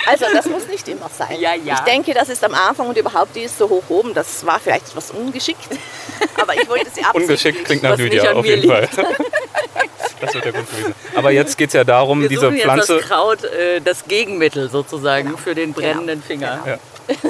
also 0.07 0.25
das 0.33 0.45
muss 0.45 0.67
nicht 0.67 0.87
immer 0.87 1.09
sein. 1.09 1.39
Ja, 1.39 1.53
ja. 1.53 1.75
Ich 1.75 1.79
denke, 1.81 2.13
das 2.13 2.29
ist 2.29 2.43
am 2.43 2.53
Anfang 2.53 2.87
und 2.87 2.97
überhaupt 2.97 3.35
die 3.35 3.41
ist 3.41 3.57
so 3.57 3.69
hoch 3.69 3.83
oben, 3.89 4.13
das 4.13 4.45
war 4.45 4.59
vielleicht 4.59 4.87
etwas 4.89 5.11
ungeschickt. 5.11 5.67
Aber 6.41 6.55
ich 6.55 6.67
wollte 6.67 6.89
sie 6.89 7.01
absichtlich. 7.03 7.23
Ungeschickt 7.29 7.65
klingt 7.65 7.83
nach 7.83 7.97
Lydia 7.97 8.33
auf 8.33 8.45
jeden 8.45 8.67
Fall. 8.69 8.87
Das 10.21 10.33
wird 10.35 10.45
ja 10.45 10.51
gut 10.51 10.69
gewesen. 10.71 10.95
Aber 11.15 11.31
jetzt 11.31 11.57
geht 11.57 11.67
es 11.67 11.73
ja 11.73 11.83
darum, 11.83 12.21
Wir 12.21 12.29
diese 12.29 12.41
suchen 12.41 12.53
jetzt 12.55 12.63
Pflanze 12.63 12.95
das 12.95 13.05
Kraut, 13.05 13.43
äh, 13.43 13.81
das 13.81 14.05
Gegenmittel 14.05 14.69
sozusagen 14.69 15.25
Genau. 15.29 15.37
für 15.37 15.53
den 15.53 15.73
brennenden 15.73 16.23
Finger. 16.23 16.63
Ja. 16.65 16.77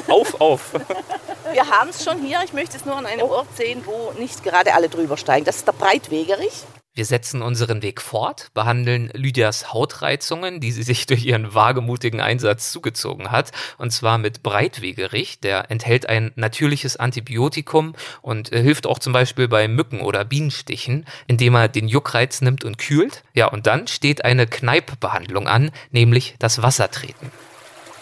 auf, 0.06 0.40
auf. 0.40 0.60
Wir 1.52 1.66
haben 1.68 1.88
es 1.90 2.04
schon 2.04 2.18
hier. 2.22 2.38
Ich 2.44 2.52
möchte 2.52 2.76
es 2.76 2.84
nur 2.84 2.94
an 2.96 3.06
einem 3.06 3.22
Ort 3.28 3.48
sehen, 3.56 3.82
wo 3.84 4.12
nicht 4.20 4.44
gerade 4.44 4.74
alle 4.74 4.88
drüber 4.88 5.16
steigen. 5.16 5.44
Das 5.44 5.56
ist 5.56 5.66
der 5.66 5.72
Breitwegerich. 5.72 6.52
Wir 6.96 7.06
setzen 7.06 7.42
unseren 7.42 7.82
Weg 7.82 8.00
fort, 8.00 8.52
behandeln 8.54 9.10
Lydias 9.14 9.72
Hautreizungen, 9.72 10.60
die 10.60 10.70
sie 10.70 10.84
sich 10.84 11.06
durch 11.08 11.24
ihren 11.24 11.52
wagemutigen 11.52 12.20
Einsatz 12.20 12.70
zugezogen 12.70 13.32
hat, 13.32 13.50
und 13.78 13.90
zwar 13.90 14.16
mit 14.16 14.44
Breitwegerich. 14.44 15.40
Der 15.40 15.72
enthält 15.72 16.08
ein 16.08 16.30
natürliches 16.36 16.96
Antibiotikum 16.96 17.96
und 18.22 18.52
äh, 18.52 18.62
hilft 18.62 18.86
auch 18.86 19.00
zum 19.00 19.12
Beispiel 19.12 19.48
bei 19.48 19.66
Mücken 19.66 20.02
oder 20.02 20.24
Bienenstichen, 20.24 21.04
indem 21.26 21.56
er 21.56 21.66
den 21.66 21.88
Juckreiz 21.88 22.42
nimmt 22.42 22.62
und 22.62 22.78
kühlt. 22.78 23.24
Ja, 23.32 23.48
und 23.48 23.66
dann 23.66 23.88
steht 23.88 24.24
eine 24.24 24.46
Kneippbehandlung 24.46 25.48
an, 25.48 25.72
nämlich 25.90 26.36
das 26.38 26.62
Wassertreten. 26.62 27.32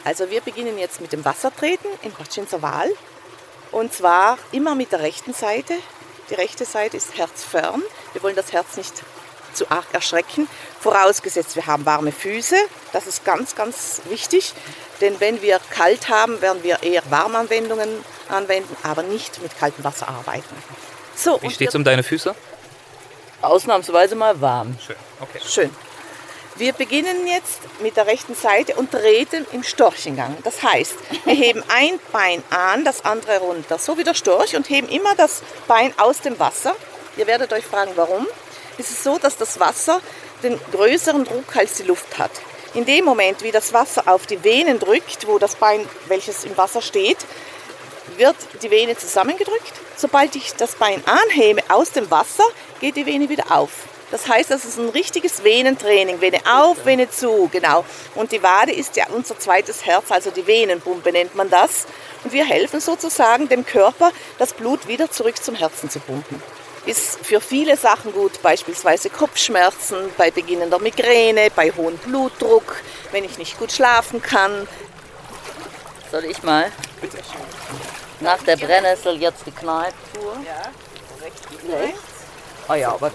Also 0.04 0.30
wir 0.30 0.42
beginnen 0.42 0.76
jetzt 0.78 1.00
mit 1.00 1.14
dem 1.14 1.24
Wassertreten 1.24 1.88
im 2.02 2.18
Hotschinser 2.18 2.60
Wal. 2.60 2.90
Und 3.70 3.94
zwar 3.94 4.36
immer 4.52 4.74
mit 4.74 4.92
der 4.92 5.00
rechten 5.00 5.32
Seite. 5.32 5.72
Die 6.32 6.36
rechte 6.36 6.64
Seite 6.64 6.96
ist 6.96 7.18
herzfern. 7.18 7.82
Wir 8.14 8.22
wollen 8.22 8.34
das 8.36 8.54
Herz 8.54 8.78
nicht 8.78 8.94
zu 9.52 9.70
arg 9.70 9.84
erschrecken. 9.92 10.48
Vorausgesetzt, 10.80 11.56
wir 11.56 11.66
haben 11.66 11.84
warme 11.84 12.10
Füße. 12.10 12.56
Das 12.94 13.06
ist 13.06 13.22
ganz, 13.26 13.54
ganz 13.54 14.00
wichtig. 14.08 14.54
Denn 15.02 15.20
wenn 15.20 15.42
wir 15.42 15.60
kalt 15.68 16.08
haben, 16.08 16.40
werden 16.40 16.62
wir 16.62 16.82
eher 16.82 17.02
Warmanwendungen 17.10 18.02
anwenden, 18.30 18.74
aber 18.82 19.02
nicht 19.02 19.42
mit 19.42 19.58
kaltem 19.58 19.84
Wasser 19.84 20.08
arbeiten. 20.08 20.56
So, 21.14 21.38
Wie 21.42 21.50
steht's 21.50 21.74
wir- 21.74 21.78
um 21.80 21.84
deine 21.84 22.02
Füße? 22.02 22.34
Ausnahmsweise 23.42 24.14
mal 24.14 24.40
warm. 24.40 24.78
Schön, 24.86 24.96
okay. 25.20 25.38
Schön. 25.46 25.70
Wir 26.56 26.74
beginnen 26.74 27.26
jetzt 27.26 27.60
mit 27.80 27.96
der 27.96 28.06
rechten 28.06 28.34
Seite 28.34 28.74
und 28.74 28.90
treten 28.90 29.46
im 29.52 29.62
Storchengang. 29.62 30.36
Das 30.44 30.62
heißt, 30.62 30.94
wir 31.24 31.34
heben 31.34 31.62
ein 31.68 31.98
Bein 32.12 32.42
an, 32.50 32.84
das 32.84 33.06
andere 33.06 33.38
runter, 33.38 33.78
so 33.78 33.96
wie 33.96 34.04
der 34.04 34.12
Storch 34.14 34.54
und 34.54 34.68
heben 34.68 34.88
immer 34.88 35.14
das 35.14 35.42
Bein 35.66 35.98
aus 35.98 36.20
dem 36.20 36.38
Wasser. 36.38 36.76
Ihr 37.16 37.26
werdet 37.26 37.52
euch 37.54 37.64
fragen, 37.64 37.92
warum. 37.96 38.26
Es 38.76 38.90
ist 38.90 39.02
so, 39.02 39.18
dass 39.18 39.38
das 39.38 39.60
Wasser 39.60 40.00
den 40.42 40.60
größeren 40.72 41.24
Druck 41.24 41.56
als 41.56 41.74
die 41.74 41.84
Luft 41.84 42.18
hat. 42.18 42.30
In 42.74 42.84
dem 42.84 43.04
Moment, 43.04 43.42
wie 43.42 43.50
das 43.50 43.72
Wasser 43.72 44.04
auf 44.06 44.26
die 44.26 44.44
Venen 44.44 44.78
drückt, 44.78 45.26
wo 45.26 45.38
das 45.38 45.56
Bein, 45.56 45.88
welches 46.08 46.44
im 46.44 46.56
Wasser 46.56 46.82
steht, 46.82 47.18
wird 48.18 48.36
die 48.62 48.70
Vene 48.70 48.96
zusammengedrückt. 48.96 49.72
Sobald 49.96 50.36
ich 50.36 50.54
das 50.54 50.74
Bein 50.74 51.02
anhebe 51.06 51.62
aus 51.68 51.92
dem 51.92 52.10
Wasser, 52.10 52.44
geht 52.80 52.96
die 52.96 53.06
Vene 53.06 53.28
wieder 53.28 53.44
auf. 53.50 53.70
Das 54.12 54.28
heißt, 54.28 54.50
das 54.50 54.66
ist 54.66 54.78
ein 54.78 54.90
richtiges 54.90 55.42
Venentraining. 55.42 56.20
Vene 56.20 56.38
auf, 56.44 56.84
Vene 56.84 57.08
zu, 57.08 57.48
genau. 57.50 57.82
Und 58.14 58.30
die 58.30 58.42
Wade 58.42 58.70
ist 58.70 58.94
ja 58.96 59.06
unser 59.08 59.38
zweites 59.38 59.86
Herz, 59.86 60.12
also 60.12 60.30
die 60.30 60.46
Venenpumpe 60.46 61.10
nennt 61.10 61.34
man 61.34 61.48
das. 61.48 61.86
Und 62.22 62.32
wir 62.34 62.44
helfen 62.44 62.80
sozusagen 62.80 63.48
dem 63.48 63.64
Körper, 63.64 64.12
das 64.38 64.52
Blut 64.52 64.86
wieder 64.86 65.10
zurück 65.10 65.42
zum 65.42 65.54
Herzen 65.54 65.88
zu 65.88 65.98
pumpen. 65.98 66.42
ist 66.84 67.24
für 67.24 67.40
viele 67.40 67.74
Sachen 67.78 68.12
gut, 68.12 68.42
beispielsweise 68.42 69.08
Kopfschmerzen, 69.08 70.10
bei 70.18 70.30
beginnender 70.30 70.78
Migräne, 70.78 71.48
bei 71.56 71.72
hohem 71.72 71.96
Blutdruck, 71.96 72.82
wenn 73.12 73.24
ich 73.24 73.38
nicht 73.38 73.58
gut 73.58 73.72
schlafen 73.72 74.20
kann. 74.20 74.68
Soll 76.10 76.26
ich 76.26 76.42
mal? 76.42 76.70
Bitte. 77.00 77.16
Nach 78.20 78.42
der 78.42 78.58
Brennnessel 78.58 79.18
jetzt 79.22 79.46
die 79.46 79.52
Kneipptour. 79.52 80.36
Ja, 80.44 80.70
rechts 81.24 81.40
rechts. 81.72 82.00
Ah 82.68 82.74
ja, 82.74 82.92
aber 82.92 83.10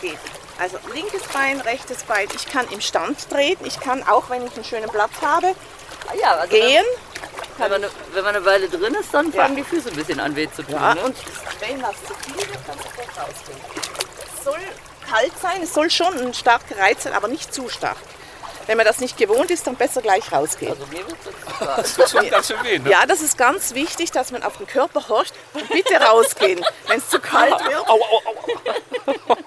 geht. 0.00 0.18
Also 0.58 0.78
linkes 0.92 1.22
Bein, 1.32 1.60
rechtes 1.60 2.02
Bein. 2.02 2.28
Ich 2.34 2.46
kann 2.46 2.68
im 2.70 2.80
Stand 2.80 3.28
treten. 3.30 3.64
Ich 3.64 3.80
kann 3.80 4.02
auch, 4.06 4.28
wenn 4.28 4.46
ich 4.46 4.54
einen 4.54 4.64
schönen 4.64 4.90
Platz 4.90 5.12
habe, 5.22 5.54
ja, 6.20 6.32
also 6.32 6.50
gehen. 6.50 6.84
Wenn 7.58 7.70
man, 7.70 7.84
eine, 7.84 7.92
wenn 8.12 8.24
man 8.24 8.36
eine 8.36 8.44
Weile 8.44 8.68
drin 8.68 8.94
ist, 8.94 9.12
dann 9.12 9.32
fangen 9.32 9.56
die 9.56 9.64
Füße 9.64 9.90
ein 9.90 9.96
bisschen 9.96 10.18
an 10.18 10.34
weh 10.34 10.48
zu 10.50 10.62
tun. 10.62 10.74
Ja, 10.74 10.94
ne? 10.94 11.02
und 11.02 11.16
wenn 11.60 11.80
das 11.80 11.94
zu 12.06 12.14
viel 12.14 12.36
wird, 12.36 12.66
kann 12.66 12.76
es 12.78 12.84
sofort 12.84 13.28
rausgehen. 13.28 13.58
Es 14.38 14.44
soll 14.44 14.60
kalt 15.10 15.32
sein, 15.40 15.62
es 15.62 15.74
soll 15.74 15.90
schon 15.90 16.18
ein 16.18 16.32
starker 16.32 16.78
Reiz 16.78 17.02
sein, 17.02 17.12
aber 17.12 17.28
nicht 17.28 17.52
zu 17.52 17.68
stark. 17.68 17.98
Wenn 18.70 18.76
man 18.76 18.86
das 18.86 19.00
nicht 19.00 19.16
gewohnt 19.16 19.50
ist, 19.50 19.66
dann 19.66 19.74
besser 19.74 20.00
gleich 20.00 20.30
rausgehen. 20.30 20.70
Also 20.70 20.86
mir 20.86 20.98
wird 20.98 21.16
Das 21.58 21.96
tut 21.96 22.08
schon 22.08 22.30
ganz 22.30 22.46
schön 22.46 22.56
weh, 22.62 22.78
ne? 22.78 22.88
Ja, 22.88 23.04
das 23.04 23.20
ist 23.20 23.36
ganz 23.36 23.74
wichtig, 23.74 24.12
dass 24.12 24.30
man 24.30 24.44
auf 24.44 24.58
den 24.58 24.68
Körper 24.68 25.08
horcht 25.08 25.34
und 25.54 25.68
bitte 25.70 25.96
rausgehen, 25.96 26.64
wenn 26.86 26.98
es 26.98 27.08
zu 27.08 27.18
kalt 27.18 27.50
wird. 27.64 27.88
Au, 27.88 27.98
au, 28.00 28.22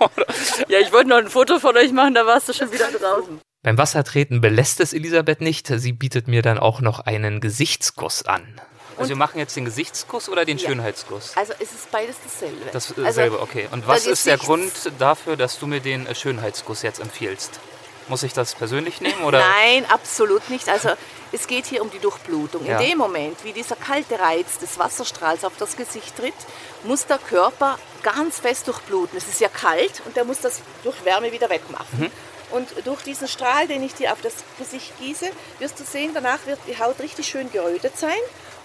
au. 0.02 0.10
Ja, 0.68 0.80
ich 0.80 0.92
wollte 0.92 1.08
noch 1.08 1.20
ein 1.20 1.30
Foto 1.30 1.60
von 1.60 1.78
euch 1.78 1.94
machen, 1.94 2.16
da 2.16 2.26
warst 2.26 2.50
du 2.50 2.54
schon 2.54 2.70
wieder 2.74 2.92
draußen. 2.92 3.40
Beim 3.62 3.78
Wassertreten 3.78 4.42
belässt 4.42 4.82
es 4.82 4.92
Elisabeth 4.92 5.40
nicht. 5.40 5.68
Sie 5.68 5.94
bietet 5.94 6.28
mir 6.28 6.42
dann 6.42 6.60
auch 6.60 6.82
noch 6.82 7.00
einen 7.00 7.40
Gesichtskuss 7.40 8.26
an. 8.26 8.60
Also 8.98 9.08
wir 9.08 9.16
machen 9.16 9.40
jetzt 9.40 9.56
den 9.56 9.64
Gesichtskuss 9.64 10.28
oder 10.28 10.44
den 10.44 10.58
Ja. 10.58 10.68
Schönheitskuss? 10.68 11.38
Also 11.38 11.54
es 11.60 11.72
ist 11.72 11.90
beides 11.92 12.18
dasselbe. 12.22 12.58
Dasselbe, 12.74 13.42
okay. 13.42 13.70
Und 13.72 13.88
was 13.88 14.06
ist 14.06 14.26
der 14.26 14.38
Grund 14.38 14.74
dafür, 15.00 15.38
dass 15.38 15.60
du 15.60 15.68
mir 15.68 15.80
den 15.80 16.08
äh, 16.08 16.14
Schönheitskuss 16.14 16.82
jetzt 16.82 17.00
empfiehlst? 17.00 17.62
Muss 18.08 18.24
ich 18.24 18.34
das 18.34 18.56
persönlich 18.56 19.02
nehmen 19.02 19.22
oder? 19.24 19.40
Nein, 19.40 19.86
absolut 19.90 20.50
nicht. 20.50 20.70
Also 20.70 20.90
es 21.32 21.48
geht 21.48 21.66
hier 21.66 21.82
um 21.82 21.90
die 21.90 22.00
Durchblutung. 22.00 22.66
Ja. 22.66 22.80
In 22.80 22.90
dem 22.90 22.98
Moment, 22.98 23.44
wie 23.44 23.54
dieser 23.54 23.76
kalte 23.76 24.20
Reiz 24.20 24.60
des 24.60 24.78
Wasserstrahls 24.78 25.44
auf 25.44 25.54
das 25.58 25.76
Gesicht 25.76 26.16
tritt, 26.16 26.34
muss 26.84 27.06
der 27.06 27.18
Körper 27.18 27.80
ganz 28.04 28.40
fest 28.40 28.68
durchbluten. 28.68 29.18
Es 29.18 29.28
ist 29.28 29.40
ja 29.40 29.50
kalt 29.50 30.02
und 30.06 30.16
der 30.16 30.26
muss 30.26 30.42
das 30.42 30.62
durch 30.84 31.04
Wärme 31.06 31.32
wieder 31.32 31.50
wegmachen. 31.50 32.00
Mhm. 32.00 32.12
Und 32.52 32.70
durch 32.86 33.02
diesen 33.02 33.28
Strahl, 33.28 33.68
den 33.68 33.82
ich 33.82 33.96
dir 33.96 34.14
auf 34.14 34.22
das 34.22 34.36
Gesicht 34.60 34.94
gieße, 35.00 35.26
wirst 35.58 35.80
du 35.80 35.84
sehen, 35.84 36.12
danach 36.14 36.46
wird 36.46 36.60
die 36.68 36.78
Haut 36.78 37.00
richtig 37.00 37.28
schön 37.28 37.52
gerötet 37.52 37.98
sein 37.98 38.12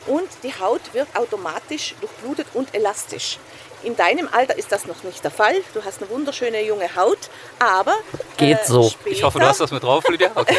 und 0.06 0.28
die 0.42 0.52
Haut 0.60 0.82
wird 0.92 1.08
automatisch 1.16 1.94
durchblutet 2.00 2.48
und 2.52 2.74
elastisch. 2.74 3.38
In 3.82 3.96
deinem 3.96 4.28
Alter 4.32 4.56
ist 4.56 4.72
das 4.72 4.86
noch 4.86 5.02
nicht 5.04 5.22
der 5.22 5.30
Fall. 5.30 5.54
Du 5.72 5.84
hast 5.84 6.02
eine 6.02 6.10
wunderschöne 6.10 6.62
junge 6.64 6.94
Haut, 6.96 7.30
aber 7.58 7.94
Geht 8.36 8.64
so. 8.66 8.90
Später, 8.90 9.10
Ich 9.10 9.22
hoffe, 9.22 9.38
du 9.38 9.46
hast 9.46 9.60
das 9.60 9.70
mit 9.70 9.82
drauf, 9.82 10.06
Lydia. 10.08 10.30
Okay. 10.34 10.56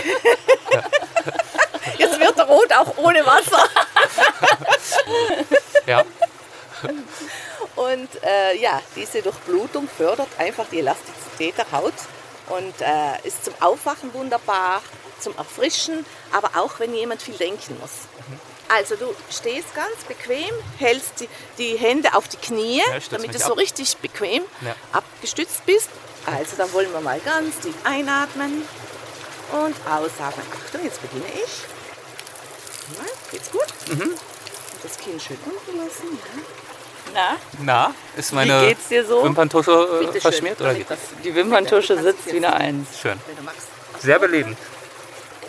Jetzt 1.98 2.20
wird 2.20 2.38
er 2.38 2.46
rot, 2.46 2.72
auch 2.74 2.98
ohne 2.98 3.26
Wasser. 3.26 3.68
Ja. 5.86 6.04
Und 7.76 8.10
äh, 8.24 8.58
ja, 8.58 8.82
diese 8.96 9.22
Durchblutung 9.22 9.88
fördert 9.90 10.28
einfach 10.38 10.66
die 10.72 10.80
Elastizität 10.80 11.58
der 11.58 11.72
Haut 11.72 11.94
und 12.50 12.82
äh, 12.82 13.28
ist 13.28 13.46
zum 13.46 13.54
Aufwachen 13.60 14.14
wunderbar, 14.14 14.82
zum 15.20 15.36
Erfrischen, 15.38 16.06
aber 16.32 16.52
auch 16.62 16.80
wenn 16.80 16.94
jemand 16.94 17.22
viel 17.22 17.36
denken 17.36 17.78
muss. 17.80 18.08
Also 18.70 18.96
du 18.96 19.14
stehst 19.32 19.74
ganz 19.76 19.96
bequem, 20.08 20.54
hältst 20.78 21.20
die, 21.20 21.28
die 21.58 21.76
Hände 21.78 22.14
auf 22.14 22.28
die 22.28 22.38
Knie, 22.38 22.78
Ja, 22.80 23.00
damit 23.10 23.34
du 23.34 23.40
so 23.40 23.54
ab. 23.54 23.58
richtig 23.58 23.98
bequem 23.98 24.44
Ja. 24.62 24.76
abgestützt 24.92 25.66
bist. 25.66 25.90
Also 26.26 26.56
dann 26.58 26.72
wollen 26.74 26.92
wir 26.94 27.02
mal 27.02 27.20
ganz 27.20 27.58
tief 27.60 27.74
einatmen 27.84 28.64
und 29.52 29.76
ausatmen. 29.90 30.46
Achtung, 30.66 30.84
jetzt 30.84 31.02
beginne 31.02 31.26
ich. 31.34 32.98
Ja, 32.98 33.06
geht's 33.32 33.52
gut? 33.52 33.66
Mhm. 33.88 34.02
Und 34.12 34.20
das 34.84 34.98
Kinn 34.98 35.20
schön 35.20 35.38
unten 35.46 35.78
lassen. 35.84 36.20
Ja. 37.16 37.38
Na, 37.60 37.88
Na, 37.88 37.94
ist 38.16 38.32
wie 38.32 38.36
meine 38.36 38.68
geht's 38.68 38.88
dir 38.88 39.04
so? 39.04 39.24
Wimperntusche 39.24 40.12
äh, 40.16 40.22
verschmiert 40.22 40.60
oder 40.62 40.70
damit 40.74 40.88
geht 40.88 40.92
das? 40.92 41.00
Die 41.24 41.34
Wimperntusche 41.34 42.00
sitzt 42.02 42.28
wie 42.32 42.38
eine 42.38 42.54
Eins. 42.54 42.88
Schön. 43.02 43.20
Sehr 44.00 44.20
belebend. 44.20 44.58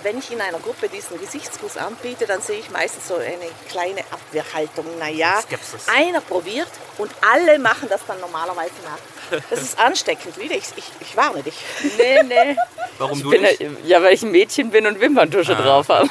Wenn 0.03 0.19
ich 0.19 0.31
in 0.33 0.41
einer 0.41 0.59
Gruppe 0.59 0.89
diesen 0.89 1.21
Gesichtskuss 1.21 1.77
anbiete, 1.77 2.27
dann 2.27 2.41
sehe 2.41 2.59
ich 2.59 2.71
meistens 2.71 3.09
so 3.09 3.17
eine 3.17 3.51
kleine 3.69 4.01
Abwehrhaltung. 4.11 4.87
Naja, 4.99 5.41
Skepsis. 5.43 5.87
einer 5.89 6.21
probiert 6.21 6.69
und 6.99 7.11
alle 7.21 7.59
machen 7.59 7.89
das 7.89 8.01
dann 8.07 8.19
normalerweise 8.21 8.73
nach. 8.85 9.41
Das 9.51 9.61
ist 9.63 9.79
ansteckend, 9.79 10.39
wieder. 10.39 10.55
Ich, 10.57 10.65
ich, 10.77 10.85
ich 11.01 11.17
warne 11.17 11.43
dich. 11.43 11.55
Nee, 11.99 12.23
nee. 12.25 12.57
Warum 12.99 13.23
du 13.23 13.31
Bin 13.31 13.43
nicht? 13.43 13.61
ja, 13.61 13.69
ja, 13.85 14.03
weil 14.03 14.15
ich 14.15 14.23
ein 14.23 14.31
Mädchen 14.33 14.71
bin 14.71 14.87
und 14.87 14.99
Wimperntusche 15.01 15.57
Ah, 15.57 15.63
drauf 15.63 15.89
habe. 15.89 16.09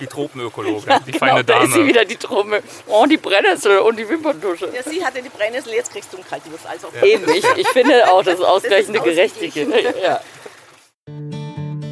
Die 0.00 0.06
Tropenökologin, 0.06 0.92
die 1.06 1.12
feine 1.12 1.42
da 1.42 1.60
ist 1.62 1.72
sie 1.72 1.78
Dame. 1.78 1.88
wieder 1.88 2.04
die 2.04 2.16
Trommel. 2.16 2.62
Oh, 2.86 3.04
die 3.06 3.16
Brennnessel 3.16 3.78
und 3.80 3.96
die 3.96 4.08
Wimperntusche. 4.08 4.70
Ja, 4.72 4.80
sie 4.88 5.04
hatte 5.04 5.20
die 5.20 5.28
Brennnessel, 5.28 5.72
jetzt 5.74 5.90
kriegst 5.90 6.12
du 6.12 6.18
einen 6.18 6.26
Kaltwurst. 6.28 6.66
Also, 6.66 6.88
Eben, 7.02 7.28
ich, 7.32 7.44
ich 7.56 7.68
finde 7.68 8.08
auch, 8.12 8.22
das 8.22 8.34
ist 8.38 8.44
ausgleichende 8.44 9.00
Gerechtigkeit. 9.00 9.96
Ja. 10.00 10.20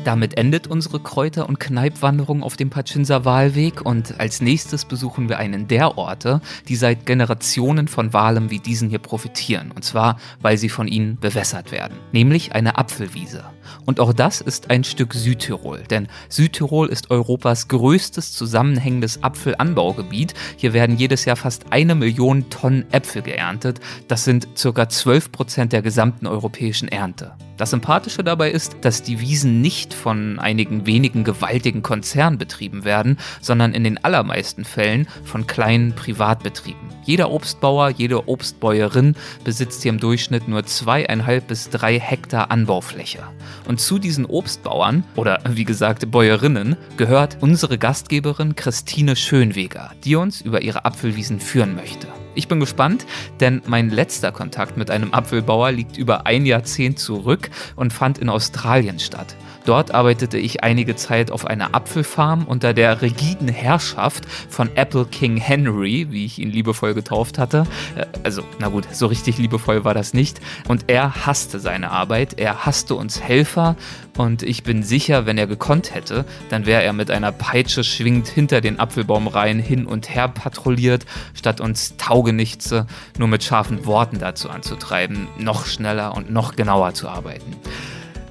Damit 0.07 0.38
endet 0.38 0.68
unsere 0.68 1.00
Kräuter- 1.00 1.48
und 1.48 1.59
Kneipwanderung 1.59 2.44
auf 2.44 2.57
dem 2.57 2.70
Pachinsa 2.70 3.24
Walweg 3.24 3.84
und 3.84 4.20
als 4.20 4.40
nächstes 4.40 4.84
besuchen 4.84 5.28
wir 5.28 5.38
einen 5.38 5.66
der 5.66 5.98
Orte, 5.98 6.40
die 6.68 6.76
seit 6.76 7.07
Generationen 7.07 7.88
von 7.88 8.12
Walen 8.12 8.48
wie 8.48 8.61
diesen 8.61 8.88
hier 8.88 9.00
profitieren. 9.00 9.72
Und 9.72 9.84
zwar, 9.84 10.18
weil 10.40 10.59
sie 10.59 10.68
von 10.68 10.86
ihnen 10.86 11.18
bewässert 11.18 11.72
werden. 11.72 11.98
Nämlich 12.12 12.52
eine 12.52 12.78
Apfelwiese. 12.78 13.46
Und 13.84 13.98
auch 13.98 14.12
das 14.12 14.40
ist 14.40 14.70
ein 14.70 14.84
Stück 14.84 15.12
Südtirol, 15.12 15.82
denn 15.90 16.07
Südtirol 16.28 16.86
ist 16.86 17.11
Europas 17.11 17.66
größtes 17.66 18.32
zusammenhängendes 18.32 19.24
Apfelanbaugebiet. 19.24 20.34
Hier 20.57 20.72
werden 20.72 20.98
jedes 20.98 21.24
Jahr 21.24 21.34
fast 21.34 21.72
eine 21.72 21.96
Million 21.96 22.48
Tonnen 22.48 22.84
Äpfel 22.92 23.22
geerntet. 23.22 23.80
Das 24.07 24.22
sind 24.22 24.46
circa 24.57 24.88
12 24.88 25.32
Prozent 25.32 25.72
der 25.72 25.82
gesamten 25.82 26.28
europäischen 26.28 26.86
Ernte. 26.86 27.32
Das 27.57 27.70
Sympathische 27.70 28.22
dabei 28.22 28.50
ist, 28.50 28.76
dass 28.82 29.02
die 29.02 29.20
Wiesen 29.20 29.61
nicht 29.62 29.94
von 29.94 30.38
einigen 30.38 30.86
wenigen 30.86 31.24
gewaltigen 31.24 31.82
Konzernen 31.82 32.38
betrieben 32.38 32.84
werden, 32.84 33.18
sondern 33.40 33.72
in 33.72 33.82
den 33.82 34.02
allermeisten 34.04 34.64
Fällen 34.64 35.09
von 35.24 35.46
kleinen 35.46 35.94
Privatbetrieben. 35.94 36.90
Jeder 37.04 37.30
Obstbauer, 37.30 37.90
jede 37.90 38.28
Obstbäuerin 38.28 39.14
besitzt 39.44 39.82
hier 39.82 39.92
im 39.92 40.00
Durchschnitt 40.00 40.48
nur 40.48 40.64
zweieinhalb 40.66 41.46
bis 41.46 41.70
drei 41.70 41.98
Hektar 41.98 42.50
Anbaufläche. 42.50 43.22
Und 43.66 43.80
zu 43.80 43.98
diesen 43.98 44.26
Obstbauern 44.26 45.04
oder 45.14 45.40
wie 45.48 45.64
gesagt 45.64 46.11
Bäuerinnen 46.11 46.76
gehört 46.96 47.38
unsere 47.40 47.78
Gastgeberin 47.78 48.54
Christine 48.54 49.16
Schönweger, 49.16 49.92
die 50.04 50.16
uns 50.16 50.40
über 50.40 50.62
ihre 50.62 50.84
Apfelwiesen 50.84 51.40
führen 51.40 51.74
möchte. 51.74 52.09
Ich 52.37 52.49
bin 52.49 52.61
gespannt, 52.61 53.07
denn 53.41 53.62
mein 53.66 53.89
letzter 53.89 54.30
Kontakt 54.30 54.76
mit 54.76 54.91
einem 54.91 55.14
Apfelbauer 55.14 55.72
liegt 55.72 55.97
über 55.97 56.26
ein 56.26 56.45
Jahrzehnt 56.45 56.99
zurück 56.99 57.49
und 57.76 57.95
fand 57.95 58.18
in 58.18 58.28
Australien 58.28 58.99
statt. 58.99 59.34
Dort 59.66 59.92
arbeitete 59.92 60.38
ich 60.38 60.62
einige 60.62 60.94
Zeit 60.94 61.32
auf 61.32 61.44
einer 61.44 61.74
Apfelfarm 61.74 62.44
unter 62.44 62.72
der 62.72 63.02
rigiden 63.02 63.48
Herrschaft 63.48 64.24
von 64.48 64.70
Apple 64.76 65.06
King 65.06 65.36
Henry, 65.36 66.06
wie 66.10 66.24
ich 66.24 66.38
ihn 66.38 66.50
liebevoll 66.50 66.94
getauft 66.94 67.36
hatte. 67.38 67.64
Äh, 67.96 68.06
Also, 68.22 68.42
na 68.58 68.68
gut, 68.68 68.86
so 68.92 69.06
richtig 69.06 69.38
liebevoll 69.38 69.84
war 69.84 69.92
das 69.92 70.14
nicht. 70.14 70.40
Und 70.68 70.84
er 70.88 71.26
hasste 71.26 71.58
seine 71.58 71.90
Arbeit, 71.90 72.38
er 72.38 72.64
hasste 72.64 72.94
uns 72.94 73.20
Helfer 73.20 73.76
und 74.16 74.42
ich 74.42 74.62
bin 74.62 74.82
sicher, 74.82 75.26
wenn 75.26 75.36
er 75.36 75.46
gekonnt 75.46 75.94
hätte, 75.94 76.24
dann 76.48 76.64
wäre 76.64 76.82
er 76.82 76.92
mit 76.92 77.10
einer 77.10 77.32
Peitsche 77.32 77.84
schwingend 77.84 78.28
hinter 78.28 78.60
den 78.60 78.78
Apfelbaumreihen 78.78 79.58
hin 79.58 79.84
und 79.86 80.14
her 80.14 80.28
patrouilliert, 80.28 81.06
statt 81.34 81.60
uns 81.60 81.96
Taugenichtse 81.96 82.86
nur 83.18 83.28
mit 83.28 83.42
scharfen 83.42 83.84
Worten 83.84 84.18
dazu 84.18 84.48
anzutreiben, 84.48 85.28
noch 85.38 85.66
schneller 85.66 86.14
und 86.16 86.30
noch 86.30 86.56
genauer 86.56 86.94
zu 86.94 87.08
arbeiten. 87.08 87.56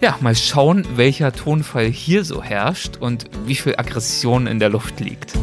Ja, 0.02 0.18
mal 0.20 0.36
schauen, 0.36 0.86
welcher 0.96 1.32
Tonfall 1.32 1.86
hier 1.86 2.24
so 2.26 2.44
herrscht 2.44 2.98
und 2.98 3.26
wie 3.46 3.56
viel 3.56 3.76
Aggression 3.78 4.46
in 4.48 4.60
der 4.60 4.70
Luft 4.70 5.00
liegt. 5.00 5.34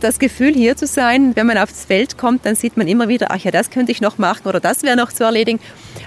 das 0.00 0.18
Gefühl, 0.18 0.54
hier 0.54 0.76
zu 0.76 0.86
sein, 0.86 1.36
wenn 1.36 1.46
man 1.46 1.58
aufs 1.58 1.84
Feld 1.84 2.16
kommt, 2.16 2.46
dann 2.46 2.54
sieht 2.54 2.78
man 2.78 2.88
immer 2.88 3.08
wieder, 3.08 3.26
ach 3.30 3.36
ja, 3.36 3.50
das 3.50 3.68
könnte 3.68 3.92
ich 3.92 4.00
noch 4.00 4.16
machen 4.16 4.48
oder 4.48 4.58
das 4.58 4.82
wäre 4.82 4.96
noch 4.96 5.12
zu 5.12 5.24
erledigen. 5.24 5.60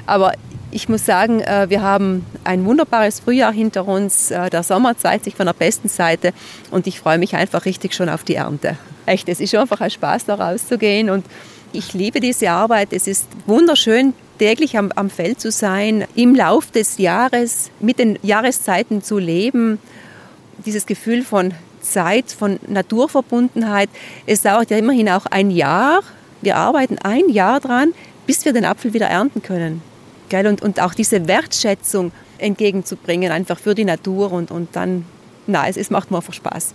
Aber 0.08 0.34
ich 0.72 0.90
muss 0.90 1.06
sagen, 1.06 1.42
äh, 1.42 1.68
wir 1.70 1.84
haben 1.84 2.26
ein 2.44 2.66
wunderbares 2.66 3.20
Frühjahr 3.20 3.54
hinter 3.54 3.88
uns. 3.88 4.32
Äh, 4.32 4.50
Der 4.50 4.64
Sommer 4.64 4.98
zeigt 4.98 5.26
sich 5.26 5.36
von 5.36 5.46
der 5.46 5.54
besten 5.54 5.90
Seite 5.90 6.34
und 6.72 6.88
ich 6.88 7.00
freue 7.00 7.20
mich 7.20 7.36
einfach 7.36 7.66
richtig 7.66 7.94
schon 7.94 8.10
auf 8.10 8.24
die 8.24 8.34
Ernte. 8.34 8.78
Echt, 9.06 9.30
es 9.30 9.40
ist 9.40 9.52
schon 9.52 9.60
einfach 9.60 9.82
ein 9.82 9.92
Spaß, 9.92 10.26
da 10.26 10.36
rauszugehen 10.36 11.12
und 11.12 11.24
ich 11.72 11.94
liebe 11.94 12.20
diese 12.20 12.50
Arbeit. 12.50 12.94
Es 12.94 13.06
ist 13.06 13.28
wunderschön, 13.46 14.14
täglich 14.40 14.78
am, 14.78 14.92
am 14.96 15.10
Feld 15.10 15.40
zu 15.40 15.52
sein, 15.52 16.06
im 16.16 16.36
Lauf 16.36 16.72
des 16.72 16.98
Jahres 16.98 17.70
mit 17.80 18.00
den 18.00 18.18
Jahreszeiten 18.24 19.04
zu 19.04 19.18
leben 19.18 19.80
dieses 20.66 20.86
Gefühl 20.86 21.24
von 21.24 21.54
Zeit, 21.82 22.32
von 22.32 22.60
Naturverbundenheit. 22.68 23.90
Es 24.26 24.42
dauert 24.42 24.70
ja 24.72 24.78
immerhin 24.78 25.10
auch 25.10 25.26
ein 25.26 25.52
Jahr, 25.52 26.02
Wir 26.42 26.58
arbeiten 26.58 26.98
ein 26.98 27.30
Jahr 27.30 27.62
dran, 27.62 27.94
bis 28.28 28.44
wir 28.44 28.52
den 28.52 28.66
Apfel 28.66 28.94
wieder 28.94 29.08
ernten 29.08 29.42
können. 29.42 29.82
Gell? 30.28 30.46
Und, 30.46 30.62
und 30.62 30.82
auch 30.82 30.94
diese 30.94 31.26
Wertschätzung 31.28 32.12
entgegenzubringen, 32.38 33.32
einfach 33.32 33.58
für 33.58 33.74
die 33.76 33.86
Natur 33.86 34.32
und, 34.34 34.52
und 34.52 34.76
dann, 34.76 35.06
na, 35.48 35.68
es, 35.70 35.78
es 35.78 35.90
macht 35.90 36.12
mir 36.12 36.18
einfach 36.18 36.34
Spaß. 36.34 36.74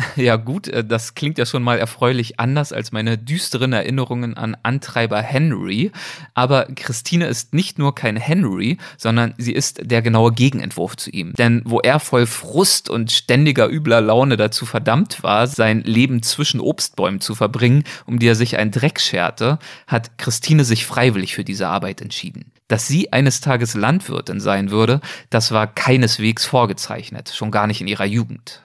Ja 0.16 0.36
gut, 0.36 0.68
äh, 0.68 0.84
das 0.84 1.14
klingt 1.14 1.38
ja 1.38 1.46
schon 1.46 1.62
mal 1.62 1.78
erfreulich 1.78 2.38
anders 2.40 2.72
als 2.72 2.92
meine 2.92 3.18
düsteren 3.18 3.72
Erinnerungen 3.72 4.36
an 4.36 4.56
Antreiber 4.62 5.20
Henry. 5.20 5.92
Aber 6.34 6.66
Christine 6.74 7.26
ist 7.26 7.54
nicht 7.54 7.78
nur 7.78 7.94
kein 7.94 8.16
Henry, 8.16 8.78
sondern 8.96 9.34
sie 9.38 9.52
ist 9.52 9.80
der 9.82 10.02
genaue 10.02 10.32
Gegenentwurf 10.32 10.96
zu 10.96 11.10
ihm. 11.10 11.32
Denn 11.34 11.62
wo 11.64 11.80
er 11.80 12.00
voll 12.00 12.26
Frust 12.26 12.90
und 12.90 13.12
ständiger 13.12 13.68
übler 13.68 14.00
Laune 14.00 14.36
dazu 14.36 14.66
verdammt 14.66 15.22
war, 15.22 15.46
sein 15.46 15.82
Leben 15.82 16.22
zwischen 16.22 16.60
Obstbäumen 16.60 17.20
zu 17.20 17.34
verbringen, 17.34 17.84
um 18.06 18.18
die 18.18 18.28
er 18.28 18.34
sich 18.34 18.56
einen 18.56 18.70
Dreck 18.70 19.00
scherte, 19.00 19.58
hat 19.86 20.18
Christine 20.18 20.64
sich 20.64 20.86
freiwillig 20.86 21.34
für 21.34 21.44
diese 21.44 21.68
Arbeit 21.68 22.00
entschieden. 22.00 22.52
Dass 22.68 22.86
sie 22.86 23.12
eines 23.12 23.40
Tages 23.40 23.74
Landwirtin 23.74 24.38
sein 24.38 24.70
würde, 24.70 25.00
das 25.28 25.50
war 25.50 25.66
keineswegs 25.66 26.44
vorgezeichnet, 26.44 27.32
schon 27.34 27.50
gar 27.50 27.66
nicht 27.66 27.80
in 27.80 27.88
ihrer 27.88 28.04
Jugend. 28.04 28.62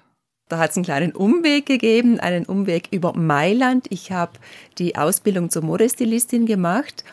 Da 0.48 0.60
hat 0.60 0.72
es 0.72 0.78
einen 0.78 0.86
kleinen 0.86 1.12
Umweg 1.12 1.66
gegeben, 1.66 2.20
einen 2.20 2.46
Umweg 2.46 2.90
über 2.92 3.14
Mailand. 3.14 3.88
Ich 3.90 4.12
habe 4.12 4.34
die 4.78 4.96
Ausbildung 4.96 5.50
zur 5.50 5.64
Modestilistin 5.64 6.46
gemacht, 6.46 7.04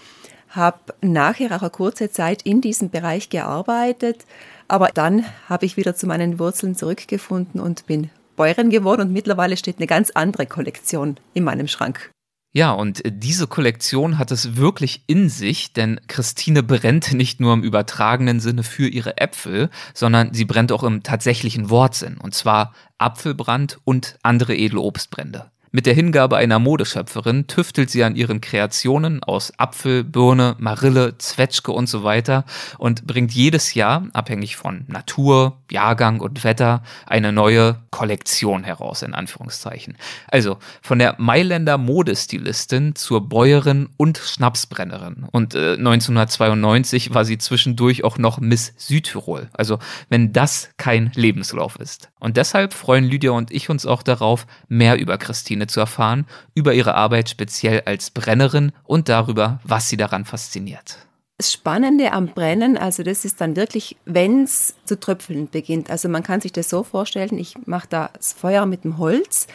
habe 0.51 0.78
nachher 1.01 1.57
auch 1.57 1.62
eine 1.62 1.70
kurze 1.70 2.11
Zeit 2.11 2.43
in 2.43 2.61
diesem 2.61 2.91
Bereich 2.91 3.30
gearbeitet, 3.30 4.26
aber 4.68 4.91
dann 4.93 5.24
habe 5.49 5.64
ich 5.64 5.78
wieder 5.78 5.95
zu 5.95 6.07
meinen 6.07 6.39
Wurzeln 6.39 6.74
zurückgefunden 6.74 7.59
und 7.59 7.87
bin 7.87 8.11
Bäuerin 8.37 8.68
geworden 8.68 9.03
und 9.03 9.12
mittlerweile 9.12 9.57
steht 9.57 9.78
eine 9.78 9.87
ganz 9.87 10.11
andere 10.11 10.45
Kollektion 10.45 11.16
in 11.33 11.45
meinem 11.45 11.68
Schrank. 11.68 12.11
Ja, 12.55 12.72
und 12.72 13.03
diese 13.07 13.46
Kollektion 13.46 14.18
hat 14.18 14.30
es 14.30 14.57
wirklich 14.57 15.05
in 15.07 15.30
sich, 15.30 15.72
denn 15.72 16.00
Christine 16.07 16.62
brennt 16.62 17.12
nicht 17.14 17.40
nur 17.40 17.55
im 17.55 17.62
übertragenen 17.62 18.40
Sinne 18.40 18.62
für 18.62 18.88
ihre 18.88 19.18
Äpfel, 19.18 19.70
sondern 19.94 20.34
sie 20.34 20.44
brennt 20.44 20.72
auch 20.72 20.82
im 20.82 21.03
tatsächlichen 21.03 21.70
Wortsinn, 21.70 22.18
und 22.18 22.34
zwar 22.34 22.74
Apfelbrand 22.98 23.80
und 23.84 24.18
andere 24.22 24.55
edle 24.55 24.80
Obstbrände. 24.80 25.51
Mit 25.75 25.87
der 25.87 25.95
Hingabe 25.95 26.37
einer 26.37 26.59
Modeschöpferin 26.59 27.47
tüftelt 27.47 27.89
sie 27.89 28.05
an 28.05 28.14
ihren 28.14 28.43
Kreationen 28.43 29.23
aus 29.23 29.59
Apfel, 29.59 30.05
Birne, 30.05 30.55
Marille, 30.59 31.16
Zwetschge 31.16 31.73
und 31.73 31.89
so 31.89 32.05
weiter 32.05 32.45
und 32.77 33.07
bringt 33.07 33.33
jedes 33.33 33.73
Jahr, 33.73 34.07
abhängig 34.12 34.57
von 34.57 34.85
Natur, 34.87 35.62
Jahrgang 35.70 36.20
und 36.20 36.45
Wetter, 36.45 36.83
eine 37.07 37.33
neue 37.33 37.77
Kollektion 37.89 38.64
heraus, 38.64 39.01
in 39.01 39.14
Anführungszeichen. 39.14 39.97
Also 40.29 40.59
von 40.83 40.99
der 40.99 41.14
Mailänder 41.16 41.79
Modestilistin 41.79 42.95
zur 42.95 43.27
Bäuerin 43.27 43.89
und 43.97 44.18
Schnapsbrennerin. 44.18 45.25
Und 45.33 45.55
äh, 45.55 45.77
1992 45.79 47.14
war 47.14 47.25
sie 47.25 47.39
zwischendurch 47.39 48.05
auch 48.05 48.18
noch 48.18 48.41
Miss 48.41 48.75
Südtirol. 48.77 49.49
Also 49.55 49.79
wenn 50.11 50.35
das 50.35 50.68
kein 50.77 51.12
Lebenslauf 51.14 51.77
ist. 51.77 52.11
Und 52.20 52.37
deshalb 52.37 52.75
freuen 52.75 53.05
Lydia 53.05 53.31
und 53.31 53.51
ich 53.51 53.70
uns 53.70 53.87
auch 53.87 54.03
darauf, 54.03 54.47
mehr 54.68 54.99
über 54.99 55.16
Christine 55.16 55.61
Szene 55.62 55.66
zu 55.66 55.80
erfahren, 55.80 56.26
über 56.54 56.74
ihre 56.74 56.94
Arbeit 56.94 57.28
speziell 57.28 57.82
als 57.84 58.10
Brennerin 58.10 58.72
und 58.84 59.08
darüber, 59.08 59.60
was 59.64 59.88
sie 59.88 59.96
daran 59.96 60.24
fasziniert. 60.24 60.98
Das 61.38 61.52
Spannende 61.52 62.12
am 62.12 62.28
Brennen, 62.28 62.76
also 62.76 63.02
das 63.02 63.24
ist 63.24 63.40
dann 63.40 63.56
wirklich, 63.56 63.96
wenn 64.04 64.44
es 64.44 64.74
zu 64.84 64.98
tröpfeln 64.98 65.48
beginnt. 65.50 65.90
Also 65.90 66.08
man 66.08 66.22
kann 66.22 66.40
sich 66.40 66.52
das 66.52 66.68
so 66.68 66.82
vorstellen, 66.84 67.36
ich 67.38 67.54
mache 67.66 67.88
da 67.88 68.10
das 68.14 68.32
Feuer 68.32 68.66
mit 68.66 68.84
dem 68.84 68.98
Holz, 68.98 69.46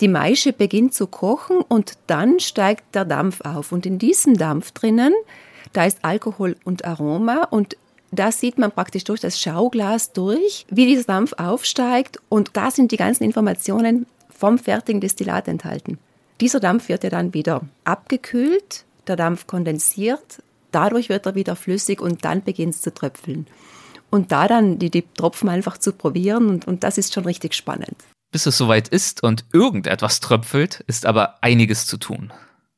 die 0.00 0.08
Maische 0.08 0.52
beginnt 0.52 0.92
zu 0.92 1.06
kochen 1.06 1.58
und 1.58 1.92
dann 2.08 2.40
steigt 2.40 2.94
der 2.94 3.04
Dampf 3.04 3.42
auf. 3.42 3.70
Und 3.70 3.86
in 3.86 3.98
diesem 3.98 4.36
Dampf 4.36 4.72
drinnen, 4.72 5.12
da 5.72 5.84
ist 5.84 5.98
Alkohol 6.02 6.56
und 6.64 6.84
Aroma 6.84 7.44
und 7.50 7.76
da 8.10 8.32
sieht 8.32 8.58
man 8.58 8.72
praktisch 8.72 9.04
durch 9.04 9.20
das 9.20 9.40
Schauglas 9.40 10.12
durch, 10.12 10.66
wie 10.68 10.86
dieser 10.86 11.04
Dampf 11.04 11.32
aufsteigt 11.36 12.18
und 12.28 12.50
da 12.54 12.70
sind 12.70 12.92
die 12.92 12.96
ganzen 12.96 13.24
Informationen 13.24 14.06
vom 14.36 14.58
fertigen 14.58 15.00
Destillat 15.00 15.48
enthalten. 15.48 15.98
Dieser 16.40 16.60
Dampf 16.60 16.88
wird 16.88 17.04
ja 17.04 17.10
dann 17.10 17.32
wieder 17.32 17.62
abgekühlt, 17.84 18.84
der 19.06 19.16
Dampf 19.16 19.46
kondensiert, 19.46 20.42
dadurch 20.72 21.08
wird 21.08 21.26
er 21.26 21.34
wieder 21.34 21.56
flüssig 21.56 22.00
und 22.00 22.24
dann 22.24 22.42
beginnt 22.42 22.74
es 22.74 22.82
zu 22.82 22.92
tröpfeln. 22.92 23.46
Und 24.10 24.32
da 24.32 24.48
dann 24.48 24.78
die, 24.78 24.90
die 24.90 25.04
Tropfen 25.16 25.48
einfach 25.48 25.78
zu 25.78 25.92
probieren 25.92 26.48
und, 26.48 26.66
und 26.66 26.84
das 26.84 26.98
ist 26.98 27.14
schon 27.14 27.24
richtig 27.24 27.54
spannend. 27.54 27.96
Bis 28.32 28.46
es 28.46 28.58
soweit 28.58 28.88
ist 28.88 29.22
und 29.22 29.44
irgendetwas 29.52 30.20
tröpfelt, 30.20 30.82
ist 30.86 31.06
aber 31.06 31.42
einiges 31.42 31.86
zu 31.86 31.96
tun. 31.96 32.32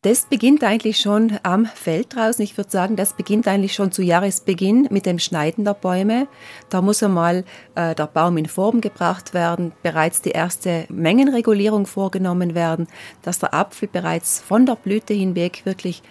Das 0.06 0.26
beginnt 0.26 0.62
eigentlich 0.62 1.00
schon 1.00 1.36
am 1.42 1.66
Feld 1.66 2.14
draußen. 2.14 2.40
Ich 2.44 2.56
würde 2.56 2.70
sagen, 2.70 2.94
das 2.94 3.14
beginnt 3.14 3.48
eigentlich 3.48 3.72
schon 3.72 3.90
zu 3.90 4.02
Jahresbeginn 4.02 4.86
mit 4.88 5.04
dem 5.04 5.18
Schneiden 5.18 5.64
der 5.64 5.74
Bäume. 5.74 6.28
Da 6.70 6.80
muss 6.80 7.02
einmal 7.02 7.44
äh, 7.74 7.92
der 7.92 8.06
Baum 8.06 8.36
in 8.36 8.46
Form 8.46 8.80
gebracht 8.80 9.34
werden, 9.34 9.72
bereits 9.82 10.22
die 10.22 10.30
erste 10.30 10.86
Mengenregulierung 10.90 11.86
vorgenommen 11.86 12.54
werden, 12.54 12.86
dass 13.22 13.40
der 13.40 13.52
Apfel 13.52 13.88
bereits 13.88 14.40
von 14.40 14.64
der 14.64 14.76
Blüte 14.76 15.12
hinweg 15.12 15.62
wirklich 15.64 16.04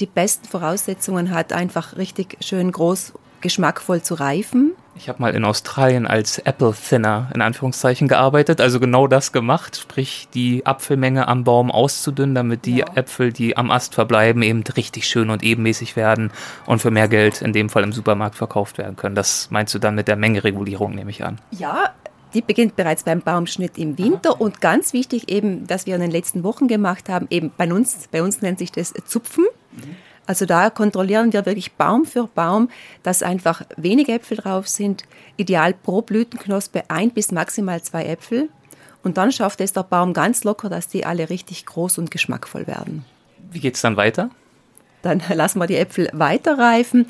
die 0.00 0.04
besten 0.04 0.46
Voraussetzungen 0.46 1.30
hat, 1.30 1.54
einfach 1.54 1.96
richtig 1.96 2.36
schön 2.40 2.70
groß 2.70 3.14
geschmackvoll 3.42 4.02
zu 4.02 4.14
reifen. 4.14 4.72
Ich 4.94 5.08
habe 5.08 5.20
mal 5.20 5.34
in 5.34 5.44
Australien 5.44 6.06
als 6.06 6.38
Apple 6.38 6.74
Thinner 6.74 7.30
in 7.34 7.40
Anführungszeichen 7.40 8.08
gearbeitet, 8.08 8.60
also 8.60 8.78
genau 8.78 9.06
das 9.06 9.32
gemacht, 9.32 9.76
sprich 9.76 10.28
die 10.34 10.66
Apfelmenge 10.66 11.28
am 11.28 11.44
Baum 11.44 11.70
auszudünnen, 11.70 12.34
damit 12.34 12.66
die 12.66 12.78
ja. 12.78 12.86
Äpfel, 12.94 13.32
die 13.32 13.56
am 13.56 13.70
Ast 13.70 13.94
verbleiben, 13.94 14.42
eben 14.42 14.62
richtig 14.76 15.06
schön 15.06 15.30
und 15.30 15.42
ebenmäßig 15.42 15.96
werden 15.96 16.30
und 16.66 16.80
für 16.80 16.90
mehr 16.90 17.08
Geld 17.08 17.40
in 17.40 17.52
dem 17.52 17.70
Fall 17.70 17.84
im 17.84 17.92
Supermarkt 17.92 18.34
verkauft 18.34 18.78
werden 18.78 18.96
können. 18.96 19.14
Das 19.14 19.48
meinst 19.50 19.74
du 19.74 19.78
dann 19.78 19.94
mit 19.94 20.08
der 20.08 20.16
Mengeregulierung, 20.16 20.94
nehme 20.94 21.10
ich 21.10 21.24
an. 21.24 21.38
Ja, 21.50 21.90
die 22.34 22.42
beginnt 22.42 22.76
bereits 22.76 23.04
beim 23.04 23.20
Baumschnitt 23.20 23.76
im 23.78 23.98
Winter 23.98 24.40
und 24.40 24.60
ganz 24.60 24.92
wichtig 24.92 25.30
eben, 25.30 25.66
dass 25.66 25.86
wir 25.86 25.94
in 25.94 26.00
den 26.00 26.10
letzten 26.10 26.44
Wochen 26.44 26.68
gemacht 26.68 27.08
haben, 27.08 27.26
eben 27.30 27.50
bei 27.56 27.70
uns, 27.72 28.08
bei 28.10 28.22
uns 28.22 28.40
nennt 28.42 28.58
sich 28.58 28.72
das 28.72 28.94
Zupfen. 29.06 29.44
Mhm. 29.72 29.96
Also 30.26 30.46
da 30.46 30.70
kontrollieren 30.70 31.32
wir 31.32 31.44
wirklich 31.46 31.72
Baum 31.72 32.04
für 32.04 32.28
Baum, 32.28 32.70
dass 33.02 33.22
einfach 33.22 33.62
wenige 33.76 34.12
Äpfel 34.12 34.36
drauf 34.36 34.68
sind. 34.68 35.02
Ideal 35.36 35.74
pro 35.74 36.02
Blütenknospe 36.02 36.84
ein 36.88 37.10
bis 37.10 37.32
maximal 37.32 37.82
zwei 37.82 38.06
Äpfel. 38.06 38.48
Und 39.02 39.16
dann 39.16 39.32
schafft 39.32 39.60
es 39.60 39.72
der 39.72 39.82
Baum 39.82 40.12
ganz 40.12 40.44
locker, 40.44 40.68
dass 40.68 40.86
die 40.86 41.04
alle 41.04 41.28
richtig 41.28 41.66
groß 41.66 41.98
und 41.98 42.10
geschmackvoll 42.10 42.66
werden. 42.66 43.04
Wie 43.50 43.58
geht 43.58 43.74
es 43.74 43.80
dann 43.80 43.96
weiter? 43.96 44.30
Dann 45.02 45.20
lassen 45.34 45.58
wir 45.58 45.66
die 45.66 45.76
Äpfel 45.76 46.08
weiterreifen. 46.12 47.06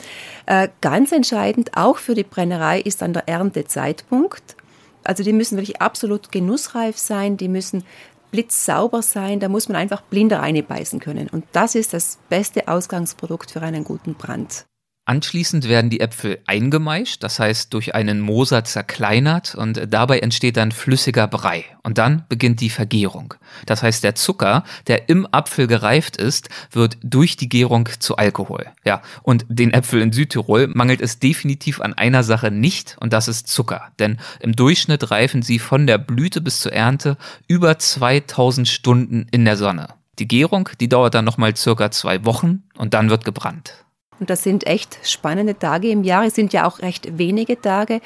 Äh, 0.47 0.69
ganz 0.81 1.13
entscheidend 1.13 1.77
auch 1.77 1.99
für 1.99 2.15
die 2.15 2.25
Brennerei 2.25 2.81
ist 2.81 3.03
dann 3.03 3.13
der 3.13 3.29
Erntezeitpunkt. 3.29 4.57
Also 5.05 5.23
die 5.23 5.33
müssen 5.33 5.57
wirklich 5.57 5.83
absolut 5.83 6.31
genussreif 6.31 6.97
sein, 6.97 7.37
die 7.37 7.49
müssen 7.49 7.85
blitzsauber 8.33 9.03
sein, 9.03 9.39
da 9.39 9.49
muss 9.49 9.69
man 9.69 9.77
einfach 9.77 10.03
blinder 10.03 10.41
reinbeißen 10.41 10.99
können. 10.99 11.29
Und 11.29 11.45
das 11.53 11.77
ist 11.77 11.95
das 11.95 12.19
beste 12.29 12.67
Ausgangsprodukt 12.67 13.53
für 13.53 13.63
einen 13.63 13.85
guten 13.85 14.15
Brand. 14.15 14.67
Anschließend 15.05 15.69
werden 15.69 15.91
die 15.91 15.99
Äpfel 15.99 16.39
eingemeischt, 16.47 17.25
das 17.25 17.41
heißt 17.41 17.75
durch 17.75 17.97
einen 17.97 18.21
Moser 18.21 18.63
zerkleinert 18.63 19.57
und 19.57 19.93
dabei 19.93 20.21
entsteht 20.21 20.57
dann 20.57 20.71
flüssiger 20.71 21.27
Brei. 21.27 21.65
Und 21.83 21.99
dann 21.99 22.25
beginnt 22.29 22.61
die 22.61 22.71
Vergärung. 22.71 23.35
Das 23.67 23.83
heißt, 23.83 24.05
der 24.05 24.15
Zucker, 24.15 24.63
der 24.87 25.09
im 25.09 25.27
Apfel 25.33 25.67
gereift 25.67 26.17
ist, 26.17 26.51
wird 26.71 26.99
durch 27.03 27.37
die 27.37 27.49
Gärung 27.49 27.89
zu 27.99 28.17
Alkohol. 28.17 28.67
Ja, 28.85 29.03
und 29.25 29.45
den 29.49 29.73
Äpfeln 29.73 30.05
in 30.05 30.13
Südtirol 30.13 30.69
mangelt 30.69 31.01
es 31.01 31.19
definitiv 31.19 31.81
an 31.81 31.95
einer 31.95 32.23
Sache 32.23 32.53
nicht 32.53 32.97
und 33.01 33.13
das 33.13 33.27
ist 33.27 33.49
Zucker. 33.49 33.91
Denn 33.99 34.21
im 34.39 34.55
Durchschnitt 34.55 35.11
reifen 35.11 35.43
sie 35.43 35.59
von 35.59 35.89
der 35.89 35.99
Blüte 35.99 36.41
bis 36.41 36.61
zur 36.61 36.73
Ernte 36.73 37.17
über 37.49 37.77
2000 37.77 38.69
Stunden 38.69 39.27
in 39.33 39.45
der 39.45 39.57
Sonne. 39.57 39.89
Die 40.21 40.29
Gärung, 40.29 40.69
die 40.79 40.89
dauert 40.89 41.15
dann 41.15 41.25
nochmal 41.25 41.57
circa 41.57 41.91
zwei 41.91 42.25
Wochen 42.25 42.63
und 42.79 42.95
dann 42.95 43.11
wird 43.11 43.25
gebrannt. 43.25 43.83
Und 44.23 44.31
das 44.31 44.45
sind 44.45 44.69
echt 44.69 45.01
spannende 45.03 45.59
Tage 45.59 45.91
im 45.91 46.05
Jahr. 46.05 46.25
Es 46.25 46.37
sind 46.37 46.53
ja 46.53 46.69
auch 46.69 46.79
recht 46.79 47.19
wenige 47.19 47.61
Tage. 47.61 48.01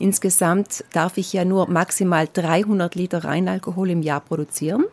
Insgesamt 0.00 0.84
darf 0.92 1.16
ich 1.16 1.32
ja 1.32 1.44
nur 1.44 1.70
maximal 1.70 2.28
300 2.32 2.96
Liter 2.96 3.22
Reinalkohol 3.22 3.90
im 3.90 4.02
Jahr 4.02 4.18
produzieren. 4.18 4.86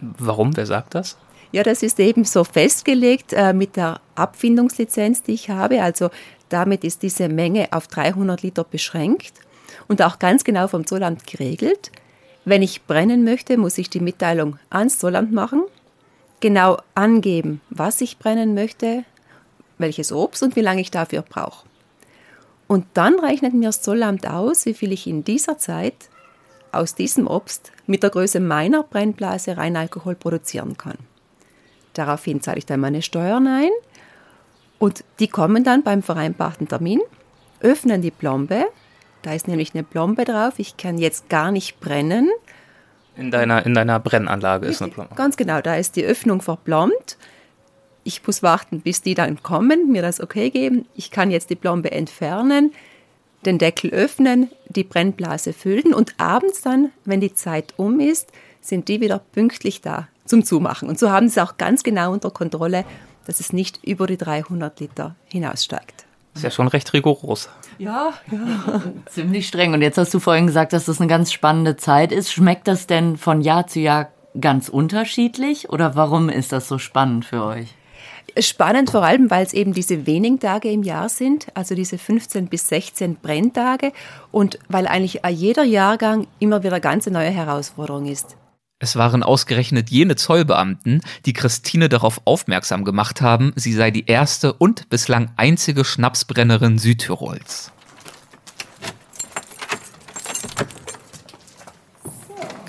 Warum? 0.00 0.56
Wer 0.56 0.66
sagt 0.66 0.94
das? 0.94 1.16
Ja, 1.50 1.64
das 1.64 1.82
ist 1.82 1.98
eben 1.98 2.22
so 2.22 2.44
festgelegt 2.44 3.32
äh, 3.32 3.52
mit 3.52 3.74
der 3.74 4.00
Abfindungslizenz, 4.14 5.24
die 5.24 5.32
ich 5.32 5.50
habe. 5.50 5.82
Also 5.82 6.10
damit 6.50 6.84
ist 6.84 7.02
diese 7.02 7.28
Menge 7.28 7.66
auf 7.72 7.88
300 7.88 8.42
Liter 8.42 8.62
beschränkt 8.62 9.32
und 9.88 10.02
auch 10.02 10.20
ganz 10.20 10.44
genau 10.44 10.68
vom 10.68 10.86
Zollamt 10.86 11.26
geregelt. 11.26 11.90
Wenn 12.44 12.62
ich 12.62 12.84
brennen 12.84 13.24
möchte, 13.24 13.56
muss 13.56 13.76
ich 13.76 13.90
die 13.90 13.98
Mitteilung 13.98 14.60
ans 14.70 15.00
Zollamt 15.00 15.32
machen, 15.32 15.64
genau 16.38 16.78
angeben, 16.94 17.60
was 17.70 18.00
ich 18.00 18.18
brennen 18.18 18.54
möchte, 18.54 19.02
welches 19.78 20.12
Obst 20.12 20.42
und 20.42 20.56
wie 20.56 20.60
lange 20.60 20.80
ich 20.80 20.90
dafür 20.90 21.22
brauche. 21.22 21.66
Und 22.66 22.86
dann 22.94 23.18
rechnet 23.18 23.54
mir 23.54 23.66
das 23.66 23.82
Zollamt 23.82 24.28
aus, 24.28 24.66
wie 24.66 24.74
viel 24.74 24.92
ich 24.92 25.06
in 25.06 25.24
dieser 25.24 25.58
Zeit 25.58 25.94
aus 26.72 26.94
diesem 26.94 27.26
Obst 27.26 27.72
mit 27.86 28.02
der 28.02 28.10
Größe 28.10 28.40
meiner 28.40 28.82
Brennblase 28.82 29.56
Reinalkohol 29.56 30.14
produzieren 30.14 30.76
kann. 30.76 30.98
Daraufhin 31.94 32.42
zahle 32.42 32.58
ich 32.58 32.66
dann 32.66 32.80
meine 32.80 33.02
Steuern 33.02 33.46
ein 33.46 33.70
und 34.78 35.04
die 35.20 35.28
kommen 35.28 35.64
dann 35.64 35.82
beim 35.82 36.02
vereinbarten 36.02 36.68
Termin, 36.68 37.00
öffnen 37.60 38.02
die 38.02 38.10
Plombe. 38.10 38.66
Da 39.22 39.32
ist 39.32 39.48
nämlich 39.48 39.74
eine 39.74 39.82
Plombe 39.82 40.24
drauf. 40.24 40.54
Ich 40.58 40.76
kann 40.76 40.98
jetzt 40.98 41.28
gar 41.28 41.50
nicht 41.50 41.80
brennen. 41.80 42.28
In 43.16 43.30
deiner, 43.30 43.64
in 43.64 43.72
deiner 43.72 43.98
Brennanlage 43.98 44.66
ist 44.66 44.82
eine 44.82 44.92
Plombe. 44.92 45.14
Ganz 45.14 45.36
genau, 45.36 45.62
da 45.62 45.76
ist 45.76 45.96
die 45.96 46.04
Öffnung 46.04 46.42
verplombt. 46.42 47.16
Ich 48.06 48.24
muss 48.24 48.40
warten, 48.44 48.82
bis 48.82 49.02
die 49.02 49.14
dann 49.14 49.42
kommen, 49.42 49.90
mir 49.90 50.00
das 50.00 50.20
okay 50.20 50.50
geben. 50.50 50.86
Ich 50.94 51.10
kann 51.10 51.32
jetzt 51.32 51.50
die 51.50 51.56
Plombe 51.56 51.90
entfernen, 51.90 52.72
den 53.44 53.58
Deckel 53.58 53.90
öffnen, 53.90 54.48
die 54.68 54.84
Brennblase 54.84 55.52
füllen 55.52 55.92
und 55.92 56.14
abends 56.16 56.62
dann, 56.62 56.92
wenn 57.04 57.20
die 57.20 57.34
Zeit 57.34 57.74
um 57.76 57.98
ist, 57.98 58.30
sind 58.60 58.86
die 58.86 59.00
wieder 59.00 59.18
pünktlich 59.32 59.80
da 59.80 60.06
zum 60.24 60.44
Zumachen. 60.44 60.88
Und 60.88 61.00
so 61.00 61.10
haben 61.10 61.28
sie 61.28 61.42
auch 61.42 61.56
ganz 61.56 61.82
genau 61.82 62.12
unter 62.12 62.30
Kontrolle, 62.30 62.84
dass 63.26 63.40
es 63.40 63.52
nicht 63.52 63.82
über 63.82 64.06
die 64.06 64.16
300 64.16 64.78
Liter 64.78 65.16
hinaussteigt. 65.24 66.06
Ist 66.36 66.44
ja 66.44 66.52
schon 66.52 66.68
recht 66.68 66.92
rigoros. 66.92 67.48
Ja, 67.78 68.12
ja. 68.30 68.82
Ziemlich 69.06 69.48
streng. 69.48 69.74
Und 69.74 69.82
jetzt 69.82 69.98
hast 69.98 70.14
du 70.14 70.20
vorhin 70.20 70.46
gesagt, 70.46 70.72
dass 70.72 70.84
das 70.84 71.00
eine 71.00 71.08
ganz 71.08 71.32
spannende 71.32 71.76
Zeit 71.76 72.12
ist. 72.12 72.30
Schmeckt 72.30 72.68
das 72.68 72.86
denn 72.86 73.16
von 73.16 73.40
Jahr 73.40 73.66
zu 73.66 73.80
Jahr 73.80 74.10
ganz 74.40 74.68
unterschiedlich 74.68 75.70
oder 75.70 75.96
warum 75.96 76.28
ist 76.28 76.52
das 76.52 76.68
so 76.68 76.78
spannend 76.78 77.24
für 77.24 77.42
euch? 77.42 77.74
Spannend 78.38 78.90
vor 78.90 79.02
allem, 79.02 79.30
weil 79.30 79.46
es 79.46 79.54
eben 79.54 79.72
diese 79.72 80.06
wenigen 80.06 80.38
Tage 80.38 80.70
im 80.70 80.82
Jahr 80.82 81.08
sind, 81.08 81.46
also 81.54 81.74
diese 81.74 81.96
15 81.96 82.48
bis 82.48 82.68
16 82.68 83.16
Brenntage 83.16 83.92
und 84.30 84.58
weil 84.68 84.86
eigentlich 84.86 85.22
jeder 85.30 85.64
Jahrgang 85.64 86.26
immer 86.38 86.62
wieder 86.62 86.80
ganz 86.80 87.06
neue 87.06 87.30
Herausforderung 87.30 88.06
ist. 88.06 88.36
Es 88.78 88.94
waren 88.94 89.22
ausgerechnet 89.22 89.88
jene 89.88 90.16
Zollbeamten, 90.16 91.00
die 91.24 91.32
Christine 91.32 91.88
darauf 91.88 92.20
aufmerksam 92.26 92.84
gemacht 92.84 93.22
haben, 93.22 93.52
sie 93.56 93.72
sei 93.72 93.90
die 93.90 94.04
erste 94.04 94.52
und 94.52 94.90
bislang 94.90 95.30
einzige 95.36 95.82
Schnapsbrennerin 95.82 96.78
Südtirols. 96.78 97.72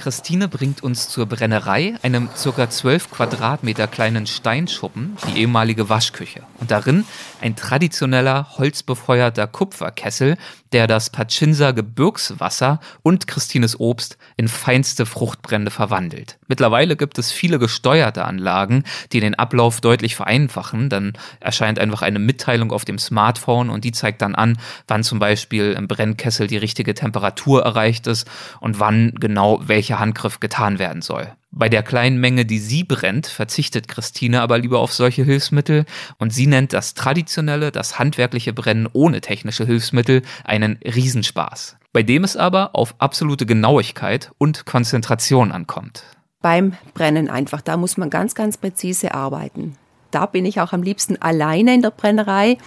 Christine 0.08 0.48
bringt 0.48 0.84
uns 0.84 1.10
zur 1.10 1.26
Brennerei, 1.26 1.96
einem 2.02 2.30
ca. 2.30 2.70
12 2.70 3.12
Quadratmeter 3.12 3.88
kleinen 3.88 4.26
Steinschuppen, 4.26 5.18
die 5.28 5.42
ehemalige 5.42 5.90
Waschküche. 5.90 6.44
Und 6.62 6.72
darin 6.72 7.04
ein 7.42 7.58
traditioneller, 7.58 8.58
holzbefeuerter 8.58 9.48
Kupferkessel, 9.48 10.38
der 10.74 10.88
das 10.88 11.10
Pachinsa 11.10 11.72
Gebirgswasser 11.72 12.80
und 13.04 13.28
Christines 13.28 13.80
Obst 13.80 14.18
in 14.36 14.48
feinste 14.48 15.06
Fruchtbrände 15.06 15.72
verwandelt. 15.72 16.38
Mittlerweile 16.48 16.96
gibt 16.96 17.18
es 17.18 17.32
viele 17.32 17.60
gesteuerte 17.60 18.26
Anlagen, 18.26 18.84
die 19.12 19.20
den 19.20 19.36
Ablauf 19.36 19.82
deutlich 19.82 20.16
vereinfachen. 20.16 20.90
Dann 20.90 21.14
erscheint 21.40 21.80
einfach 21.80 22.02
eine 22.02 22.20
Mitteilung 22.20 22.72
auf 22.72 22.86
dem 22.86 23.00
Smartphone 23.00 23.70
und 23.70 23.84
die 23.84 23.92
zeigt 23.92 24.22
dann 24.22 24.36
an, 24.36 24.58
wann 24.88 25.04
zum 25.04 25.20
Beispiel 25.20 25.74
im 25.74 25.88
Brennkessel 25.88 26.48
die 26.48 26.58
richtige 26.58 26.94
Temperatur 26.94 27.64
erreicht 27.64 28.08
ist 28.08 28.28
und 28.60 28.80
wann 28.80 29.14
genau 29.20 29.62
welcher 29.68 30.00
Handgriff 30.00 30.40
getan 30.40 30.80
werden 30.80 31.02
soll. 31.02 31.32
Bei 31.52 31.70
der 31.70 31.82
kleinen 31.82 32.20
Menge, 32.20 32.46
die 32.46 32.60
sie 32.60 32.84
brennt, 32.84 33.28
verzichtet 33.28 33.88
Christine 33.88 34.42
aber 34.42 34.58
lieber 34.58 34.80
auf 34.80 34.94
solche 34.94 35.24
Hilfsmittel 35.24 35.86
und 36.18 36.34
sie 36.34 36.46
nennt 36.46 36.74
das 36.74 36.94
traditionelle, 36.94 37.72
das 37.72 37.98
handwerkliche 37.98 38.54
Brennen 38.54 38.88
ohne 38.92 39.22
technische 39.22 39.66
Hilfsmittel 39.66 40.24
einen 40.44 40.78
Riesenspaß, 40.84 41.78
bei 41.94 42.04
dem 42.04 42.24
es 42.24 42.36
aber 42.36 42.76
auf 42.76 42.96
absolute 43.00 43.46
Genauigkeit 43.46 44.32
und 44.38 44.66
Konzentration 44.66 45.52
ankommt. 45.52 46.04
Beim 46.42 46.74
Brennen 46.94 47.30
einfach, 47.30 47.62
da 47.62 47.78
muss 47.78 47.98
man 47.98 48.10
ganz, 48.10 48.36
ganz 48.36 48.58
präzise 48.58 49.14
arbeiten. 49.14 49.76
Da 50.12 50.26
bin 50.26 50.46
ich 50.46 50.62
auch 50.62 50.74
am 50.74 50.84
liebsten 50.84 51.20
alleine 51.22 51.74
in 51.74 51.82
der 51.82 51.92
Brennerei. 51.92 52.58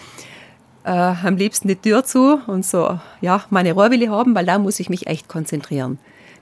Äh, 0.84 0.90
am 0.90 1.36
liebsten 1.36 1.68
die 1.68 1.76
Tür 1.76 2.04
zu 2.04 2.40
und 2.46 2.64
so, 2.64 2.98
ja, 3.20 3.44
meine 3.50 3.72
Rohrwille 3.72 4.10
haben, 4.10 4.34
weil 4.34 4.46
da 4.46 4.58
muss 4.58 4.80
ich 4.80 4.88
mich 4.88 5.06
echt 5.06 5.28
konzentrieren. 5.28 5.98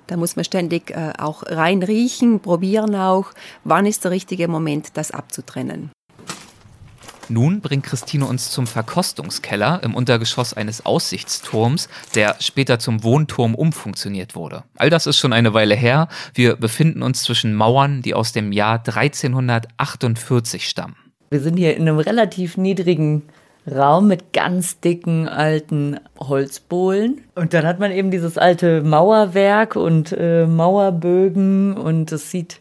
Da 0.09 0.17
muss 0.17 0.37
man 0.37 0.45
ständig 0.45 0.91
äh, 0.91 1.13
auch 1.19 1.43
rein 1.47 1.83
riechen, 1.83 2.41
probieren 2.41 2.95
auch, 2.97 3.27
wann 3.63 3.85
ist 3.87 4.05
der 4.05 4.11
richtige 4.11 4.49
Moment, 4.49 4.97
das 4.97 5.11
abzutrennen. 5.11 5.91
Nun 7.29 7.61
bringt 7.61 7.85
Christine 7.85 8.25
uns 8.25 8.51
zum 8.51 8.67
Verkostungskeller 8.67 9.83
im 9.85 9.95
Untergeschoss 9.95 10.55
eines 10.55 10.87
Aussichtsturms, 10.87 11.91
der 12.15 12.37
später 12.41 12.79
zum 12.79 13.05
Wohnturm 13.05 13.55
umfunktioniert 13.55 14.35
wurde. 14.35 14.65
All 14.77 14.89
das 14.89 15.07
ist 15.07 15.19
schon 15.19 15.35
eine 15.35 15.53
Weile 15.53 15.75
her. 15.75 16.09
Wir 16.33 16.57
befinden 16.57 17.03
uns 17.03 17.23
zwischen 17.23 17.55
Mauern, 17.55 18.01
die 18.01 18.15
aus 18.15 18.33
dem 18.33 18.51
Jahr 18.51 18.79
1348 18.79 20.67
stammen. 20.67 20.97
Wir 21.29 21.41
sind 21.41 21.59
hier 21.59 21.77
in 21.77 21.83
einem 21.83 21.99
relativ 21.99 22.57
niedrigen 22.57 23.25
Raum 23.69 24.09
mit 24.09 24.33
ganz 24.33 24.81
dicken 24.81 25.29
alten 25.29 26.01
Holzbohlen. 26.19 27.23
Und 27.35 27.55
dann 27.55 27.67
hat 27.67 27.79
man 27.79 27.93
eben 27.93 28.11
dieses 28.11 28.39
alte 28.39 28.83
Mauerwerk 28.83 29.77
und 29.77 30.13
äh, 30.13 30.47
Mauerbögen 30.47 31.77
und 31.77 32.11
es 32.13 32.31
sieht 32.31 32.61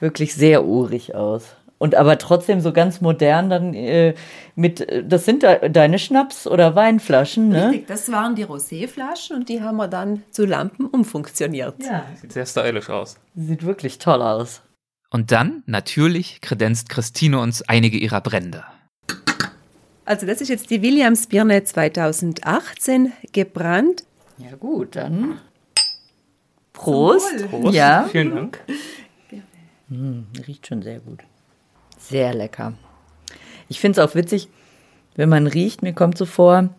wirklich 0.00 0.34
sehr 0.34 0.64
urig 0.64 1.14
aus. 1.14 1.56
Und 1.78 1.94
aber 1.94 2.18
trotzdem 2.18 2.60
so 2.60 2.72
ganz 2.72 3.00
modern 3.00 3.50
dann 3.50 3.72
äh, 3.72 4.14
mit, 4.56 4.86
das 5.04 5.24
sind 5.24 5.44
de 5.44 5.68
deine 5.68 5.98
Schnaps- 6.00 6.48
oder 6.48 6.74
Weinflaschen, 6.74 7.50
ne? 7.50 7.68
Richtig, 7.68 7.86
das 7.86 8.10
waren 8.10 8.34
die 8.34 8.44
Roséflaschen 8.44 9.36
und 9.36 9.48
die 9.48 9.62
haben 9.62 9.76
wir 9.76 9.86
dann 9.86 10.24
zu 10.32 10.44
Lampen 10.44 10.86
umfunktioniert. 10.86 11.76
Ja. 11.84 12.04
Sieht 12.20 12.32
sehr 12.32 12.46
stylisch 12.46 12.90
aus. 12.90 13.18
Sieht 13.36 13.64
wirklich 13.64 13.98
toll 13.98 14.22
aus. 14.22 14.62
Und 15.10 15.30
dann, 15.30 15.62
natürlich, 15.66 16.40
kredenzt 16.40 16.88
Christine 16.88 17.38
uns 17.38 17.62
einige 17.62 17.96
ihrer 17.96 18.20
Brände. 18.20 18.64
Also 20.08 20.24
das 20.24 20.40
ist 20.40 20.48
jetzt 20.48 20.70
die 20.70 20.80
Williams-Birne 20.80 21.64
2018 21.64 23.12
gebrannt. 23.30 24.04
Ja 24.38 24.56
gut, 24.56 24.96
dann 24.96 25.38
Prost. 26.72 27.46
Prost. 27.50 27.74
Ja. 27.74 28.08
Vielen 28.10 28.34
Dank. 28.34 28.58
Hm, 29.90 30.26
riecht 30.46 30.66
schon 30.66 30.80
sehr 30.80 31.00
gut. 31.00 31.18
Sehr 31.98 32.32
lecker. 32.32 32.72
Ich 33.68 33.80
finde 33.80 34.00
es 34.00 34.08
auch 34.08 34.14
witzig, 34.14 34.48
wenn 35.14 35.28
man 35.28 35.46
riecht, 35.46 35.82
mir 35.82 35.92
kommt 35.92 36.16
so 36.16 36.24
vor, 36.24 36.70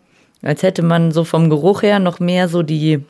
als 0.42 0.64
hätte 0.64 0.82
man 0.82 1.12
so 1.12 1.22
vom 1.22 1.50
Geruch 1.50 1.82
her 1.82 2.00
noch 2.00 2.18
mehr 2.18 2.48
so 2.48 2.64
die 2.64 3.04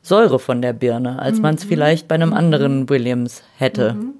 Säure 0.00 0.38
von 0.38 0.62
der 0.62 0.74
Birne, 0.74 1.18
als 1.18 1.40
man 1.40 1.56
es 1.56 1.64
mhm. 1.64 1.70
vielleicht 1.70 2.06
bei 2.06 2.14
einem 2.14 2.32
anderen 2.32 2.88
Williams 2.88 3.42
hätte. 3.56 3.94
Mhm. 3.94 4.14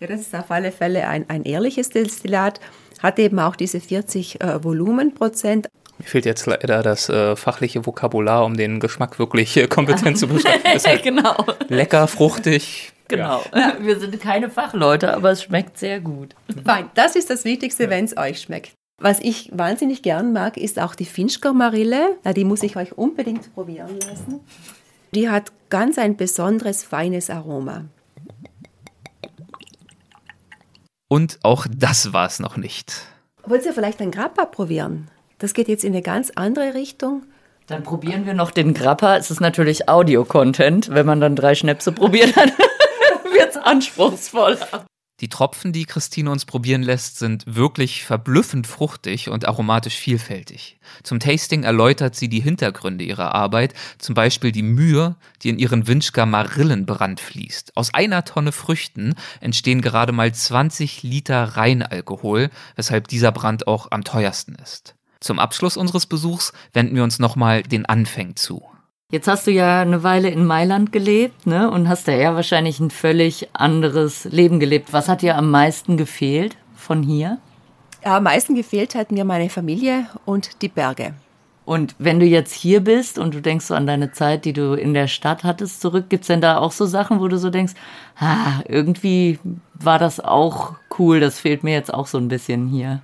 Ja. 0.00 0.06
das 0.06 0.22
ist 0.22 0.34
auf 0.34 0.50
alle 0.50 0.72
Fälle 0.72 1.06
ein, 1.06 1.28
ein 1.28 1.44
ehrliches 1.44 1.90
Destillat 1.90 2.60
hat 3.00 3.18
eben 3.18 3.38
auch 3.38 3.56
diese 3.56 3.80
40 3.80 4.40
äh, 4.40 4.62
Volumenprozent. 4.62 5.68
Mir 5.98 6.04
fehlt 6.06 6.24
jetzt 6.24 6.46
leider 6.46 6.82
das 6.82 7.08
äh, 7.08 7.36
fachliche 7.36 7.84
Vokabular, 7.84 8.44
um 8.44 8.56
den 8.56 8.80
Geschmack 8.80 9.18
wirklich 9.18 9.56
äh, 9.56 9.66
kompetent 9.66 10.18
zu 10.18 10.28
beschreiben. 10.28 10.62
Halt 10.64 11.02
genau. 11.02 11.44
Lecker, 11.68 12.06
fruchtig. 12.08 12.92
Genau. 13.08 13.42
Ja. 13.54 13.76
Wir 13.80 13.98
sind 13.98 14.20
keine 14.20 14.50
Fachleute, 14.50 15.12
aber 15.14 15.32
es 15.32 15.42
schmeckt 15.42 15.78
sehr 15.78 16.00
gut. 16.00 16.34
Fein. 16.64 16.90
Das 16.94 17.16
ist 17.16 17.28
das 17.28 17.44
Wichtigste, 17.44 17.84
ja. 17.84 17.90
wenn 17.90 18.04
es 18.04 18.16
euch 18.16 18.40
schmeckt. 18.40 18.72
Was 18.98 19.18
ich 19.18 19.50
wahnsinnig 19.52 20.02
gern 20.02 20.32
mag, 20.32 20.56
ist 20.56 20.78
auch 20.78 20.94
die 20.94 21.06
Finchker 21.06 21.52
Marille. 21.52 22.18
Die 22.36 22.44
muss 22.44 22.62
ich 22.62 22.76
euch 22.76 22.96
unbedingt 22.96 23.52
probieren 23.54 23.98
lassen. 24.06 24.40
Die 25.14 25.28
hat 25.28 25.52
ganz 25.70 25.98
ein 25.98 26.16
besonderes, 26.16 26.84
feines 26.84 27.30
Aroma. 27.30 27.86
Und 31.12 31.40
auch 31.42 31.66
das 31.68 32.12
war 32.12 32.28
es 32.28 32.38
noch 32.38 32.56
nicht. 32.56 33.02
Wollt 33.44 33.66
ihr 33.66 33.72
vielleicht 33.72 34.00
ein 34.00 34.12
Grappa 34.12 34.44
probieren? 34.44 35.08
Das 35.38 35.54
geht 35.54 35.66
jetzt 35.66 35.82
in 35.82 35.92
eine 35.92 36.02
ganz 36.02 36.30
andere 36.36 36.74
Richtung. 36.74 37.24
Dann 37.66 37.82
probieren 37.82 38.26
wir 38.26 38.34
noch 38.34 38.52
den 38.52 38.74
Grappa. 38.74 39.16
Es 39.16 39.28
ist 39.28 39.40
natürlich 39.40 39.88
Audio-Content. 39.88 40.90
Wenn 40.94 41.06
man 41.06 41.20
dann 41.20 41.34
drei 41.34 41.56
Schnäpse 41.56 41.90
probiert 41.90 42.36
hat, 42.36 42.52
wird 43.32 43.50
es 43.50 43.56
anspruchsvoller. 43.56 44.86
Die 45.20 45.28
Tropfen, 45.28 45.72
die 45.72 45.84
Christine 45.84 46.30
uns 46.30 46.46
probieren 46.46 46.82
lässt, 46.82 47.18
sind 47.18 47.44
wirklich 47.46 48.04
verblüffend 48.04 48.66
fruchtig 48.66 49.28
und 49.28 49.46
aromatisch 49.46 49.96
vielfältig. 49.96 50.78
Zum 51.02 51.20
Tasting 51.20 51.62
erläutert 51.62 52.16
sie 52.16 52.28
die 52.28 52.40
Hintergründe 52.40 53.04
ihrer 53.04 53.34
Arbeit, 53.34 53.74
zum 53.98 54.14
Beispiel 54.14 54.50
die 54.50 54.62
Mühe, 54.62 55.16
die 55.42 55.50
in 55.50 55.58
ihren 55.58 55.86
Winschka 55.86 56.24
Marillenbrand 56.24 57.20
fließt. 57.20 57.76
Aus 57.76 57.92
einer 57.92 58.24
Tonne 58.24 58.52
Früchten 58.52 59.14
entstehen 59.40 59.82
gerade 59.82 60.12
mal 60.12 60.32
20 60.32 61.02
Liter 61.02 61.44
Reinalkohol, 61.44 62.48
weshalb 62.76 63.08
dieser 63.08 63.30
Brand 63.30 63.66
auch 63.66 63.88
am 63.90 64.04
teuersten 64.04 64.54
ist. 64.54 64.94
Zum 65.20 65.38
Abschluss 65.38 65.76
unseres 65.76 66.06
Besuchs 66.06 66.54
wenden 66.72 66.96
wir 66.96 67.04
uns 67.04 67.18
nochmal 67.18 67.62
den 67.62 67.84
Anfängen 67.84 68.36
zu. 68.36 68.62
Jetzt 69.10 69.26
hast 69.26 69.48
du 69.48 69.50
ja 69.50 69.80
eine 69.80 70.04
Weile 70.04 70.30
in 70.30 70.46
Mailand 70.46 70.92
gelebt, 70.92 71.44
ne? 71.44 71.68
Und 71.68 71.88
hast 71.88 72.06
da 72.06 72.12
ja 72.12 72.36
wahrscheinlich 72.36 72.78
ein 72.78 72.90
völlig 72.90 73.48
anderes 73.52 74.24
Leben 74.24 74.60
gelebt. 74.60 74.92
Was 74.92 75.08
hat 75.08 75.22
dir 75.22 75.36
am 75.36 75.50
meisten 75.50 75.96
gefehlt 75.96 76.56
von 76.76 77.02
hier? 77.02 77.38
Am 78.04 78.22
meisten 78.22 78.54
gefehlt 78.54 78.94
hat 78.94 79.10
mir 79.10 79.24
meine 79.24 79.50
Familie 79.50 80.06
und 80.26 80.62
die 80.62 80.68
Berge. 80.68 81.14
Und 81.64 81.96
wenn 81.98 82.20
du 82.20 82.26
jetzt 82.26 82.54
hier 82.54 82.80
bist 82.80 83.18
und 83.18 83.34
du 83.34 83.42
denkst 83.42 83.66
so 83.66 83.74
an 83.74 83.86
deine 83.86 84.12
Zeit, 84.12 84.44
die 84.44 84.52
du 84.52 84.74
in 84.74 84.94
der 84.94 85.08
Stadt 85.08 85.42
hattest, 85.42 85.80
zurück, 85.80 86.08
gibt 86.08 86.22
es 86.22 86.28
denn 86.28 86.40
da 86.40 86.58
auch 86.58 86.72
so 86.72 86.86
Sachen, 86.86 87.20
wo 87.20 87.26
du 87.26 87.36
so 87.36 87.50
denkst, 87.50 87.74
ah, 88.16 88.60
irgendwie 88.66 89.40
war 89.74 89.98
das 89.98 90.20
auch 90.20 90.74
cool, 90.98 91.20
das 91.20 91.40
fehlt 91.40 91.64
mir 91.64 91.72
jetzt 91.72 91.92
auch 91.92 92.06
so 92.06 92.18
ein 92.18 92.28
bisschen 92.28 92.68
hier? 92.68 93.02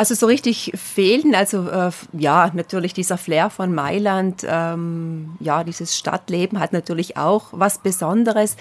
Also 0.00 0.14
so 0.14 0.24
richtig 0.24 0.72
fehlen, 0.76 1.34
also 1.34 1.68
äh, 1.68 1.90
ja, 2.14 2.50
natürlich 2.54 2.94
dieser 2.94 3.18
Flair 3.18 3.50
von 3.50 3.74
Mailand, 3.74 4.46
ähm, 4.48 5.36
ja, 5.40 5.62
dieses 5.62 5.94
Stadtleben 5.94 6.58
hat 6.58 6.72
natürlich 6.72 7.18
auch 7.18 7.48
was 7.52 7.82
Besonderes, 7.82 8.56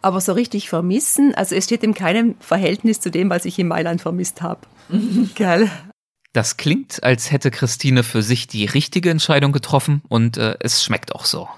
aber 0.00 0.20
so 0.20 0.32
richtig 0.32 0.68
vermissen, 0.68 1.34
also 1.34 1.56
es 1.56 1.64
steht 1.64 1.82
in 1.82 1.92
keinem 1.92 2.36
Verhältnis 2.38 3.00
zu 3.00 3.10
dem, 3.10 3.30
was 3.30 3.46
ich 3.46 3.58
in 3.58 3.66
Mailand 3.66 4.00
vermisst 4.00 4.42
habe. 4.42 4.60
Geil. 5.34 5.68
Das 6.32 6.56
klingt, 6.56 7.02
als 7.02 7.32
hätte 7.32 7.50
Christine 7.50 8.04
für 8.04 8.22
sich 8.22 8.46
die 8.46 8.66
richtige 8.66 9.10
Entscheidung 9.10 9.50
getroffen 9.50 10.02
und 10.08 10.36
äh, 10.36 10.54
es 10.60 10.84
schmeckt 10.84 11.16
auch 11.16 11.24
so. 11.24 11.48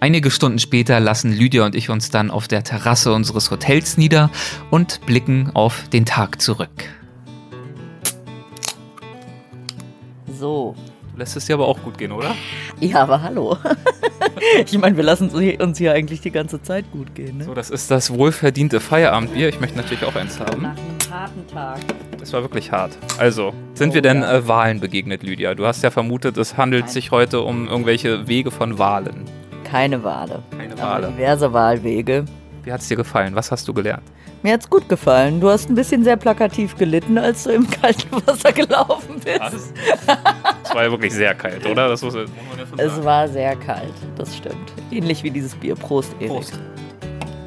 Einige 0.00 0.30
Stunden 0.30 0.58
später 0.58 1.00
lassen 1.00 1.32
Lydia 1.32 1.64
und 1.64 1.74
ich 1.74 1.88
uns 1.88 2.10
dann 2.10 2.30
auf 2.30 2.48
der 2.48 2.64
Terrasse 2.64 3.14
unseres 3.14 3.50
Hotels 3.50 3.96
nieder 3.96 4.28
und 4.70 5.00
blicken 5.06 5.52
auf 5.54 5.88
den 5.88 6.04
Tag 6.04 6.42
zurück. 6.42 6.97
So. 10.38 10.74
Du 11.12 11.18
lässt 11.18 11.36
es 11.36 11.46
dir 11.46 11.54
aber 11.54 11.66
auch 11.66 11.82
gut 11.82 11.98
gehen, 11.98 12.12
oder? 12.12 12.32
Ja, 12.78 13.02
aber 13.02 13.20
hallo. 13.22 13.56
ich 14.66 14.78
meine, 14.78 14.96
wir 14.96 15.02
lassen 15.02 15.30
uns 15.30 15.78
hier 15.78 15.92
eigentlich 15.92 16.20
die 16.20 16.30
ganze 16.30 16.62
Zeit 16.62 16.84
gut 16.92 17.14
gehen. 17.14 17.38
Ne? 17.38 17.44
So, 17.44 17.54
das 17.54 17.70
ist 17.70 17.90
das 17.90 18.10
wohlverdiente 18.16 18.78
Feierabendbier. 18.78 19.48
Ich 19.48 19.58
möchte 19.58 19.76
natürlich 19.76 20.04
auch 20.04 20.14
eins 20.14 20.38
haben. 20.38 20.62
Nach 20.62 20.76
einem 20.76 21.12
harten 21.12 21.46
Tag. 21.52 21.78
Es 22.22 22.32
war 22.32 22.42
wirklich 22.42 22.70
hart. 22.70 22.96
Also, 23.18 23.52
sind 23.74 23.90
Oh, 23.90 23.94
wir 23.94 24.02
denn 24.02 24.20
ja. 24.22 24.32
äh, 24.36 24.46
Wahlen 24.48 24.78
begegnet, 24.80 25.22
Lydia? 25.24 25.54
Du 25.54 25.66
hast 25.66 25.82
ja 25.82 25.90
vermutet, 25.90 26.36
es 26.36 26.56
handelt 26.56 26.84
Nein. 26.84 26.92
sich 26.92 27.10
heute 27.10 27.40
um 27.40 27.66
irgendwelche 27.66 28.28
Wege 28.28 28.50
von 28.52 28.78
Wahlen. 28.78 29.24
Keine 29.64 30.02
Wale. 30.04 30.42
Keine 30.56 30.72
Aber 30.74 31.02
Wale. 31.04 31.12
diverse 31.16 31.52
Wahlwege. 31.52 32.24
Wie 32.68 32.72
hat 32.74 32.82
es 32.82 32.88
dir 32.88 32.98
gefallen? 32.98 33.34
Was 33.34 33.50
hast 33.50 33.66
du 33.66 33.72
gelernt? 33.72 34.02
Mir 34.42 34.52
hat's 34.52 34.68
gut 34.68 34.90
gefallen. 34.90 35.40
Du 35.40 35.48
hast 35.48 35.70
ein 35.70 35.74
bisschen 35.74 36.04
sehr 36.04 36.18
plakativ 36.18 36.76
gelitten, 36.76 37.16
als 37.16 37.44
du 37.44 37.52
im 37.52 37.66
kalten 37.70 38.14
Wasser 38.26 38.52
gelaufen 38.52 39.14
bist. 39.24 39.72
Es 40.64 40.74
war 40.74 40.84
ja 40.84 40.90
wirklich 40.90 41.14
sehr 41.14 41.34
kalt, 41.34 41.64
oder? 41.64 41.88
Das 41.88 42.02
muss, 42.02 42.12
muss 42.12 42.26
man 42.26 42.58
ja 42.58 42.66
schon 42.66 42.78
Es 42.78 43.02
war 43.02 43.26
sehr 43.26 43.56
kalt, 43.56 43.94
das 44.18 44.36
stimmt. 44.36 44.70
Ähnlich 44.90 45.22
wie 45.22 45.30
dieses 45.30 45.54
Bier. 45.54 45.76
Prost, 45.76 46.12
Erik. 46.20 46.28
Prost. 46.28 46.60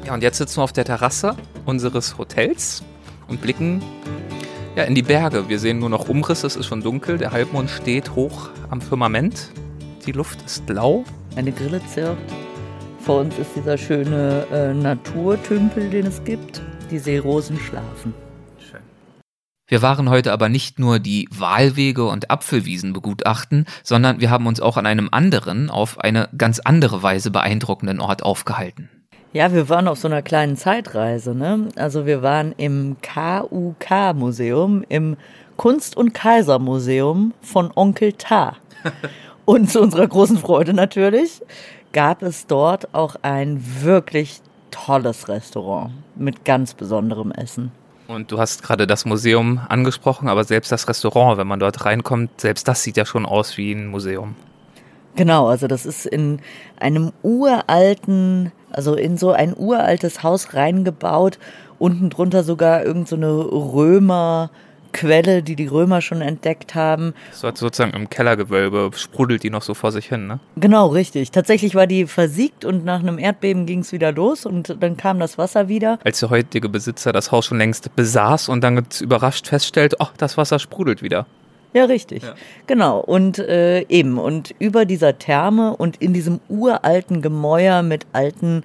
Ja, 0.04 0.14
und 0.14 0.24
jetzt 0.24 0.38
sitzen 0.38 0.56
wir 0.56 0.64
auf 0.64 0.72
der 0.72 0.86
Terrasse 0.86 1.36
unseres 1.66 2.18
Hotels 2.18 2.82
und 3.28 3.40
blicken 3.40 3.80
ja, 4.74 4.82
in 4.82 4.96
die 4.96 5.02
Berge. 5.02 5.48
Wir 5.48 5.60
sehen 5.60 5.78
nur 5.78 5.88
noch 5.88 6.08
Umrisse, 6.08 6.48
es 6.48 6.56
ist 6.56 6.66
schon 6.66 6.82
dunkel. 6.82 7.16
Der 7.16 7.30
Halbmond 7.30 7.70
steht 7.70 8.16
hoch 8.16 8.50
am 8.70 8.80
Firmament. 8.80 9.52
Die 10.04 10.10
Luft 10.10 10.42
ist 10.44 10.68
lau. 10.68 11.04
Eine 11.36 11.52
Grille 11.52 11.80
zirpt. 11.86 12.18
Vor 13.02 13.18
uns 13.22 13.36
ist 13.36 13.56
dieser 13.56 13.76
schöne 13.76 14.46
äh, 14.52 14.72
Naturtümpel, 14.72 15.90
den 15.90 16.06
es 16.06 16.22
gibt. 16.22 16.62
Die 16.88 17.00
Seerosen 17.00 17.58
schlafen. 17.58 18.14
Wir 19.66 19.82
waren 19.82 20.08
heute 20.08 20.32
aber 20.32 20.48
nicht 20.48 20.78
nur 20.78 21.00
die 21.00 21.26
Wahlwege 21.36 22.04
und 22.04 22.30
Apfelwiesen 22.30 22.92
begutachten, 22.92 23.66
sondern 23.82 24.20
wir 24.20 24.30
haben 24.30 24.46
uns 24.46 24.60
auch 24.60 24.76
an 24.76 24.86
einem 24.86 25.08
anderen, 25.10 25.68
auf 25.68 25.98
eine 25.98 26.28
ganz 26.38 26.60
andere 26.60 27.02
Weise 27.02 27.32
beeindruckenden 27.32 27.98
Ort 27.98 28.22
aufgehalten. 28.22 28.88
Ja, 29.32 29.52
wir 29.52 29.68
waren 29.68 29.88
auf 29.88 29.98
so 29.98 30.06
einer 30.06 30.22
kleinen 30.22 30.56
Zeitreise, 30.56 31.34
ne? 31.34 31.70
Also 31.74 32.06
wir 32.06 32.22
waren 32.22 32.52
im 32.56 32.98
KUK-Museum, 33.02 34.84
im 34.88 35.16
Kunst- 35.56 35.96
und 35.96 36.14
Kaisermuseum 36.14 37.34
von 37.40 37.72
Onkel 37.74 38.12
Ta. 38.12 38.56
Und 39.44 39.68
zu 39.68 39.80
unserer 39.80 40.06
großen 40.06 40.38
Freude 40.38 40.72
natürlich 40.72 41.42
gab 41.92 42.22
es 42.22 42.46
dort 42.46 42.94
auch 42.94 43.16
ein 43.22 43.62
wirklich 43.82 44.40
tolles 44.70 45.28
Restaurant 45.28 45.92
mit 46.16 46.44
ganz 46.44 46.74
besonderem 46.74 47.30
Essen. 47.32 47.70
Und 48.08 48.32
du 48.32 48.38
hast 48.38 48.62
gerade 48.62 48.86
das 48.86 49.04
Museum 49.04 49.60
angesprochen, 49.68 50.28
aber 50.28 50.44
selbst 50.44 50.72
das 50.72 50.88
Restaurant, 50.88 51.38
wenn 51.38 51.46
man 51.46 51.60
dort 51.60 51.84
reinkommt, 51.84 52.40
selbst 52.40 52.66
das 52.68 52.82
sieht 52.82 52.96
ja 52.96 53.06
schon 53.06 53.24
aus 53.24 53.56
wie 53.56 53.72
ein 53.72 53.86
Museum. 53.86 54.34
Genau, 55.14 55.48
also 55.48 55.66
das 55.66 55.86
ist 55.86 56.06
in 56.06 56.40
einem 56.80 57.12
uralten, 57.22 58.50
also 58.70 58.94
in 58.94 59.18
so 59.18 59.30
ein 59.30 59.54
uraltes 59.56 60.22
Haus 60.22 60.54
reingebaut, 60.54 61.38
unten 61.78 62.10
drunter 62.10 62.44
sogar 62.44 62.84
irgend 62.84 63.08
so 63.08 63.16
eine 63.16 63.30
Römerquelle, 64.92 65.42
die 65.42 65.56
die 65.56 65.66
Römer 65.66 66.00
schon 66.00 66.20
entdeckt 66.20 66.74
haben. 66.74 67.14
So 67.32 67.48
sozusagen 67.48 67.92
im 67.94 68.10
Kellergewölbe 68.10 68.90
sprudelt 68.96 69.42
die 69.42 69.50
noch 69.50 69.62
so 69.62 69.74
vor 69.74 69.92
sich 69.92 70.06
hin, 70.06 70.26
ne? 70.26 70.40
Genau, 70.56 70.88
richtig. 70.88 71.30
Tatsächlich 71.30 71.74
war 71.74 71.86
die 71.86 72.06
versiegt 72.06 72.64
und 72.64 72.84
nach 72.84 73.00
einem 73.00 73.18
Erdbeben 73.18 73.66
ging 73.66 73.80
es 73.80 73.92
wieder 73.92 74.12
los 74.12 74.46
und 74.46 74.76
dann 74.80 74.96
kam 74.96 75.18
das 75.18 75.38
Wasser 75.38 75.68
wieder. 75.68 75.98
Als 76.04 76.20
der 76.20 76.30
heutige 76.30 76.68
Besitzer 76.68 77.12
das 77.12 77.32
Haus 77.32 77.46
schon 77.46 77.58
längst 77.58 77.94
besaß 77.96 78.48
und 78.48 78.62
dann 78.62 78.86
überrascht 79.00 79.48
feststellt, 79.48 80.00
ach, 80.00 80.12
das 80.16 80.36
Wasser 80.36 80.58
sprudelt 80.58 81.02
wieder. 81.02 81.26
Ja, 81.74 81.86
richtig. 81.86 82.22
Genau. 82.66 83.00
Und 83.00 83.38
äh, 83.38 83.86
eben, 83.88 84.18
und 84.18 84.54
über 84.58 84.84
dieser 84.84 85.18
Therme 85.18 85.74
und 85.74 85.96
in 86.02 86.12
diesem 86.12 86.38
uralten 86.50 87.22
Gemäuer 87.22 87.82
mit 87.82 88.06
alten 88.12 88.62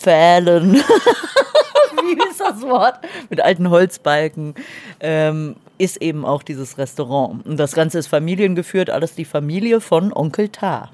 Holzpfählen, 0.00 0.72
wie 0.74 2.30
ist 2.30 2.40
das 2.40 2.62
Wort? 2.62 3.00
Mit 3.28 3.40
alten 3.40 3.70
Holzbalken, 3.70 4.54
ähm, 5.00 5.56
ist 5.78 5.98
eben 5.98 6.24
auch 6.24 6.42
dieses 6.42 6.78
Restaurant. 6.78 7.46
Und 7.46 7.58
das 7.58 7.72
Ganze 7.72 7.98
ist 7.98 8.06
familiengeführt, 8.06 8.90
alles 8.90 9.14
die 9.14 9.24
Familie 9.24 9.80
von 9.80 10.12
Onkel 10.12 10.48
Ta. 10.48 10.90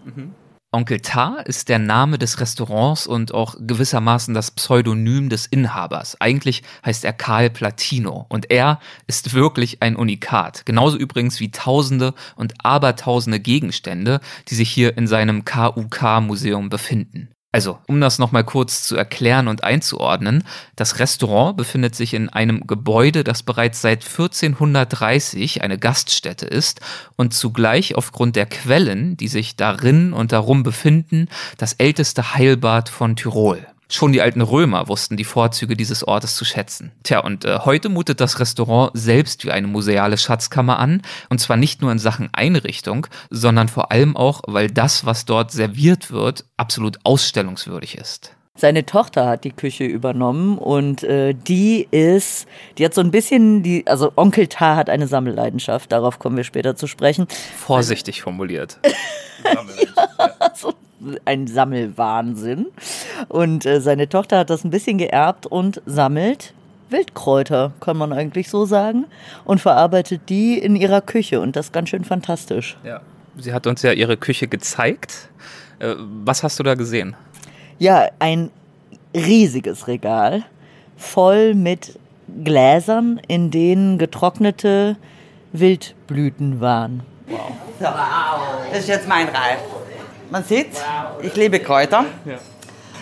Onkel 0.73 1.01
Ta 1.01 1.37
ist 1.45 1.69
der 1.69 1.79
Name 1.79 2.19
des 2.19 2.41
Restaurants 2.41 3.07
und 3.07 3.33
auch 3.33 3.57
gewissermaßen 3.59 4.35
das 4.35 4.51
Pseudonym 4.51 5.29
des 5.29 5.47
Inhabers. 5.47 6.21
Eigentlich 6.21 6.63
heißt 6.85 7.05
er 7.05 7.13
Karl 7.13 7.51
Platino 7.51 8.27
und 8.29 8.51
er 8.51 8.81
ist 9.07 9.33
wirklich 9.33 9.83
ein 9.83 9.97
Unikat. 9.97 10.67
Genauso 10.67 10.99
übrigens 10.99 11.41
wie 11.41 11.51
tausende 11.51 12.15
und 12.37 12.55
abertausende 12.65 13.41
Gegenstände, 13.41 14.21
die 14.49 14.55
sich 14.55 14.71
hier 14.71 14.97
in 14.99 15.07
seinem 15.07 15.45
KUK-Museum 15.45 16.69
befinden. 16.69 17.31
Also, 17.57 17.79
um 17.87 18.03
das 18.03 18.19
nochmal 18.19 18.45
kurz 18.45 18.83
zu 18.83 18.97
erklären 18.97 19.49
und 19.49 19.65
einzuordnen, 19.65 20.45
das 20.77 20.99
Restaurant 20.99 21.57
befindet 21.57 21.95
sich 21.95 22.13
in 22.13 22.29
einem 22.29 22.67
Gebäude, 22.67 23.25
das 23.25 23.43
bereits 23.43 23.81
seit 23.81 24.05
1430 24.05 25.63
eine 25.63 25.79
Gaststätte 25.79 26.45
ist 26.45 26.83
und 27.17 27.33
zugleich 27.33 27.95
aufgrund 27.95 28.37
der 28.37 28.45
Quellen, 28.45 29.17
die 29.17 29.29
sich 29.29 29.57
darin 29.57 30.13
und 30.13 30.33
darum 30.33 30.65
befinden, 30.65 31.29
das 31.57 31.73
älteste 31.73 32.35
Heilbad 32.35 32.91
von 32.91 33.17
Tirol. 33.17 33.67
Schon 33.89 34.13
die 34.13 34.21
alten 34.21 34.41
Römer 34.41 34.89
wussten 34.89 35.17
die 35.17 35.25
Vorzüge 35.25 35.77
dieses 35.77 36.03
Ortes 36.03 36.35
zu 36.35 36.45
schätzen. 36.45 36.91
Tja, 37.05 37.21
und 37.21 37.45
äh, 37.45 37.61
heute 37.61 37.89
mutet 37.89 38.21
das 38.21 38.41
Restaurant 38.41 38.91
selbst 38.95 39.45
wie 39.45 39.53
eine 39.53 39.69
museale 39.69 40.19
Schatzkammer 40.19 40.81
an, 40.81 41.03
und 41.29 41.39
zwar 41.39 41.57
nicht 41.57 41.83
nur 41.83 41.93
in 41.93 42.01
Sachen 42.01 42.29
Einrichtung, 42.33 43.07
sondern 43.31 43.69
vor 43.69 43.93
allem 43.93 44.17
auch, 44.17 44.43
weil 44.47 44.69
das, 44.69 45.07
was 45.07 45.25
dort 45.25 45.53
serviert 45.53 46.11
wird, 46.11 46.45
absolut 46.57 46.99
ausstellungswürdig 47.05 47.97
ist. 47.97 48.36
Seine 48.57 48.87
Tochter 48.87 49.27
hat 49.27 49.45
die 49.45 49.53
Küche 49.53 49.85
übernommen 49.85 50.57
und 50.59 51.03
äh, 51.03 51.35
die 51.35 51.87
ist, 51.91 52.47
die 52.79 52.85
hat 52.85 52.95
so 52.95 53.03
ein 53.03 53.11
bisschen 53.11 53.63
die, 53.63 53.87
also 53.87 54.13
Onkel 54.17 54.47
Ta 54.47 54.77
hat 54.77 54.89
eine 54.89 55.07
Sammelleidenschaft, 55.07 55.93
darauf 55.93 56.19
kommen 56.19 56.37
wir 56.37 56.45
später 56.45 56.75
zu 56.75 56.87
sprechen. 56.87 57.27
Vorsichtig 57.57 58.23
formuliert. 58.23 58.79
so 60.55 60.73
ein 61.27 61.47
Sammelwahnsinn. 61.47 62.67
Und 63.29 63.67
äh, 63.67 63.81
seine 63.81 64.09
Tochter 64.09 64.39
hat 64.39 64.51
das 64.51 64.65
ein 64.65 64.71
bisschen 64.71 64.99
geerbt 64.99 65.47
und 65.47 65.83
sammelt 65.85 66.55
Wildkräuter, 66.89 67.73
kann 67.81 67.97
man 67.97 68.13
eigentlich 68.13 68.49
so 68.49 68.65
sagen, 68.65 69.07
und 69.45 69.61
verarbeitet 69.61 70.23
die 70.29 70.59
in 70.59 70.77
ihrer 70.77 71.01
Küche 71.01 71.41
und 71.41 71.57
das 71.57 71.67
ist 71.67 71.73
ganz 71.73 71.89
schön 71.89 72.05
fantastisch. 72.05 72.77
Ja. 72.85 73.01
Sie 73.39 73.53
hat 73.53 73.67
uns 73.67 73.83
ja 73.83 73.93
ihre 73.93 74.17
Küche 74.17 74.49
gezeigt. 74.49 75.29
Äh, 75.79 75.95
was 75.99 76.43
hast 76.43 76.59
du 76.59 76.63
da 76.63 76.75
gesehen? 76.75 77.17
Ja, 77.79 78.09
ein 78.19 78.51
riesiges 79.15 79.87
Regal 79.87 80.45
voll 80.97 81.55
mit 81.55 81.99
Gläsern, 82.43 83.21
in 83.29 83.51
denen 83.51 83.99
getrocknete 83.99 84.97
Wildblüten 85.53 86.61
waren. 86.61 87.03
So, 87.79 87.87
das 88.71 88.79
ist 88.79 88.89
jetzt 88.89 89.07
mein 89.07 89.27
Reif. 89.29 89.61
Man 90.31 90.43
sieht, 90.43 90.71
ich 91.23 91.37
liebe 91.37 91.61
Kräuter. 91.61 92.07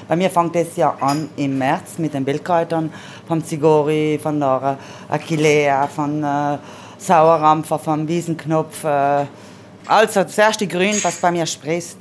Bei 0.09 0.17
mir 0.17 0.29
fängt 0.29 0.57
es 0.57 0.77
ja 0.77 0.95
an 1.01 1.31
im 1.37 1.57
März 1.57 1.99
mit 1.99 2.13
den 2.13 2.27
Wildkräutern 2.27 2.93
vom 3.27 3.43
Zigori, 3.43 4.19
von 4.23 4.39
der 4.41 4.77
Achillea, 5.09 5.87
von 5.87 6.23
äh, 6.23 6.59
Sauerrampfer, 6.99 7.79
vom 7.79 8.07
Wiesenknopf. 8.07 8.85
Äh, 8.85 9.25
also 9.87 10.23
das 10.23 10.37
erste 10.37 10.67
Grün, 10.67 10.99
was 11.03 11.17
bei 11.17 11.31
mir 11.31 11.47
sprießt, 11.47 11.97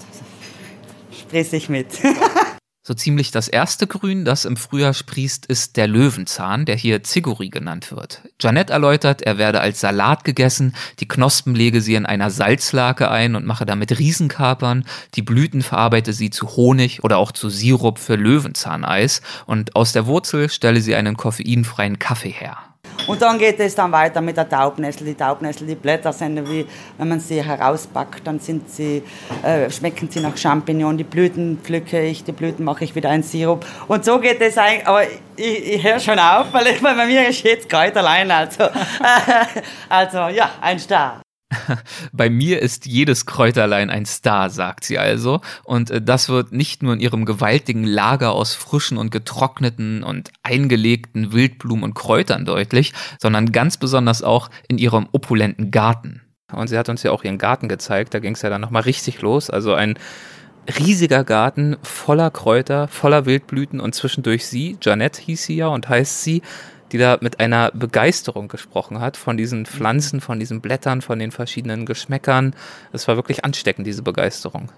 sprieße 1.11 1.55
ich 1.55 1.69
mit. 1.69 1.87
So 2.85 2.93
ziemlich 2.93 3.31
das 3.31 3.47
erste 3.47 3.87
Grün, 3.87 4.25
das 4.25 4.43
im 4.43 4.57
Frühjahr 4.57 4.93
sprießt, 4.93 5.45
ist 5.45 5.77
der 5.77 5.87
Löwenzahn, 5.87 6.65
der 6.65 6.75
hier 6.75 7.01
Zigori 7.01 7.47
genannt 7.47 7.93
wird. 7.93 8.23
Janette 8.41 8.73
erläutert, 8.73 9.21
er 9.21 9.37
werde 9.37 9.61
als 9.61 9.79
Salat 9.79 10.25
gegessen, 10.25 10.75
die 10.99 11.07
Knospen 11.07 11.55
lege 11.55 11.79
sie 11.79 11.95
in 11.95 12.05
einer 12.05 12.29
Salzlake 12.29 13.09
ein 13.09 13.35
und 13.35 13.45
mache 13.45 13.65
damit 13.65 13.97
Riesenkapern, 13.97 14.83
die 15.15 15.21
Blüten 15.21 15.61
verarbeite 15.61 16.11
sie 16.11 16.29
zu 16.29 16.57
Honig 16.57 17.05
oder 17.05 17.19
auch 17.19 17.31
zu 17.31 17.47
Sirup 17.47 17.99
für 17.99 18.15
Löwenzahneis 18.15 19.21
und 19.45 19.77
aus 19.77 19.93
der 19.93 20.05
Wurzel 20.05 20.49
stelle 20.49 20.81
sie 20.81 20.95
einen 20.95 21.15
koffeinfreien 21.15 21.99
Kaffee 21.99 22.31
her. 22.31 22.72
Und 23.07 23.21
dann 23.21 23.37
geht 23.37 23.59
es 23.59 23.75
dann 23.75 23.91
weiter 23.91 24.21
mit 24.21 24.37
der 24.37 24.47
Taubnessel. 24.47 25.05
Die 25.05 25.15
Taubnessel, 25.15 25.67
die 25.67 25.75
Blätter 25.75 26.13
sind 26.13 26.49
wie, 26.49 26.65
wenn 26.97 27.07
man 27.09 27.19
sie 27.19 27.43
herauspackt, 27.43 28.25
dann 28.25 28.39
sind 28.39 28.69
sie, 28.69 29.03
äh, 29.43 29.69
schmecken 29.69 30.09
sie 30.09 30.19
nach 30.19 30.37
Champignon. 30.37 30.97
Die 30.97 31.03
Blüten 31.03 31.59
pflücke 31.61 32.01
ich, 32.01 32.23
die 32.23 32.31
Blüten 32.31 32.63
mache 32.63 32.83
ich 32.83 32.95
wieder 32.95 33.09
ein 33.09 33.23
Sirup. 33.23 33.65
Und 33.87 34.05
so 34.05 34.19
geht 34.19 34.41
es 34.41 34.57
eigentlich, 34.57 34.87
aber 34.87 35.03
ich, 35.35 35.73
ich 35.75 35.83
höre 35.83 35.99
schon 35.99 36.19
auf, 36.19 36.53
weil 36.53 36.67
ich, 36.67 36.81
bei 36.81 37.05
mir 37.05 37.27
ist 37.27 37.43
jetzt 37.43 37.69
Kräuterlein, 37.69 38.29
also, 38.31 38.63
also 39.89 40.17
ja, 40.29 40.51
ein 40.61 40.79
Star. 40.79 41.21
Bei 42.11 42.29
mir 42.29 42.61
ist 42.61 42.85
jedes 42.85 43.25
Kräuterlein 43.25 43.89
ein 43.89 44.05
Star, 44.05 44.49
sagt 44.49 44.83
sie 44.83 44.97
also. 44.97 45.41
Und 45.63 45.91
äh, 45.91 46.01
das 46.01 46.29
wird 46.29 46.51
nicht 46.51 46.83
nur 46.83 46.93
in 46.93 46.99
ihrem 46.99 47.25
gewaltigen 47.25 47.85
Lager 47.85 48.33
aus 48.33 48.53
frischen 48.53 48.97
und 48.97 49.11
getrockneten 49.11 50.03
und 50.03 50.31
eingelegten 50.43 51.33
Wildblumen 51.33 51.83
und 51.83 51.93
Kräutern 51.93 52.45
deutlich, 52.45 52.93
sondern 53.19 53.51
ganz 53.51 53.77
besonders 53.77 54.23
auch 54.23 54.49
in 54.67 54.77
ihrem 54.77 55.07
opulenten 55.11 55.71
Garten. 55.71 56.21
Und 56.51 56.67
sie 56.67 56.77
hat 56.77 56.89
uns 56.89 57.03
ja 57.03 57.11
auch 57.11 57.23
ihren 57.23 57.37
Garten 57.37 57.67
gezeigt, 57.67 58.13
da 58.13 58.19
ging 58.19 58.33
es 58.33 58.41
ja 58.41 58.49
dann 58.49 58.61
nochmal 58.61 58.83
richtig 58.83 59.21
los. 59.21 59.49
Also 59.49 59.73
ein 59.73 59.95
riesiger 60.79 61.23
Garten 61.23 61.77
voller 61.81 62.31
Kräuter, 62.31 62.87
voller 62.87 63.25
Wildblüten 63.25 63.79
und 63.79 63.95
zwischendurch 63.95 64.45
sie, 64.45 64.77
Janette 64.81 65.21
hieß 65.21 65.43
sie 65.43 65.55
ja 65.57 65.67
und 65.67 65.89
heißt 65.89 66.23
sie, 66.23 66.41
die 66.93 66.99
da 66.99 67.17
mit 67.19 67.39
einer 67.39 67.71
Begeisterung 67.71 68.47
gesprochen 68.47 69.01
hat 69.01 69.17
von 69.17 69.35
diesen 69.35 69.65
Pflanzen, 69.65 70.21
von 70.21 70.39
diesen 70.39 70.61
Blättern, 70.61 71.01
von 71.01 71.17
den 71.17 71.31
verschiedenen 71.31 71.87
Geschmäckern. 71.87 72.55
Es 72.93 73.07
war 73.07 73.15
wirklich 73.15 73.43
ansteckend, 73.43 73.87
diese 73.87 74.03
Begeisterung. 74.03 74.69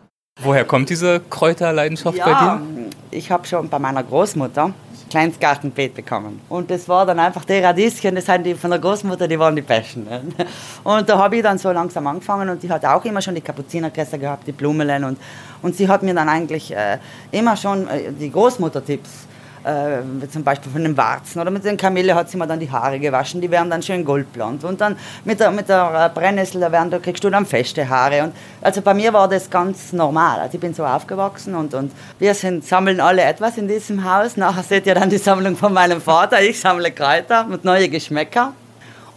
Woher 0.42 0.64
kommt 0.66 0.90
diese 0.90 1.20
Kräuterleidenschaft 1.30 2.18
ja, 2.18 2.26
bei 2.26 2.32
dir? 2.32 2.90
Ich 3.12 3.32
habe 3.32 3.46
schon 3.46 3.70
bei 3.70 3.80
meiner 3.80 4.04
Großmutter 4.04 4.66
ein 4.66 4.74
kleines 5.10 5.40
Gartenbeet 5.40 5.94
bekommen. 5.94 6.40
Und 6.48 6.72
das 6.72 6.88
war 6.88 7.06
dann 7.06 7.20
einfach 7.20 7.44
die 7.44 7.54
Radieschen, 7.54 8.16
das 8.16 8.26
sind 8.26 8.46
die 8.46 8.56
von 8.56 8.70
der 8.70 8.80
Großmutter, 8.80 9.28
die 9.28 9.38
waren 9.38 9.56
die 9.56 9.62
besten. 9.62 10.08
Und 10.84 11.10
da 11.10 11.18
habe 11.18 11.36
ich 11.36 11.44
dann 11.44 11.58
so 11.58 11.72
langsam 11.72 12.08
angefangen 12.08 12.50
und 12.50 12.64
die 12.64 12.70
hat 12.70 12.86
auch 12.86 13.04
immer 13.06 13.22
schon 13.22 13.36
die 13.36 13.42
Kapuzinerkresse 13.42 14.18
gehabt, 14.20 14.48
die 14.48 14.52
Blumelen. 14.52 15.04
Und, 15.04 15.20
und 15.62 15.76
sie 15.76 15.88
hat 15.88 16.04
mir 16.04 16.14
dann 16.14 16.30
eigentlich 16.30 16.74
äh, 16.74 16.98
immer 17.32 17.58
schon 17.58 17.88
äh, 17.88 18.12
die 18.12 18.32
Großmutter-Tipps 18.32 19.28
äh, 19.66 20.28
zum 20.30 20.44
Beispiel 20.44 20.72
von 20.72 20.84
den 20.84 20.96
Warzen 20.96 21.40
oder 21.42 21.52
mit 21.52 21.66
den 21.66 21.78
Kamille 21.78 22.14
hat 22.16 22.30
sie 22.30 22.38
mir 22.38 22.48
dann 22.48 22.60
die 22.60 22.72
Haare 22.72 23.00
gewaschen, 23.00 23.42
die 23.42 23.50
werden 23.50 23.70
dann 23.70 23.82
schön 23.82 24.06
goldblond. 24.06 24.64
Und 24.64 24.80
dann 24.80 24.96
mit 25.24 25.40
der, 25.40 25.52
mit 25.52 25.68
der 25.68 26.06
äh, 26.06 26.18
Brennnessel, 26.18 26.62
da, 26.62 26.72
werden, 26.72 26.92
da 26.92 27.00
kriegst 27.00 27.24
du 27.24 27.30
dann 27.30 27.46
feste 27.46 27.88
Haare. 27.88 28.24
Und 28.24 28.34
also 28.62 28.82
bei 28.82 28.94
mir 28.94 29.12
war 29.12 29.28
das 29.28 29.50
ganz 29.50 29.92
normal. 29.92 30.40
Also 30.40 30.56
ich 30.56 30.62
bin 30.62 30.74
so 30.74 30.86
aufgewachsen 30.86 31.56
und, 31.56 31.74
und 31.74 31.92
wir 32.20 32.34
sind, 32.34 32.64
sammeln 32.64 33.00
alle 33.00 33.24
etwas 33.24 33.58
in 33.58 33.68
diesem 33.68 34.04
Haus. 34.10 34.38
Nachher 34.38 34.64
seht 34.64 34.86
ihr 34.86 34.96
dann 34.96 35.10
die 35.10 35.18
Sammlung 35.18 35.56
von 35.56 35.74
meinem 35.74 36.02
Vater. 36.02 36.42
Ich 36.42 36.60
sammle 36.60 36.92
Kräuter 36.92 37.46
mit 37.46 37.66
neuen 37.66 37.90
Geschmäcker. 37.90 38.54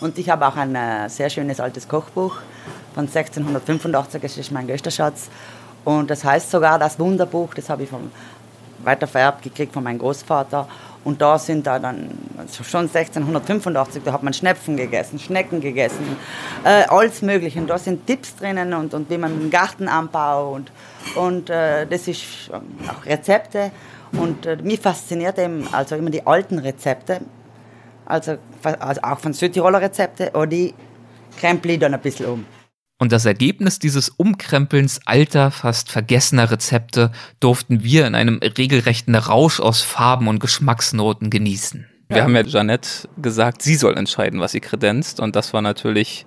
Und 0.00 0.16
ich 0.18 0.30
habe 0.30 0.46
auch 0.46 0.56
ein 0.56 0.74
äh, 0.74 1.08
sehr 1.08 1.28
schönes 1.28 1.60
altes 1.60 1.88
Kochbuch 1.88 2.36
von 2.94 3.06
1685, 3.06 4.22
das 4.22 4.38
ist 4.38 4.52
mein 4.52 4.66
größter 4.66 4.90
Schatz. 4.90 5.28
Und 5.84 6.10
das 6.10 6.24
heißt 6.24 6.50
sogar 6.50 6.78
das 6.78 6.98
Wunderbuch, 6.98 7.54
das 7.54 7.70
habe 7.70 7.84
ich 7.84 7.88
vom 7.88 8.10
weiter 8.84 9.06
vererbt 9.06 9.42
gekriegt 9.42 9.72
von 9.72 9.84
meinem 9.84 9.98
Großvater. 9.98 10.68
Und 11.04 11.22
da 11.22 11.38
sind 11.38 11.66
da 11.66 11.78
dann 11.78 12.10
schon 12.52 12.82
1685, 12.82 14.02
da 14.04 14.12
hat 14.12 14.22
man 14.22 14.34
Schnepfen 14.34 14.76
gegessen, 14.76 15.18
Schnecken 15.18 15.60
gegessen, 15.60 16.16
äh, 16.64 16.84
alles 16.88 17.22
Mögliche. 17.22 17.60
Und 17.60 17.68
da 17.68 17.78
sind 17.78 18.06
Tipps 18.06 18.36
drinnen 18.36 18.74
und, 18.74 18.92
und 18.94 19.08
wie 19.08 19.16
man 19.16 19.38
den 19.38 19.50
Garten 19.50 19.88
anbaut 19.88 20.54
und, 20.56 20.72
und 21.16 21.50
äh, 21.50 21.86
das 21.86 22.08
ist 22.08 22.50
ähm, 22.52 22.60
auch 22.88 23.06
Rezepte. 23.06 23.70
Und 24.12 24.44
äh, 24.46 24.56
mich 24.56 24.80
fasziniert 24.80 25.38
eben 25.38 25.68
also 25.72 25.94
immer 25.94 26.10
die 26.10 26.26
alten 26.26 26.58
Rezepte, 26.58 27.20
also, 28.04 28.38
also 28.62 29.00
auch 29.02 29.18
von 29.18 29.32
Südtiroler 29.32 29.80
Rezepte, 29.80 30.30
oder 30.32 30.46
die 30.46 30.74
krempel 31.38 31.72
ich 31.72 31.78
dann 31.78 31.94
ein 31.94 32.00
bisschen 32.00 32.26
um. 32.26 32.57
Und 32.98 33.12
das 33.12 33.24
Ergebnis 33.24 33.78
dieses 33.78 34.08
Umkrempelns 34.08 35.00
alter, 35.04 35.52
fast 35.52 35.90
vergessener 35.90 36.50
Rezepte 36.50 37.12
durften 37.38 37.84
wir 37.84 38.06
in 38.06 38.16
einem 38.16 38.40
regelrechten 38.42 39.14
Rausch 39.14 39.60
aus 39.60 39.82
Farben 39.82 40.26
und 40.26 40.40
Geschmacksnoten 40.40 41.30
genießen. 41.30 41.86
Wir 42.08 42.24
haben 42.24 42.34
ja 42.34 42.42
Jeannette 42.42 43.08
gesagt, 43.20 43.62
sie 43.62 43.76
soll 43.76 43.96
entscheiden, 43.96 44.40
was 44.40 44.52
sie 44.52 44.60
kredenzt. 44.60 45.20
Und 45.20 45.36
das 45.36 45.52
war 45.52 45.62
natürlich 45.62 46.26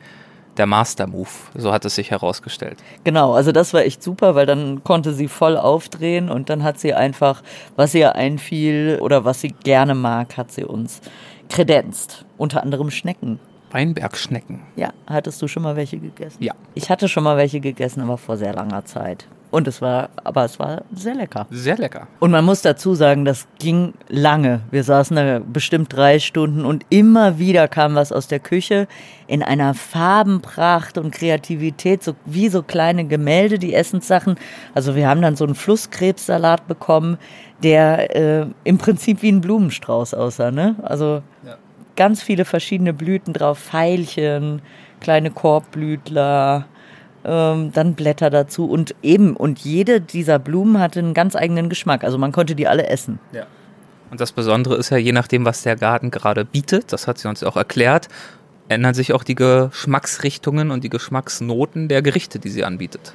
der 0.58 0.68
Master-Move. 0.68 1.30
So 1.56 1.74
hat 1.74 1.86
es 1.86 1.96
sich 1.96 2.12
herausgestellt. 2.12 2.78
Genau, 3.04 3.34
also 3.34 3.52
das 3.52 3.74
war 3.74 3.82
echt 3.82 4.04
super, 4.04 4.36
weil 4.36 4.46
dann 4.46 4.84
konnte 4.84 5.14
sie 5.14 5.28
voll 5.28 5.58
aufdrehen 5.58 6.30
und 6.30 6.50
dann 6.50 6.64
hat 6.64 6.80
sie 6.80 6.94
einfach, 6.94 7.42
was 7.76 7.94
ihr 7.96 8.16
einfiel 8.16 9.00
oder 9.02 9.26
was 9.26 9.42
sie 9.42 9.50
gerne 9.50 9.96
mag, 9.96 10.38
hat 10.38 10.52
sie 10.52 10.64
uns 10.64 11.02
kredenzt. 11.50 12.26
Unter 12.38 12.64
anderem 12.64 12.92
Schnecken. 12.92 13.40
Weinbergschnecken. 13.72 14.62
Ja, 14.76 14.92
hattest 15.08 15.42
du 15.42 15.48
schon 15.48 15.64
mal 15.64 15.76
welche 15.76 15.98
gegessen? 15.98 16.44
Ja. 16.44 16.54
Ich 16.74 16.90
hatte 16.90 17.08
schon 17.08 17.24
mal 17.24 17.38
welche 17.38 17.60
gegessen, 17.60 18.02
aber 18.02 18.18
vor 18.18 18.38
sehr 18.38 18.54
langer 18.54 18.86
Zeit. 18.86 19.28
Und 19.52 19.68
es 19.68 19.82
war, 19.82 20.10
aber 20.24 20.46
es 20.46 20.60
war 20.60 20.84
sehr 20.94 21.14
lecker. 21.14 21.46
Sehr 21.50 21.78
lecker. 21.78 22.08
Und 22.20 22.32
man 22.32 22.46
muss 22.46 22.62
dazu 22.62 22.96
sagen, 22.96 23.26
das 23.26 23.48
ging 23.60 23.94
lange. 24.08 24.62
Wir 24.72 24.86
saßen 24.86 25.16
da 25.18 25.40
bestimmt 25.40 25.94
drei 25.94 26.20
Stunden 26.20 26.64
und 26.64 26.86
immer 26.90 27.38
wieder 27.38 27.68
kam 27.68 27.96
was 27.96 28.14
aus 28.14 28.28
der 28.28 28.40
Küche 28.40 28.88
in 29.28 29.44
einer 29.44 29.74
Farbenpracht 29.74 30.98
und 30.98 31.12
Kreativität, 31.12 32.02
so 32.02 32.16
wie 32.24 32.48
so 32.48 32.64
kleine 32.64 33.06
Gemälde, 33.06 33.60
die 33.60 33.74
Essenssachen. 33.74 34.36
Also 34.74 34.96
wir 34.96 35.10
haben 35.10 35.22
dann 35.22 35.36
so 35.36 35.44
einen 35.44 35.56
Flusskrebssalat 35.56 36.68
bekommen, 36.68 37.18
der 37.62 38.16
äh, 38.16 38.46
im 38.64 38.78
Prinzip 38.78 39.22
wie 39.22 39.34
ein 39.34 39.42
Blumenstrauß 39.42 40.14
aussah. 40.14 40.52
Ne? 40.52 40.76
Also 40.82 41.22
ja 41.46 41.58
ganz 42.02 42.24
viele 42.24 42.46
verschiedene 42.46 42.94
Blüten 42.94 43.32
drauf, 43.32 43.60
Veilchen, 43.60 44.64
kleine 45.02 45.30
Korbblütler, 45.30 46.66
ähm, 47.24 47.72
dann 47.74 47.94
Blätter 47.94 48.32
dazu 48.32 48.68
und 48.68 48.96
eben, 49.04 49.36
und 49.36 49.60
jede 49.60 50.02
dieser 50.02 50.40
Blumen 50.40 50.80
hatte 50.80 50.98
einen 50.98 51.14
ganz 51.14 51.36
eigenen 51.36 51.70
Geschmack. 51.70 52.04
Also 52.04 52.18
man 52.18 52.32
konnte 52.32 52.56
die 52.56 52.68
alle 52.68 52.88
essen. 52.88 53.20
Ja. 53.34 53.46
Und 54.10 54.20
das 54.20 54.32
Besondere 54.32 54.78
ist 54.78 54.90
ja, 54.90 54.98
je 54.98 55.12
nachdem, 55.12 55.46
was 55.46 55.62
der 55.62 55.76
Garten 55.76 56.10
gerade 56.10 56.44
bietet, 56.44 56.92
das 56.92 57.06
hat 57.06 57.20
sie 57.20 57.28
uns 57.28 57.44
auch 57.44 57.56
erklärt, 57.56 58.08
ändern 58.68 58.96
sich 58.96 59.14
auch 59.14 59.24
die 59.24 59.36
Geschmacksrichtungen 59.36 60.72
und 60.72 60.84
die 60.84 60.90
Geschmacksnoten 60.90 61.88
der 61.88 62.02
Gerichte, 62.02 62.40
die 62.40 62.50
sie 62.50 62.64
anbietet. 62.64 63.14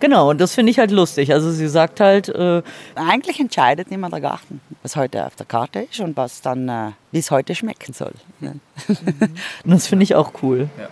Genau, 0.00 0.30
und 0.30 0.40
das 0.40 0.54
finde 0.54 0.70
ich 0.70 0.78
halt 0.78 0.92
lustig. 0.92 1.34
Also 1.34 1.50
sie 1.50 1.68
sagt 1.68 2.00
halt. 2.00 2.30
Äh, 2.30 2.62
Eigentlich 2.94 3.38
entscheidet 3.38 3.88
immer 3.90 4.08
der 4.08 4.22
Garten, 4.22 4.62
was 4.82 4.96
heute 4.96 5.26
auf 5.26 5.36
der 5.36 5.46
Karte 5.46 5.80
ist 5.80 6.00
und 6.00 6.16
was 6.16 6.40
dann, 6.40 6.68
äh, 6.68 6.90
wie 7.12 7.18
es 7.18 7.30
heute 7.30 7.54
schmecken 7.54 7.92
soll. 7.92 8.12
Mhm. 8.40 8.60
das 9.64 9.88
finde 9.88 10.04
ich 10.04 10.14
auch 10.14 10.32
cool. 10.42 10.68
Ja. 10.78 10.88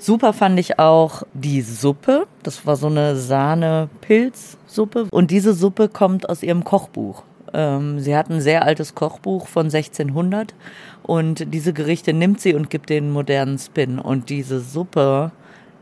Super 0.00 0.32
fand 0.32 0.58
ich 0.60 0.78
auch 0.78 1.24
die 1.34 1.60
Suppe. 1.60 2.26
Das 2.42 2.66
war 2.66 2.76
so 2.76 2.86
eine 2.86 3.16
Sahne-Pilzsuppe. 3.16 5.08
Und 5.10 5.30
diese 5.30 5.54
Suppe 5.54 5.88
kommt 5.88 6.28
aus 6.28 6.42
ihrem 6.42 6.62
Kochbuch. 6.62 7.24
Ähm, 7.52 7.98
sie 7.98 8.16
hat 8.16 8.30
ein 8.30 8.40
sehr 8.40 8.64
altes 8.64 8.94
Kochbuch 8.94 9.48
von 9.48 9.66
1600 9.66 10.54
und 11.02 11.52
diese 11.52 11.72
Gerichte 11.72 12.12
nimmt 12.12 12.40
sie 12.40 12.54
und 12.54 12.70
gibt 12.70 12.90
den 12.90 13.10
modernen 13.10 13.58
Spin. 13.58 13.98
Und 13.98 14.30
diese 14.30 14.60
Suppe 14.60 15.32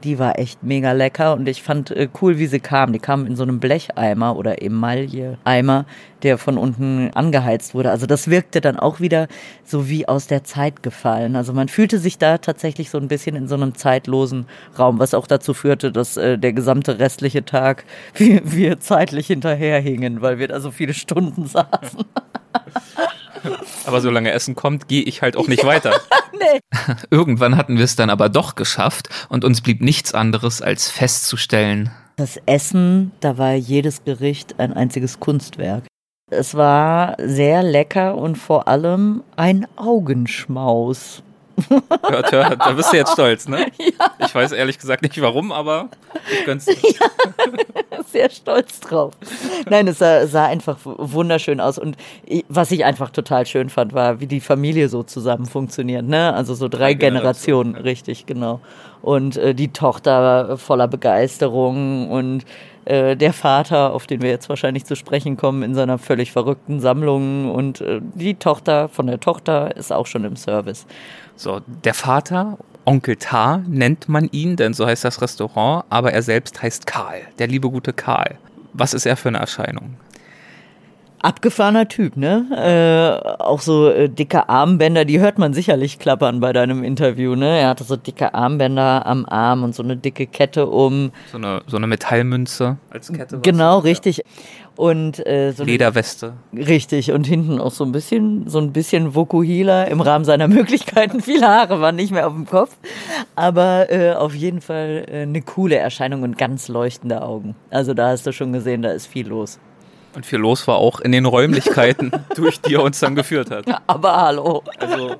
die 0.04 0.18
war 0.18 0.38
echt 0.38 0.62
mega 0.62 0.92
lecker 0.92 1.34
und 1.34 1.48
ich 1.48 1.62
fand 1.62 1.90
äh, 1.90 2.08
cool, 2.20 2.38
wie 2.38 2.46
sie 2.46 2.60
kam. 2.60 2.92
Die 2.92 2.98
kam 2.98 3.26
in 3.26 3.36
so 3.36 3.42
einem 3.42 3.60
Blecheimer 3.60 4.36
oder 4.36 4.62
Emaille-Eimer, 4.62 5.86
der 6.22 6.38
von 6.38 6.58
unten 6.58 7.10
angeheizt 7.14 7.74
wurde. 7.74 7.90
Also 7.90 8.06
das 8.06 8.28
wirkte 8.28 8.60
dann 8.60 8.78
auch 8.78 9.00
wieder 9.00 9.26
so 9.64 9.88
wie 9.88 10.06
aus 10.06 10.26
der 10.26 10.44
Zeit 10.44 10.82
gefallen. 10.82 11.34
Also 11.34 11.52
man 11.52 11.68
fühlte 11.68 11.98
sich 11.98 12.18
da 12.18 12.38
tatsächlich 12.38 12.90
so 12.90 12.98
ein 12.98 13.08
bisschen 13.08 13.36
in 13.36 13.48
so 13.48 13.54
einem 13.54 13.74
zeitlosen 13.74 14.46
Raum, 14.78 14.98
was 14.98 15.14
auch 15.14 15.26
dazu 15.26 15.54
führte, 15.54 15.90
dass 15.92 16.16
äh, 16.16 16.38
der 16.38 16.52
gesamte 16.52 16.98
restliche 16.98 17.44
Tag 17.44 17.84
wir, 18.14 18.40
wir 18.44 18.80
zeitlich 18.80 19.28
hinterherhingen, 19.28 20.20
weil 20.20 20.38
wir 20.38 20.48
da 20.48 20.60
so 20.60 20.70
viele 20.70 20.94
Stunden 20.94 21.46
saßen. 21.46 22.04
Aber 23.86 24.00
solange 24.00 24.32
Essen 24.32 24.54
kommt, 24.54 24.88
gehe 24.88 25.02
ich 25.02 25.22
halt 25.22 25.36
auch 25.36 25.48
nicht 25.48 25.64
weiter. 25.64 26.00
nee. 26.32 26.60
Irgendwann 27.10 27.56
hatten 27.56 27.76
wir 27.76 27.84
es 27.84 27.96
dann 27.96 28.10
aber 28.10 28.28
doch 28.28 28.54
geschafft 28.54 29.08
und 29.28 29.44
uns 29.44 29.60
blieb 29.60 29.82
nichts 29.82 30.14
anderes 30.14 30.62
als 30.62 30.90
festzustellen. 30.90 31.90
Das 32.16 32.40
Essen, 32.46 33.12
da 33.20 33.38
war 33.38 33.54
jedes 33.54 34.04
Gericht 34.04 34.58
ein 34.58 34.72
einziges 34.72 35.20
Kunstwerk. 35.20 35.84
Es 36.30 36.54
war 36.54 37.16
sehr 37.18 37.62
lecker 37.62 38.16
und 38.16 38.36
vor 38.36 38.66
allem 38.66 39.22
ein 39.36 39.66
Augenschmaus. 39.76 41.22
Hört, 42.08 42.32
hört, 42.32 42.60
da 42.60 42.72
bist 42.72 42.92
du 42.92 42.96
jetzt 42.96 43.12
stolz, 43.12 43.48
ne? 43.48 43.66
Ja. 43.78 44.10
Ich 44.18 44.34
weiß 44.34 44.52
ehrlich 44.52 44.78
gesagt 44.78 45.02
nicht 45.02 45.20
warum, 45.20 45.52
aber 45.52 45.88
ich 46.30 46.44
gönn's 46.44 46.66
dir. 46.66 46.76
Ja, 47.90 48.02
sehr 48.04 48.30
stolz 48.30 48.80
drauf. 48.80 49.14
Nein, 49.68 49.88
es 49.88 49.98
sah, 49.98 50.26
sah, 50.26 50.46
einfach 50.46 50.78
wunderschön 50.82 51.60
aus. 51.60 51.78
Und 51.78 51.96
was 52.48 52.70
ich 52.70 52.84
einfach 52.84 53.10
total 53.10 53.46
schön 53.46 53.70
fand, 53.70 53.94
war, 53.94 54.20
wie 54.20 54.26
die 54.26 54.40
Familie 54.40 54.88
so 54.88 55.02
zusammen 55.02 55.46
funktioniert. 55.46 56.04
Ne? 56.04 56.34
Also 56.34 56.54
so 56.54 56.68
drei, 56.68 56.78
drei 56.78 56.94
Generationen, 56.94 57.72
Generationen, 57.72 57.76
richtig, 57.76 58.26
genau. 58.26 58.60
Und 59.02 59.36
äh, 59.36 59.54
die 59.54 59.68
Tochter 59.68 60.58
voller 60.58 60.88
Begeisterung 60.88 62.10
und 62.10 62.44
äh, 62.86 63.16
der 63.16 63.32
Vater, 63.32 63.92
auf 63.92 64.06
den 64.06 64.22
wir 64.22 64.30
jetzt 64.30 64.48
wahrscheinlich 64.48 64.84
zu 64.84 64.94
sprechen 64.94 65.36
kommen, 65.36 65.62
in 65.62 65.74
seiner 65.74 65.98
völlig 65.98 66.30
verrückten 66.30 66.78
Sammlung 66.80 67.50
und 67.50 67.80
äh, 67.80 68.00
die 68.14 68.34
Tochter 68.34 68.88
von 68.88 69.08
der 69.08 69.18
Tochter 69.18 69.76
ist 69.76 69.92
auch 69.92 70.06
schon 70.06 70.24
im 70.24 70.36
Service. 70.36 70.86
So, 71.36 71.60
der 71.84 71.94
Vater, 71.94 72.58
Onkel 72.86 73.16
Tar 73.16 73.58
nennt 73.66 74.08
man 74.08 74.28
ihn, 74.30 74.56
denn 74.56 74.72
so 74.72 74.86
heißt 74.86 75.04
das 75.04 75.20
Restaurant, 75.20 75.84
aber 75.90 76.12
er 76.12 76.22
selbst 76.22 76.62
heißt 76.62 76.86
Karl, 76.86 77.20
der 77.38 77.48
liebe 77.48 77.68
gute 77.68 77.92
Karl. 77.92 78.38
Was 78.72 78.94
ist 78.94 79.06
er 79.06 79.16
für 79.16 79.28
eine 79.28 79.38
Erscheinung? 79.38 79.96
Abgefahrener 81.26 81.88
Typ, 81.88 82.16
ne? 82.16 82.46
Äh, 82.52 83.42
auch 83.42 83.60
so 83.60 83.90
äh, 83.90 84.08
dicke 84.08 84.48
Armbänder, 84.48 85.04
die 85.04 85.18
hört 85.18 85.38
man 85.38 85.52
sicherlich 85.54 85.98
klappern 85.98 86.38
bei 86.38 86.52
deinem 86.52 86.84
Interview, 86.84 87.34
ne? 87.34 87.58
Er 87.58 87.68
hatte 87.70 87.82
so 87.82 87.96
dicke 87.96 88.32
Armbänder 88.32 89.04
am 89.04 89.26
Arm 89.26 89.64
und 89.64 89.74
so 89.74 89.82
eine 89.82 89.96
dicke 89.96 90.28
Kette 90.28 90.68
um. 90.68 91.10
So 91.32 91.38
eine, 91.38 91.62
so 91.66 91.76
eine 91.76 91.88
Metallmünze 91.88 92.76
als 92.90 93.12
Kette. 93.12 93.40
Genau, 93.40 93.78
richtig. 93.80 94.22
Und 94.76 95.26
äh, 95.26 95.52
so 95.52 95.64
Lederweste. 95.64 96.34
Richtig. 96.54 97.10
Und 97.10 97.26
hinten 97.26 97.58
auch 97.60 97.72
so 97.72 97.84
ein 97.84 97.92
bisschen, 97.92 98.48
so 98.48 98.58
ein 98.58 98.72
bisschen 98.72 99.14
Vokuhila 99.14 99.84
im 99.84 100.00
Rahmen 100.00 100.24
seiner 100.24 100.48
Möglichkeiten. 100.48 101.22
Viele 101.22 101.48
Haare 101.48 101.80
waren 101.80 101.96
nicht 101.96 102.12
mehr 102.12 102.26
auf 102.26 102.34
dem 102.34 102.46
Kopf. 102.46 102.76
Aber 103.34 103.90
äh, 103.90 104.12
auf 104.12 104.34
jeden 104.34 104.60
Fall 104.60 105.06
äh, 105.08 105.22
eine 105.22 105.42
coole 105.42 105.76
Erscheinung 105.76 106.22
und 106.22 106.38
ganz 106.38 106.68
leuchtende 106.68 107.22
Augen. 107.22 107.56
Also 107.70 107.94
da 107.94 108.08
hast 108.08 108.26
du 108.26 108.32
schon 108.32 108.52
gesehen, 108.52 108.82
da 108.82 108.90
ist 108.90 109.06
viel 109.06 109.26
los. 109.26 109.58
Und 110.16 110.24
viel 110.24 110.38
los 110.38 110.66
war 110.66 110.76
auch 110.76 111.00
in 111.00 111.12
den 111.12 111.26
Räumlichkeiten, 111.26 112.10
durch 112.34 112.58
die 112.62 112.74
er 112.74 112.82
uns 112.82 112.98
dann 113.00 113.14
geführt 113.14 113.50
hat. 113.50 113.66
Aber 113.86 114.16
hallo. 114.16 114.64
Also 114.78 115.16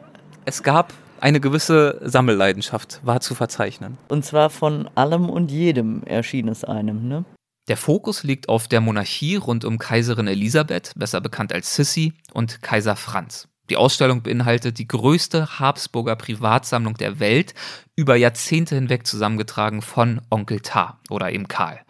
es 0.47 0.63
gab 0.63 0.95
eine 1.21 1.39
gewisse 1.39 2.01
Sammelleidenschaft, 2.03 3.01
war 3.03 3.21
zu 3.21 3.35
verzeichnen. 3.35 3.99
Und 4.09 4.25
zwar 4.25 4.49
von 4.49 4.89
allem 4.95 5.29
und 5.29 5.51
jedem 5.51 6.03
erschien 6.05 6.49
es 6.49 6.65
einem, 6.65 7.09
ne? 7.09 7.27
Der 7.69 7.77
Fokus 7.77 8.23
liegt 8.23 8.49
auf 8.49 8.69
der 8.69 8.81
Monarchie 8.81 9.37
rund 9.37 9.67
um 9.67 9.77
Kaiserin 9.77 10.29
Elisabeth, 10.29 10.93
besser 10.97 11.21
bekannt 11.21 11.53
als 11.53 11.75
Sissi, 11.75 12.15
und 12.33 12.63
Kaiser 12.63 12.97
Franz. 12.97 13.49
Die 13.69 13.77
Ausstellung 13.77 14.23
beinhaltet 14.23 14.79
die 14.79 14.89
größte 14.89 15.59
Habsburger 15.59 16.17
Privatsammlung 16.17 16.95
der 16.95 17.21
Welt, 17.21 17.53
über 17.97 18.17
Jahrzehnte 18.17 18.77
hinweg 18.77 19.07
zusammengetragen 19.07 19.83
von 19.83 20.23
Onkel 20.31 20.61
Tar 20.61 21.01
oder 21.11 21.31
eben 21.33 21.49
Karl. 21.49 21.81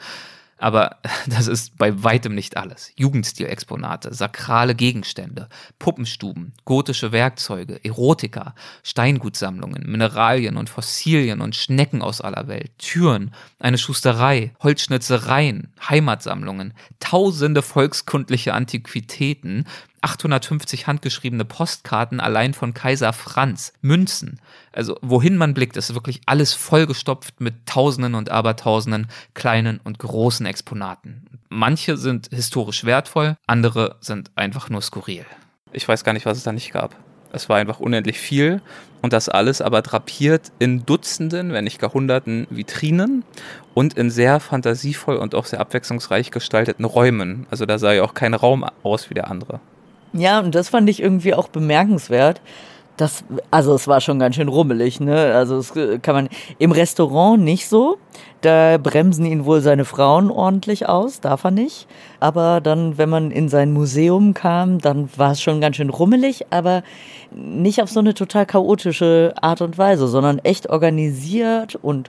Aber 0.58 0.96
das 1.26 1.46
ist 1.46 1.76
bei 1.76 2.02
weitem 2.02 2.34
nicht 2.34 2.56
alles. 2.56 2.92
Jugendstilexponate, 2.96 4.14
sakrale 4.14 4.74
Gegenstände, 4.74 5.48
Puppenstuben, 5.78 6.52
gotische 6.64 7.12
Werkzeuge, 7.12 7.84
Erotika, 7.84 8.54
Steingutsammlungen, 8.82 9.84
Mineralien 9.90 10.56
und 10.56 10.70
Fossilien 10.70 11.40
und 11.40 11.54
Schnecken 11.54 12.02
aus 12.02 12.20
aller 12.20 12.48
Welt, 12.48 12.72
Türen, 12.78 13.32
eine 13.58 13.78
Schusterei, 13.78 14.52
Holzschnitzereien, 14.62 15.72
Heimatsammlungen, 15.88 16.74
tausende 17.00 17.62
volkskundliche 17.62 18.54
Antiquitäten, 18.54 19.66
850 20.06 20.86
handgeschriebene 20.86 21.44
Postkarten 21.44 22.20
allein 22.20 22.54
von 22.54 22.74
Kaiser 22.74 23.12
Franz, 23.12 23.72
Münzen. 23.80 24.38
Also 24.72 24.96
wohin 25.02 25.36
man 25.36 25.52
blickt, 25.52 25.76
ist 25.76 25.94
wirklich 25.94 26.20
alles 26.26 26.54
vollgestopft 26.54 27.40
mit 27.40 27.66
Tausenden 27.66 28.14
und 28.14 28.30
Abertausenden 28.30 29.08
kleinen 29.34 29.80
und 29.82 29.98
großen 29.98 30.46
Exponaten. 30.46 31.26
Manche 31.48 31.96
sind 31.96 32.28
historisch 32.32 32.84
wertvoll, 32.84 33.36
andere 33.48 33.96
sind 34.00 34.30
einfach 34.36 34.70
nur 34.70 34.80
skurril. 34.80 35.26
Ich 35.72 35.88
weiß 35.88 36.04
gar 36.04 36.12
nicht, 36.12 36.26
was 36.26 36.38
es 36.38 36.44
da 36.44 36.52
nicht 36.52 36.72
gab. 36.72 36.94
Es 37.32 37.48
war 37.48 37.56
einfach 37.56 37.80
unendlich 37.80 38.18
viel 38.18 38.62
und 39.02 39.12
das 39.12 39.28
alles 39.28 39.60
aber 39.60 39.82
drapiert 39.82 40.52
in 40.60 40.86
Dutzenden, 40.86 41.52
wenn 41.52 41.64
nicht 41.64 41.80
gar 41.80 41.92
Hunderten 41.92 42.46
Vitrinen 42.50 43.24
und 43.74 43.94
in 43.94 44.10
sehr 44.10 44.38
fantasievoll 44.38 45.16
und 45.16 45.34
auch 45.34 45.46
sehr 45.46 45.60
abwechslungsreich 45.60 46.30
gestalteten 46.30 46.84
Räumen. 46.84 47.46
Also 47.50 47.66
da 47.66 47.78
sah 47.78 47.92
ja 47.92 48.04
auch 48.04 48.14
kein 48.14 48.34
Raum 48.34 48.64
aus 48.84 49.10
wie 49.10 49.14
der 49.14 49.28
andere. 49.28 49.60
Ja, 50.12 50.40
und 50.40 50.54
das 50.54 50.68
fand 50.68 50.88
ich 50.88 51.02
irgendwie 51.02 51.34
auch 51.34 51.48
bemerkenswert. 51.48 52.40
Das, 52.96 53.24
also 53.50 53.74
es 53.74 53.86
war 53.88 54.00
schon 54.00 54.18
ganz 54.18 54.36
schön 54.36 54.48
rummelig, 54.48 55.00
ne? 55.00 55.34
Also 55.34 55.58
es 55.58 55.74
kann 55.74 56.14
man 56.14 56.28
im 56.58 56.72
Restaurant 56.72 57.42
nicht 57.42 57.68
so. 57.68 57.98
Da 58.40 58.78
bremsen 58.78 59.26
ihn 59.26 59.44
wohl 59.44 59.60
seine 59.60 59.84
Frauen 59.84 60.30
ordentlich 60.30 60.88
aus, 60.88 61.20
darf 61.20 61.44
er 61.44 61.50
nicht. 61.50 61.88
Aber 62.20 62.62
dann, 62.62 62.96
wenn 62.96 63.10
man 63.10 63.30
in 63.32 63.50
sein 63.50 63.74
Museum 63.74 64.32
kam, 64.32 64.78
dann 64.78 65.10
war 65.16 65.32
es 65.32 65.42
schon 65.42 65.60
ganz 65.60 65.76
schön 65.76 65.90
rummelig, 65.90 66.46
aber 66.48 66.82
nicht 67.32 67.82
auf 67.82 67.90
so 67.90 68.00
eine 68.00 68.14
total 68.14 68.46
chaotische 68.46 69.34
Art 69.42 69.60
und 69.60 69.76
Weise, 69.76 70.08
sondern 70.08 70.38
echt 70.38 70.70
organisiert 70.70 71.74
und 71.74 72.08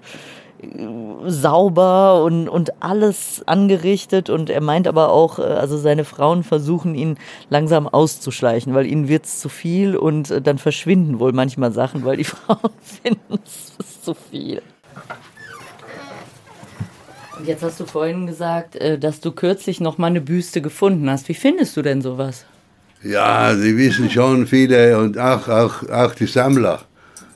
sauber 1.25 2.23
und, 2.23 2.49
und 2.49 2.81
alles 2.81 3.43
angerichtet 3.45 4.29
und 4.29 4.49
er 4.49 4.61
meint 4.61 4.87
aber 4.87 5.11
auch, 5.11 5.39
äh, 5.39 5.43
also 5.43 5.77
seine 5.77 6.03
Frauen 6.03 6.43
versuchen 6.43 6.95
ihn 6.95 7.17
langsam 7.49 7.87
auszuschleichen, 7.87 8.73
weil 8.73 8.87
ihnen 8.87 9.07
wird 9.07 9.25
es 9.25 9.39
zu 9.39 9.49
viel 9.49 9.95
und 9.95 10.31
äh, 10.31 10.41
dann 10.41 10.57
verschwinden 10.57 11.19
wohl 11.19 11.31
manchmal 11.31 11.71
Sachen, 11.71 12.05
weil 12.05 12.17
die 12.17 12.23
Frauen 12.23 12.71
finden 12.81 13.39
es 13.43 14.01
zu 14.01 14.13
viel. 14.13 14.61
Und 17.37 17.47
jetzt 17.47 17.61
hast 17.61 17.79
du 17.79 17.85
vorhin 17.85 18.25
gesagt, 18.25 18.75
äh, 18.77 18.97
dass 18.97 19.19
du 19.19 19.31
kürzlich 19.31 19.79
noch 19.79 19.99
mal 19.99 20.07
eine 20.07 20.21
Büste 20.21 20.61
gefunden 20.61 21.09
hast. 21.09 21.29
Wie 21.29 21.35
findest 21.35 21.77
du 21.77 21.83
denn 21.83 22.01
sowas? 22.01 22.45
Ja, 23.03 23.55
sie 23.55 23.77
wissen 23.77 24.09
schon 24.09 24.47
viele 24.47 24.97
und 24.97 25.19
auch, 25.19 25.47
auch, 25.47 25.87
auch 25.89 26.15
die 26.15 26.25
Sammler. 26.25 26.81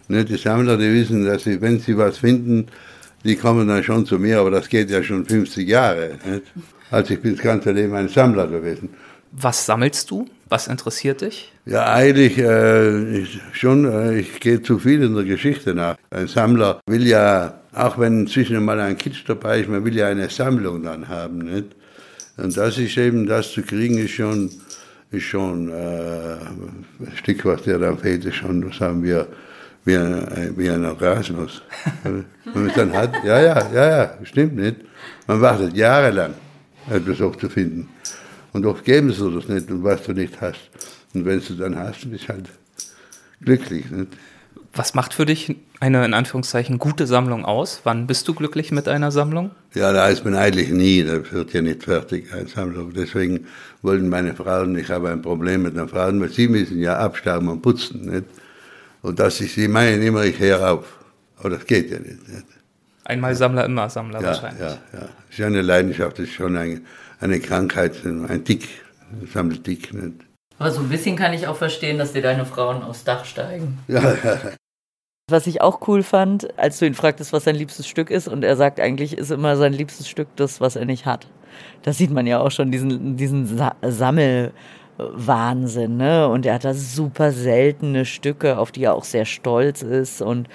Ne, 0.07 0.26
die 0.26 0.38
Sammler, 0.38 0.76
die 0.78 0.91
wissen, 0.91 1.24
dass 1.24 1.43
sie, 1.43 1.61
wenn 1.61 1.80
sie 1.80 1.97
was 1.97 2.17
finden, 2.17 2.67
die 3.24 3.36
kommen 3.36 3.67
dann 3.67 3.84
schon 3.84 4.05
zu 4.05 4.19
mir, 4.19 4.39
aber 4.39 4.51
das 4.51 4.69
geht 4.69 4.89
ja 4.89 5.03
schon 5.03 5.26
50 5.26 5.67
Jahre. 5.67 6.17
Nicht? 6.26 6.43
Also 6.89 7.13
ich 7.13 7.22
bin 7.22 7.36
das 7.36 7.43
ganze 7.43 7.72
Leben 7.72 7.93
ein 7.95 8.09
Sammler 8.09 8.47
gewesen. 8.47 8.89
Was 9.32 9.65
sammelst 9.65 10.11
du? 10.11 10.28
Was 10.49 10.67
interessiert 10.67 11.22
dich? 11.22 11.53
Ja, 11.65 11.93
eigentlich 11.93 12.38
äh, 12.38 13.19
ich, 13.19 13.39
schon, 13.53 13.86
äh, 13.86 14.19
ich 14.19 14.41
gehe 14.41 14.61
zu 14.61 14.78
viel 14.78 15.01
in 15.01 15.15
der 15.15 15.24
Geschichte 15.24 15.74
nach. 15.74 15.95
Ein 16.09 16.28
Sammler 16.28 16.82
will 16.88 17.07
ja, 17.07 17.61
auch 17.74 17.97
wenn 17.97 18.22
inzwischen 18.22 18.63
mal 18.65 18.80
ein 18.82 18.97
Kitsch 18.97 19.24
dabei 19.26 19.61
ist, 19.61 19.69
man 19.69 19.86
will 19.86 19.95
ja 19.95 20.07
eine 20.07 20.30
Sammlung 20.30 20.84
dann 20.84 21.07
haben. 21.07 21.38
Nicht? 21.38 21.67
Und 22.36 22.57
das 22.57 22.78
ist 22.78 22.97
eben, 22.97 23.26
das 23.28 23.51
zu 23.53 23.61
kriegen, 23.61 23.97
ist 23.97 24.11
schon, 24.11 24.51
ist 25.11 25.24
schon 25.24 25.69
äh, 25.69 25.74
ein 26.34 27.15
Stück, 27.15 27.45
was 27.45 27.63
der 27.63 27.80
dann 27.80 27.97
fehlt, 27.97 28.26
ist 28.26 28.36
schon, 28.36 28.67
das 28.67 28.82
haben 28.82 29.03
wir 29.03 29.28
wie 29.86 29.95
ein, 29.95 30.53
wie 30.57 30.69
ein 30.69 30.86
Orgasmus. 30.86 31.61
Wenn 32.03 32.25
man 32.53 32.67
es 32.67 32.73
dann 32.75 32.93
hat, 32.93 33.13
ja, 33.23 33.39
ja, 33.41 33.71
ja, 33.73 33.89
ja, 33.89 34.17
stimmt 34.23 34.55
nicht. 34.55 34.77
Man 35.27 35.41
wartet 35.41 35.75
jahrelang, 35.75 36.34
etwas 36.89 37.21
auch 37.21 37.36
zu 37.36 37.49
finden. 37.49 37.89
Und 38.53 38.65
oft 38.65 38.84
geben 38.84 39.11
sie 39.11 39.32
das 39.32 39.47
nicht 39.47 39.71
und 39.71 39.84
was 39.84 40.03
du 40.03 40.13
nicht 40.13 40.39
hast. 40.41 40.69
Und 41.13 41.25
wenn 41.25 41.39
du 41.39 41.53
dann 41.55 41.77
hast, 41.77 42.09
bist 42.09 42.25
du 42.25 42.29
halt 42.29 42.49
glücklich. 43.41 43.89
Nicht? 43.89 44.09
Was 44.73 44.93
macht 44.93 45.13
für 45.13 45.25
dich 45.25 45.55
eine 45.79 46.05
in 46.05 46.13
Anführungszeichen 46.13 46.77
gute 46.77 47.07
Sammlung 47.07 47.43
aus? 47.43 47.82
Wann 47.84 48.07
bist 48.07 48.27
du 48.27 48.34
glücklich 48.34 48.71
mit 48.71 48.88
einer 48.88 49.11
Sammlung? 49.11 49.51
Ja, 49.73 49.91
da 49.91 50.07
ist 50.07 50.23
man 50.23 50.36
eigentlich 50.36 50.69
nie. 50.69 51.03
Das 51.03 51.32
wird 51.32 51.53
ja 51.53 51.61
nicht 51.61 51.84
fertig, 51.84 52.32
eine 52.34 52.47
Sammlung. 52.47 52.93
Deswegen 52.93 53.47
wollten 53.82 54.07
meine 54.07 54.34
Frauen, 54.34 54.77
ich 54.77 54.89
habe 54.89 55.09
ein 55.09 55.21
Problem 55.21 55.63
mit 55.63 55.75
den 55.75 55.89
Frauen, 55.89 56.21
weil 56.21 56.29
sie 56.29 56.47
müssen 56.47 56.79
ja 56.79 56.97
abstauben 56.97 57.49
und 57.49 57.61
putzen. 57.61 58.05
Nicht? 58.05 58.25
Und 59.02 59.20
dass 59.20 59.41
ich 59.41 59.54
sie 59.54 59.68
meine, 59.68 60.04
immer 60.06 60.24
ich 60.24 60.39
höre 60.39 60.72
auf. 60.72 60.99
Aber 61.38 61.52
das 61.52 61.66
geht 61.66 61.91
ja 61.91 61.99
nicht. 61.99 62.28
nicht? 62.28 62.45
Einmal 63.04 63.36
Sammler, 63.36 63.66
immer 63.66 63.89
Sammler 63.89 64.22
ja, 64.22 64.28
wahrscheinlich. 64.28 64.62
Ja, 64.62 64.78
ja. 64.93 64.99
Das 64.99 65.10
ist 65.32 65.38
ja 65.38 65.47
eine 65.47 65.62
Leidenschaft, 65.62 66.20
das 66.20 66.26
ist 66.26 66.34
schon 66.34 66.56
eine, 66.56 66.82
eine 67.20 67.39
Krankheit, 67.39 68.06
ein 68.06 68.43
Tick, 68.45 68.68
sammelt 69.34 69.64
Tick. 69.64 69.93
Nicht? 69.93 70.14
Aber 70.60 70.70
so 70.70 70.82
ein 70.82 70.89
bisschen 70.89 71.16
kann 71.16 71.34
ich 71.34 71.47
auch 71.47 71.56
verstehen, 71.56 71.97
dass 71.97 72.14
dir 72.14 72.22
deine 72.22 72.45
Frauen 72.45 72.84
aufs 72.84 73.04
Dach 73.04 73.26
steigen. 73.26 73.80
Ja, 73.88 74.02
ja. 74.24 74.39
Was 75.30 75.47
ich 75.47 75.62
auch 75.62 75.88
cool 75.88 76.04
fand, 76.04 76.60
als 76.60 76.78
du 76.78 76.86
ihn 76.86 76.93
fragtest, 76.93 77.34
was 77.34 77.45
sein 77.45 77.56
liebstes 77.56 77.88
Stück 77.88 78.12
ist, 78.12 78.28
und 78.28 78.43
er 78.43 78.56
sagt, 78.56 78.80
eigentlich 78.80 79.18
ist 79.18 79.32
immer 79.32 79.56
sein 79.58 79.74
liebstes 79.74 80.08
Stück 80.08 80.28
das, 80.36 80.62
was 80.62 80.76
er 80.76 80.86
nicht 80.86 81.06
hat. 81.06 81.28
Da 81.84 81.93
sieht 81.93 82.12
man 82.12 82.28
ja 82.28 82.39
auch 82.39 82.52
schon 82.52 82.70
diesen, 82.70 83.18
diesen 83.18 83.45
Sa 83.45 83.76
Sammel. 83.82 84.52
Wahnsinn, 85.14 85.97
ne? 85.97 86.28
Und 86.28 86.45
er 86.45 86.56
hat 86.56 86.66
da 86.66 86.74
super 86.74 87.32
seltene 87.32 88.06
Stücke, 88.06 88.58
auf 88.58 88.72
die 88.72 88.84
er 88.84 88.95
auch 88.95 89.04
sehr 89.04 89.26
stolz 89.26 89.82
ist 89.82 90.22
und 90.22 90.47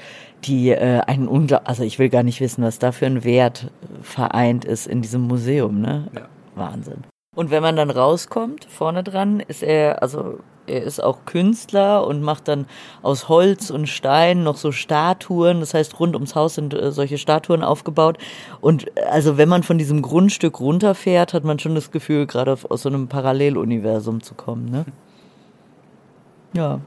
die 0.44 0.70
äh, 0.70 1.01
einen 1.07 1.28
unglaublich, 1.28 1.68
also 1.68 1.82
ich 1.82 1.99
will 1.99 2.09
gar 2.09 2.22
nicht 2.22 2.40
wissen, 2.40 2.62
was 2.62 2.78
da 2.78 2.92
für 2.92 3.07
ein 3.07 3.24
Wert 3.24 3.70
vereint 4.03 4.64
ist 4.64 4.86
in 4.86 5.03
diesem 5.03 5.22
Museum, 5.22 5.80
ne? 5.80 6.09
Ja. 6.14 6.28
Wahnsinn. 6.55 7.05
Und 7.37 7.51
wenn 7.51 7.62
man 7.62 7.76
dann 7.76 7.91
rauskommt, 7.91 8.64
vorne 8.64 9.05
dran, 9.05 9.41
ist 9.41 9.62
er, 9.62 10.03
also 10.03 10.41
er 10.66 10.82
ist 10.82 11.03
auch 11.03 11.26
Künstler 11.26 12.07
und 12.07 12.22
macht 12.22 12.49
dann 12.49 12.66
aus 13.03 13.28
Holz 13.28 13.70
und 13.70 13.89
Stein 13.89 14.43
noch 14.43 14.57
so 14.57 14.72
Statuen. 14.72 15.61
Das 15.61 15.74
heißt, 15.74 16.01
rund 16.01 16.14
ums 16.14 16.34
Haus 16.34 16.55
sind 16.55 16.74
äh, 16.74 16.91
solche 16.91 17.18
Statuen 17.18 17.62
aufgebaut. 17.62 18.16
Und 18.61 18.89
äh, 18.97 19.03
also 19.11 19.37
wenn 19.37 19.51
man 19.51 19.62
von 19.62 19.76
diesem 19.78 20.01
Grundstück 20.03 20.61
runterfährt, 20.61 21.34
hat 21.34 21.45
man 21.45 21.59
schon 21.59 21.74
das 21.74 21.91
Gefühl, 21.91 22.26
gerade 22.26 22.57
aus 22.70 22.82
so 22.82 22.89
einem 22.89 23.07
Paralleluniversum 23.07 24.22
zu 24.22 24.34
kommen. 24.34 24.70
Ne? 24.70 24.84
Ja, 26.53 26.80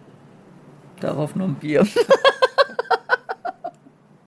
darauf 1.00 1.36
nur 1.36 1.48
ein 1.48 1.54
Bier. 1.54 1.86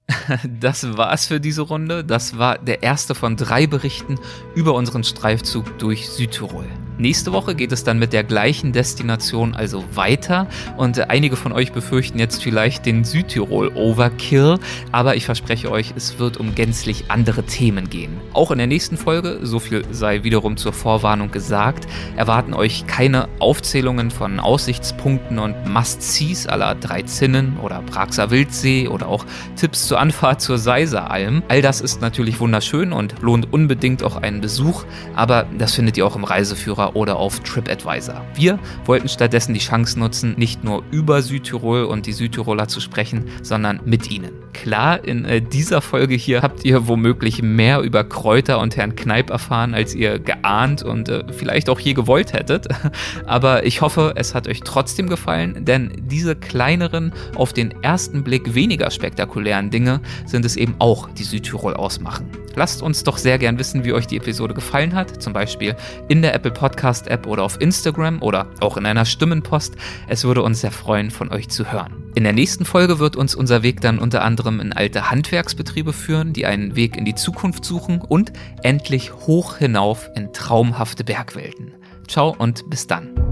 das 0.60 0.96
war's 0.96 1.26
für 1.26 1.40
diese 1.40 1.62
Runde. 1.62 2.04
Das 2.04 2.38
war 2.38 2.58
der 2.58 2.82
erste 2.82 3.14
von 3.14 3.36
drei 3.36 3.66
Berichten 3.66 4.18
über 4.54 4.74
unseren 4.74 5.04
Streifzug 5.04 5.78
durch 5.78 6.08
Südtirol. 6.08 6.66
Nächste 7.02 7.32
Woche 7.32 7.56
geht 7.56 7.72
es 7.72 7.82
dann 7.82 7.98
mit 7.98 8.12
der 8.12 8.22
gleichen 8.22 8.70
Destination 8.70 9.56
also 9.56 9.82
weiter 9.92 10.46
und 10.76 11.10
einige 11.10 11.34
von 11.34 11.50
euch 11.50 11.72
befürchten 11.72 12.20
jetzt 12.20 12.40
vielleicht 12.40 12.86
den 12.86 13.02
Südtirol 13.02 13.72
Overkill, 13.74 14.60
aber 14.92 15.16
ich 15.16 15.24
verspreche 15.24 15.68
euch, 15.68 15.94
es 15.96 16.20
wird 16.20 16.36
um 16.36 16.54
gänzlich 16.54 17.06
andere 17.08 17.42
Themen 17.42 17.90
gehen. 17.90 18.18
Auch 18.34 18.52
in 18.52 18.58
der 18.58 18.68
nächsten 18.68 18.96
Folge, 18.96 19.40
so 19.42 19.58
viel 19.58 19.84
sei 19.90 20.22
wiederum 20.22 20.56
zur 20.56 20.72
Vorwarnung 20.72 21.32
gesagt, 21.32 21.88
erwarten 22.14 22.54
euch 22.54 22.86
keine 22.86 23.28
Aufzählungen 23.40 24.12
von 24.12 24.38
Aussichtspunkten 24.38 25.40
und 25.40 25.56
Must-Sees 25.66 26.46
aller 26.46 26.76
Drei 26.76 27.02
Zinnen 27.02 27.56
oder 27.60 27.82
Praxer 27.82 28.30
Wildsee 28.30 28.86
oder 28.86 29.08
auch 29.08 29.26
Tipps 29.56 29.88
zur 29.88 29.98
Anfahrt 29.98 30.40
zur 30.40 30.56
Seiseralm. 30.56 31.42
All 31.48 31.62
das 31.62 31.80
ist 31.80 32.00
natürlich 32.00 32.38
wunderschön 32.38 32.92
und 32.92 33.20
lohnt 33.22 33.52
unbedingt 33.52 34.04
auch 34.04 34.14
einen 34.14 34.40
Besuch, 34.40 34.84
aber 35.16 35.46
das 35.58 35.74
findet 35.74 35.96
ihr 35.96 36.06
auch 36.06 36.14
im 36.14 36.22
Reiseführer 36.22 36.91
oder 36.94 37.16
auf 37.16 37.40
TripAdvisor. 37.40 38.22
Wir 38.34 38.58
wollten 38.84 39.08
stattdessen 39.08 39.54
die 39.54 39.60
Chance 39.60 39.98
nutzen, 39.98 40.34
nicht 40.36 40.64
nur 40.64 40.82
über 40.90 41.22
Südtirol 41.22 41.84
und 41.84 42.06
die 42.06 42.12
Südtiroler 42.12 42.68
zu 42.68 42.80
sprechen, 42.80 43.26
sondern 43.42 43.80
mit 43.84 44.10
ihnen. 44.10 44.32
Klar, 44.52 45.04
in 45.04 45.24
äh, 45.24 45.40
dieser 45.40 45.80
Folge 45.80 46.14
hier 46.14 46.42
habt 46.42 46.64
ihr 46.64 46.86
womöglich 46.86 47.42
mehr 47.42 47.80
über 47.80 48.04
Kräuter 48.04 48.60
und 48.60 48.76
Herrn 48.76 48.94
Kneip 48.94 49.30
erfahren, 49.30 49.74
als 49.74 49.94
ihr 49.94 50.18
geahnt 50.18 50.82
und 50.82 51.08
äh, 51.08 51.24
vielleicht 51.32 51.68
auch 51.68 51.80
je 51.80 51.94
gewollt 51.94 52.32
hättet. 52.32 52.68
Aber 53.26 53.64
ich 53.66 53.80
hoffe, 53.80 54.12
es 54.16 54.34
hat 54.34 54.48
euch 54.48 54.60
trotzdem 54.60 55.08
gefallen, 55.08 55.64
denn 55.64 55.92
diese 56.06 56.36
kleineren, 56.36 57.12
auf 57.34 57.52
den 57.52 57.82
ersten 57.82 58.22
Blick 58.22 58.54
weniger 58.54 58.90
spektakulären 58.90 59.70
Dinge 59.70 60.00
sind 60.26 60.44
es 60.44 60.56
eben 60.56 60.74
auch, 60.78 61.08
die 61.10 61.24
Südtirol 61.24 61.74
ausmachen. 61.74 62.41
Lasst 62.56 62.82
uns 62.82 63.04
doch 63.04 63.18
sehr 63.18 63.38
gern 63.38 63.58
wissen, 63.58 63.84
wie 63.84 63.92
euch 63.92 64.06
die 64.06 64.16
Episode 64.16 64.54
gefallen 64.54 64.94
hat, 64.94 65.22
zum 65.22 65.32
Beispiel 65.32 65.76
in 66.08 66.22
der 66.22 66.34
Apple 66.34 66.50
Podcast-App 66.50 67.26
oder 67.26 67.42
auf 67.42 67.60
Instagram 67.60 68.22
oder 68.22 68.46
auch 68.60 68.76
in 68.76 68.86
einer 68.86 69.04
Stimmenpost. 69.04 69.74
Es 70.08 70.24
würde 70.24 70.42
uns 70.42 70.60
sehr 70.60 70.72
freuen, 70.72 71.10
von 71.10 71.32
euch 71.32 71.48
zu 71.48 71.72
hören. 71.72 72.02
In 72.14 72.24
der 72.24 72.32
nächsten 72.32 72.64
Folge 72.64 72.98
wird 72.98 73.16
uns 73.16 73.34
unser 73.34 73.62
Weg 73.62 73.80
dann 73.80 73.98
unter 73.98 74.22
anderem 74.22 74.60
in 74.60 74.72
alte 74.72 75.10
Handwerksbetriebe 75.10 75.92
führen, 75.92 76.32
die 76.32 76.46
einen 76.46 76.76
Weg 76.76 76.96
in 76.96 77.04
die 77.04 77.14
Zukunft 77.14 77.64
suchen 77.64 78.00
und 78.00 78.32
endlich 78.62 79.12
hoch 79.12 79.56
hinauf 79.56 80.10
in 80.14 80.32
traumhafte 80.32 81.04
Bergwelten. 81.04 81.72
Ciao 82.08 82.34
und 82.36 82.68
bis 82.68 82.86
dann. 82.86 83.31